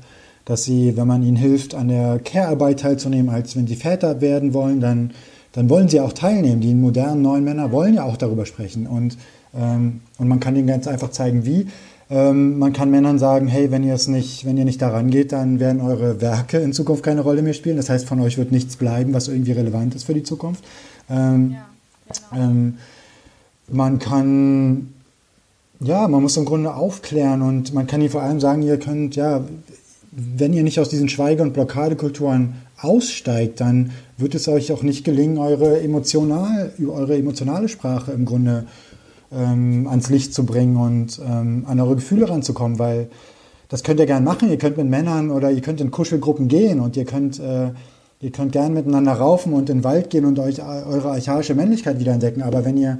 dass 0.45 0.65
sie, 0.65 0.97
wenn 0.97 1.07
man 1.07 1.23
ihnen 1.23 1.37
hilft, 1.37 1.75
an 1.75 1.89
der 1.89 2.19
Care-Arbeit 2.19 2.81
teilzunehmen, 2.81 3.33
als 3.33 3.57
wenn 3.57 3.67
sie 3.67 3.77
Väter 3.77 4.21
werden 4.21 4.53
wollen, 4.53 4.81
dann, 4.81 5.13
dann 5.53 5.69
wollen 5.69 5.89
sie 5.89 6.01
auch 6.01 6.13
teilnehmen. 6.13 6.61
Die 6.61 6.75
modernen 6.75 7.23
neuen 7.23 7.45
Männer 7.45 7.73
wollen 7.73 7.95
ja 7.95 8.05
auch 8.05 8.17
darüber 8.17 8.47
sprechen 8.47 8.87
und 8.87 9.17
ähm, 9.55 10.01
und 10.19 10.29
man 10.29 10.41
kann 10.41 10.57
ihnen 10.57 10.67
ganz 10.67 10.87
einfach 10.87 11.11
zeigen, 11.11 11.45
wie. 11.45 11.67
Ähm, 12.09 12.59
man 12.59 12.73
kann 12.73 12.91
Männern 12.91 13.19
sagen, 13.19 13.47
hey, 13.47 13.71
wenn 13.71 13.85
ihr 13.85 13.95
es 13.95 14.09
nicht, 14.09 14.45
wenn 14.45 14.57
ihr 14.57 14.65
nicht 14.65 14.83
daran 14.83 15.11
geht, 15.11 15.33
dann 15.33 15.61
werden 15.61 15.81
eure 15.81 16.21
Werke 16.21 16.59
in 16.59 16.73
Zukunft 16.73 17.03
keine 17.03 17.21
Rolle 17.21 17.43
mehr 17.43 17.53
spielen. 17.53 17.77
Das 17.77 17.89
heißt, 17.89 18.07
von 18.07 18.21
euch 18.21 18.37
wird 18.37 18.53
nichts 18.53 18.77
bleiben, 18.77 19.13
was 19.13 19.29
irgendwie 19.29 19.53
relevant 19.53 19.95
ist 19.95 20.05
für 20.05 20.15
die 20.15 20.23
Zukunft. 20.23 20.65
Ähm, 21.09 21.53
ja, 21.53 22.37
genau. 22.37 22.73
man 23.69 23.99
kann 23.99 24.89
ja, 25.81 26.09
man 26.09 26.23
muss 26.23 26.37
im 26.37 26.45
Grunde 26.45 26.75
aufklären 26.75 27.43
und 27.43 27.73
man 27.73 27.87
kann 27.87 28.01
ihnen 28.01 28.11
vor 28.11 28.23
allem 28.23 28.39
sagen, 28.39 28.63
ihr 28.63 28.79
könnt, 28.79 29.17
ja, 29.17 29.43
wenn 30.13 30.53
ihr 30.53 30.63
nicht 30.63 30.79
aus 30.79 30.91
diesen 30.91 31.09
Schweige- 31.09 31.43
und 31.43 31.55
Blockadekulturen 31.55 32.55
aussteigt, 32.83 33.61
dann 33.61 33.91
wird 34.17 34.35
es 34.35 34.49
euch 34.49 34.73
auch 34.73 34.83
nicht 34.83 35.05
gelingen, 35.05 35.39
eure, 35.39 35.81
emotional, 35.81 36.73
eure 36.87 37.17
emotionale 37.17 37.69
Sprache 37.69 38.13
im 38.13 38.25
Grunde 38.25 38.67
ähm, 39.33 39.87
ans 39.89 40.11
Licht 40.11 40.35
zu 40.35 40.45
bringen 40.45 40.77
und 40.77 41.21
ähm, 41.25 41.65
an 41.67 41.81
eure 41.81 41.97
Gefühle 41.97 42.29
ranzukommen, 42.29 42.79
weil 42.79 43.09
das 43.69 43.85
könnt 43.85 44.01
ihr 44.01 44.07
gerne 44.07 44.25
machen. 44.25 44.51
Ihr 44.51 44.59
könnt 44.59 44.77
mit 44.77 44.89
Männern 44.89 45.31
oder 45.31 45.51
ihr 45.51 45.61
könnt 45.61 45.81
in 45.81 45.91
Kuschelgruppen 45.91 46.49
gehen 46.49 46.81
und 46.81 46.97
ihr 46.97 47.05
könnt, 47.05 47.39
äh, 47.39 47.71
ihr 48.21 48.33
könnt 48.33 48.53
gern 48.53 48.75
miteinander 48.75 49.13
raufen 49.13 49.53
und 49.53 49.71
in 49.71 49.79
den 49.79 49.85
Wald 49.85 50.11
gehen 50.11 50.25
und 50.25 50.39
euch 50.39 50.61
eure 50.61 51.11
archaische 51.11 51.55
Männlichkeit 51.55 52.01
wieder 52.01 52.13
entdecken. 52.13 52.43
Aber 52.43 52.65
wenn 52.65 52.77
ihr, 52.77 52.99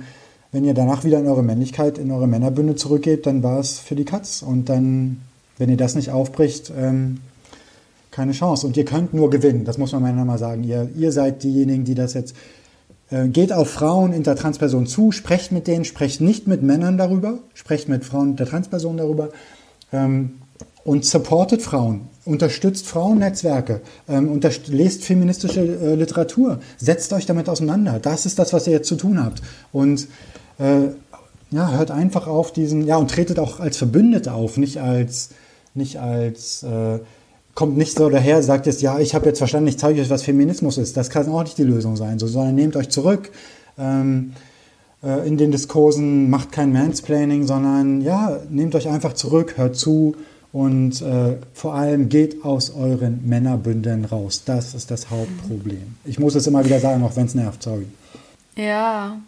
wenn 0.53 0.65
ihr 0.65 0.75
danach 0.75 1.05
wieder 1.05 1.19
in 1.19 1.27
eure 1.27 1.43
Männlichkeit, 1.43 1.99
in 1.99 2.13
eure 2.13 2.29
Männerbünde 2.29 2.77
zurückgeht, 2.77 3.27
dann 3.27 3.43
war 3.43 3.59
es 3.59 3.81
für 3.81 3.97
die 3.97 4.05
Katz. 4.05 4.43
Und 4.43 4.69
dann, 4.69 5.21
wenn 5.59 5.71
ihr 5.71 5.77
das 5.77 5.97
nicht 5.97 6.11
aufbricht, 6.13 6.73
ähm, 6.79 7.19
keine 8.11 8.33
Chance. 8.33 8.67
Und 8.67 8.77
ihr 8.77 8.85
könnt 8.85 9.15
nur 9.15 9.31
gewinnen, 9.31 9.65
das 9.65 9.79
muss 9.79 9.93
man 9.93 10.03
Männern 10.03 10.27
mal 10.27 10.39
sagen. 10.39 10.65
Ihr, 10.65 10.89
ihr 10.97 11.13
seid 11.13 11.43
diejenigen, 11.43 11.85
die 11.85 11.95
das 11.95 12.15
jetzt 12.15 12.35
äh, 13.11 13.29
geht 13.29 13.53
auf 13.53 13.71
Frauen 13.71 14.13
in 14.13 14.23
der 14.23 14.37
Transperson 14.37 14.87
zu, 14.87 15.13
sprecht 15.13 15.53
mit 15.53 15.67
denen, 15.67 15.85
sprecht 15.85 16.21
nicht 16.21 16.47
mit 16.47 16.63
Männern 16.63 16.97
darüber, 16.97 17.39
sprecht 17.55 17.89
mit 17.89 18.05
Frauen 18.05 18.37
der 18.37 18.47
Transperson 18.47 18.97
darüber 18.97 19.31
ähm, 19.93 20.39
und 20.85 21.05
supportet 21.05 21.63
Frauen, 21.63 22.03
unterstützt 22.25 22.87
Frauennetzwerke, 22.87 23.81
ähm, 24.09 24.41
lest 24.69 25.05
feministische 25.05 25.61
äh, 25.61 25.95
Literatur, 25.95 26.61
setzt 26.79 27.13
euch 27.13 27.27
damit 27.27 27.49
auseinander. 27.49 27.99
Das 28.01 28.27
ist 28.27 28.39
das, 28.39 28.53
was 28.53 28.67
ihr 28.67 28.75
jetzt 28.75 28.89
zu 28.89 28.97
tun 28.97 29.23
habt. 29.23 29.43
Und 29.73 30.07
äh, 30.59 30.89
ja, 31.51 31.73
hört 31.73 31.91
einfach 31.91 32.29
auf 32.29 32.53
diesen, 32.53 32.87
ja, 32.87 32.97
und 32.97 33.11
tretet 33.11 33.41
auch 33.41 33.59
als 33.59 33.77
Verbündete 33.77 34.33
auf, 34.33 34.57
nicht 34.57 34.79
als, 34.79 35.31
nicht 35.75 35.99
als 35.99 36.63
äh, 36.63 37.01
kommt 37.55 37.77
nicht 37.77 37.97
so 37.97 38.09
daher, 38.09 38.43
sagt 38.43 38.67
jetzt, 38.67 38.83
ja, 38.83 38.99
ich 38.99 39.15
habe 39.15 39.27
jetzt 39.27 39.39
verstanden, 39.39 39.69
ich 39.69 39.79
zeige 39.79 40.01
euch, 40.01 40.11
was 40.11 40.23
Feminismus 40.23 40.79
ist. 40.79 40.97
Das 40.97 41.11
kann 41.11 41.29
auch 41.29 41.43
nicht 41.43 41.59
die 41.59 41.65
Lösung 41.65 41.97
sein, 41.97 42.19
so, 42.19 42.27
sondern 42.27 42.55
nehmt 42.55 42.77
euch 42.77 42.89
zurück 42.89 43.31
ähm, 43.79 44.33
äh, 45.03 45.27
in 45.27 45.37
den 45.37 45.51
Diskursen, 45.51 46.31
macht 46.31 46.53
kein 46.53 46.73
Mansplaining, 46.73 47.47
sondern 47.47 48.01
ja, 48.03 48.39
nehmt 48.51 48.75
euch 48.75 48.89
einfach 48.89 49.15
zurück, 49.15 49.55
hört 49.57 49.77
zu 49.77 50.15
und 50.53 51.01
äh, 51.03 51.37
vor 51.53 51.75
allem 51.75 52.09
geht 52.09 52.45
aus 52.45 52.71
euren 52.71 53.21
Männerbündeln 53.27 54.05
raus. 54.05 54.43
Das 54.45 54.75
ist 54.75 54.91
das 54.91 55.11
Hauptproblem. 55.11 55.97
Ich 56.05 56.19
muss 56.19 56.35
es 56.35 56.47
immer 56.47 56.65
wieder 56.65 56.81
sagen, 56.81 57.03
auch 57.05 57.17
wenn 57.17 57.27
es 57.27 57.35
nervt, 57.35 57.63
sorry. 57.63 57.87
Ja. 58.57 59.19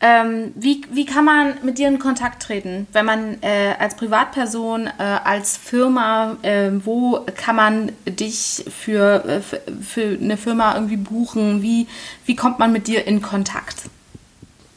Ähm, 0.00 0.52
wie, 0.56 0.82
wie 0.92 1.06
kann 1.06 1.24
man 1.24 1.54
mit 1.62 1.78
dir 1.78 1.86
in 1.86 2.00
Kontakt 2.00 2.42
treten? 2.42 2.88
Wenn 2.92 3.06
man 3.06 3.36
äh, 3.42 3.74
als 3.78 3.94
Privatperson, 3.94 4.86
äh, 4.86 4.90
als 4.98 5.56
Firma, 5.56 6.36
äh, 6.42 6.70
wo 6.84 7.20
kann 7.36 7.54
man 7.54 7.92
dich 8.06 8.64
für, 8.68 9.24
äh, 9.24 9.40
für, 9.40 10.18
eine 10.20 10.36
Firma 10.36 10.74
irgendwie 10.74 10.96
buchen? 10.96 11.62
Wie, 11.62 11.86
wie 12.26 12.34
kommt 12.34 12.58
man 12.58 12.72
mit 12.72 12.88
dir 12.88 13.06
in 13.06 13.22
Kontakt? 13.22 13.84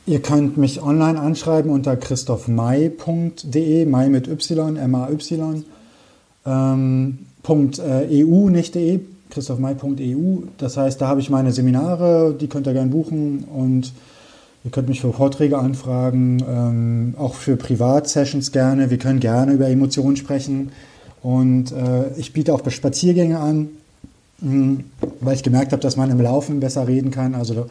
Ihr 0.05 0.21
könnt 0.21 0.57
mich 0.57 0.83
online 0.83 1.19
anschreiben 1.19 1.71
unter 1.71 1.95
christophmai.de, 1.95 3.85
mai 3.87 4.09
mit 4.09 4.27
Y, 4.27 4.77
M-A-Y, 4.77 5.63
ähm, 6.45 7.19
.eu, 7.47 8.49
nicht 8.49 8.75
de, 8.75 8.99
christophmai.eu. 9.29 10.43
Das 10.57 10.77
heißt, 10.77 11.01
da 11.01 11.07
habe 11.07 11.19
ich 11.19 11.29
meine 11.29 11.51
Seminare, 11.51 12.35
die 12.39 12.47
könnt 12.47 12.67
ihr 12.67 12.73
gerne 12.73 12.91
buchen 12.91 13.43
und 13.43 13.93
Ihr 14.65 14.71
könnt 14.71 14.89
mich 14.89 14.99
für 14.99 15.13
Vorträge 15.13 15.59
anfragen, 15.59 16.43
ähm, 16.49 17.13
auch 17.19 17.35
für 17.35 17.55
Privatsessions 17.55 18.51
gerne. 18.51 18.89
Wir 18.89 18.97
können 18.97 19.19
gerne 19.19 19.53
über 19.53 19.69
Emotionen 19.69 20.17
sprechen. 20.17 20.71
Und 21.21 21.71
äh, 21.71 22.09
ich 22.17 22.33
biete 22.33 22.51
auch 22.51 22.67
Spaziergänge 22.67 23.39
an, 23.39 23.69
mh, 24.41 24.51
hm, 24.51 24.83
weil 25.21 25.35
ich 25.35 25.43
gemerkt 25.43 25.71
habe, 25.71 25.83
dass 25.83 25.97
man 25.97 26.09
im 26.09 26.19
Laufen 26.19 26.59
besser 26.59 26.87
reden 26.87 27.11
kann. 27.11 27.35
Also 27.35 27.67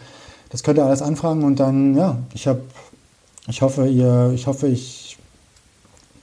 das 0.51 0.63
könnt 0.63 0.79
ihr 0.79 0.85
alles 0.85 1.03
anfragen 1.03 1.43
und 1.43 1.59
dann, 1.59 1.97
ja, 1.97 2.17
ich 2.33 2.47
habe, 2.47 2.61
ich 3.49 3.61
hoffe, 3.61 3.89
ihr, 3.89 4.31
ich 4.33 4.47
hoffe, 4.47 4.69
ich 4.69 5.04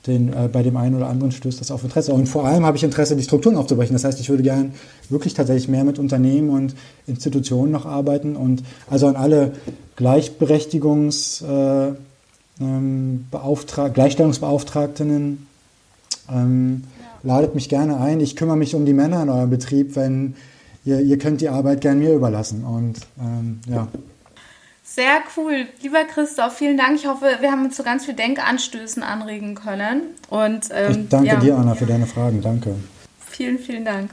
den, 0.07 0.33
äh, 0.33 0.49
bei 0.51 0.63
dem 0.63 0.77
einen 0.77 0.95
oder 0.95 1.07
anderen 1.07 1.31
stößt 1.31 1.61
das 1.61 1.71
auf 1.71 1.83
Interesse. 1.83 2.13
Und 2.13 2.27
vor 2.27 2.45
allem 2.45 2.65
habe 2.65 2.77
ich 2.77 2.83
Interesse, 2.83 3.15
die 3.15 3.23
Strukturen 3.23 3.55
aufzubrechen. 3.55 3.93
Das 3.93 4.03
heißt, 4.03 4.19
ich 4.19 4.29
würde 4.29 4.43
gerne 4.43 4.71
wirklich 5.09 5.33
tatsächlich 5.33 5.67
mehr 5.67 5.83
mit 5.83 5.99
Unternehmen 5.99 6.49
und 6.49 6.75
Institutionen 7.07 7.71
noch 7.71 7.85
arbeiten 7.85 8.35
und 8.35 8.63
also 8.89 9.07
an 9.07 9.15
alle 9.15 9.51
Gleichberechtigungs, 9.95 11.41
äh, 11.41 11.91
ähm, 12.59 13.25
Gleichstellungsbeauftragtinnen 13.93 15.47
ähm, 16.31 16.83
ja. 16.99 17.35
ladet 17.35 17.55
mich 17.55 17.69
gerne 17.69 17.99
ein. 17.99 18.19
Ich 18.19 18.35
kümmere 18.35 18.57
mich 18.57 18.75
um 18.75 18.85
die 18.85 18.93
Männer 18.93 19.21
in 19.21 19.29
eurem 19.29 19.49
Betrieb, 19.49 19.95
wenn 19.95 20.35
ihr, 20.85 21.01
ihr 21.01 21.17
könnt 21.17 21.41
die 21.41 21.49
Arbeit 21.49 21.81
gern 21.81 21.99
mir 21.99 22.13
überlassen. 22.13 22.63
Und 22.63 22.95
ähm, 23.19 23.59
ja. 23.67 23.87
Sehr 24.93 25.21
cool. 25.37 25.67
Lieber 25.81 26.03
Christoph, 26.03 26.57
vielen 26.57 26.77
Dank. 26.77 26.97
Ich 26.97 27.07
hoffe, 27.07 27.37
wir 27.39 27.49
haben 27.49 27.63
uns 27.63 27.77
zu 27.77 27.83
ganz 27.83 28.03
viel 28.03 28.13
Denkanstößen 28.13 29.03
anregen 29.03 29.55
können. 29.55 30.01
Und, 30.29 30.67
ähm, 30.71 30.91
ich 30.91 31.09
danke 31.09 31.27
ja, 31.27 31.35
dir, 31.39 31.55
Anna, 31.55 31.75
für 31.75 31.85
deine 31.85 32.05
Fragen. 32.05 32.41
Danke. 32.41 32.75
Vielen, 33.25 33.57
vielen 33.57 33.85
Dank. 33.85 34.11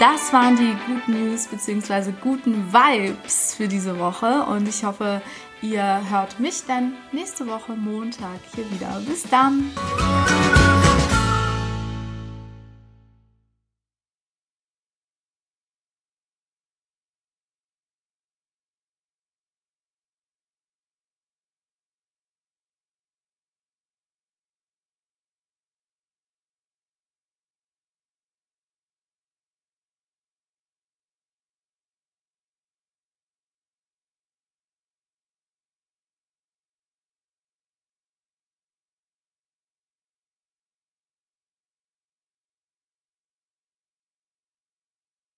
Das 0.00 0.32
waren 0.32 0.56
die 0.56 0.74
guten 0.86 1.30
News 1.30 1.46
bzw. 1.46 2.12
guten 2.20 2.72
Vibes 2.72 3.54
für 3.54 3.68
diese 3.68 4.00
Woche 4.00 4.44
und 4.48 4.66
ich 4.66 4.82
hoffe, 4.82 5.22
ihr 5.62 6.00
hört 6.10 6.40
mich 6.40 6.64
dann 6.66 6.94
nächste 7.12 7.46
Woche 7.46 7.74
Montag 7.76 8.40
hier 8.56 8.68
wieder. 8.72 9.00
Bis 9.06 9.22
dann! 9.22 9.70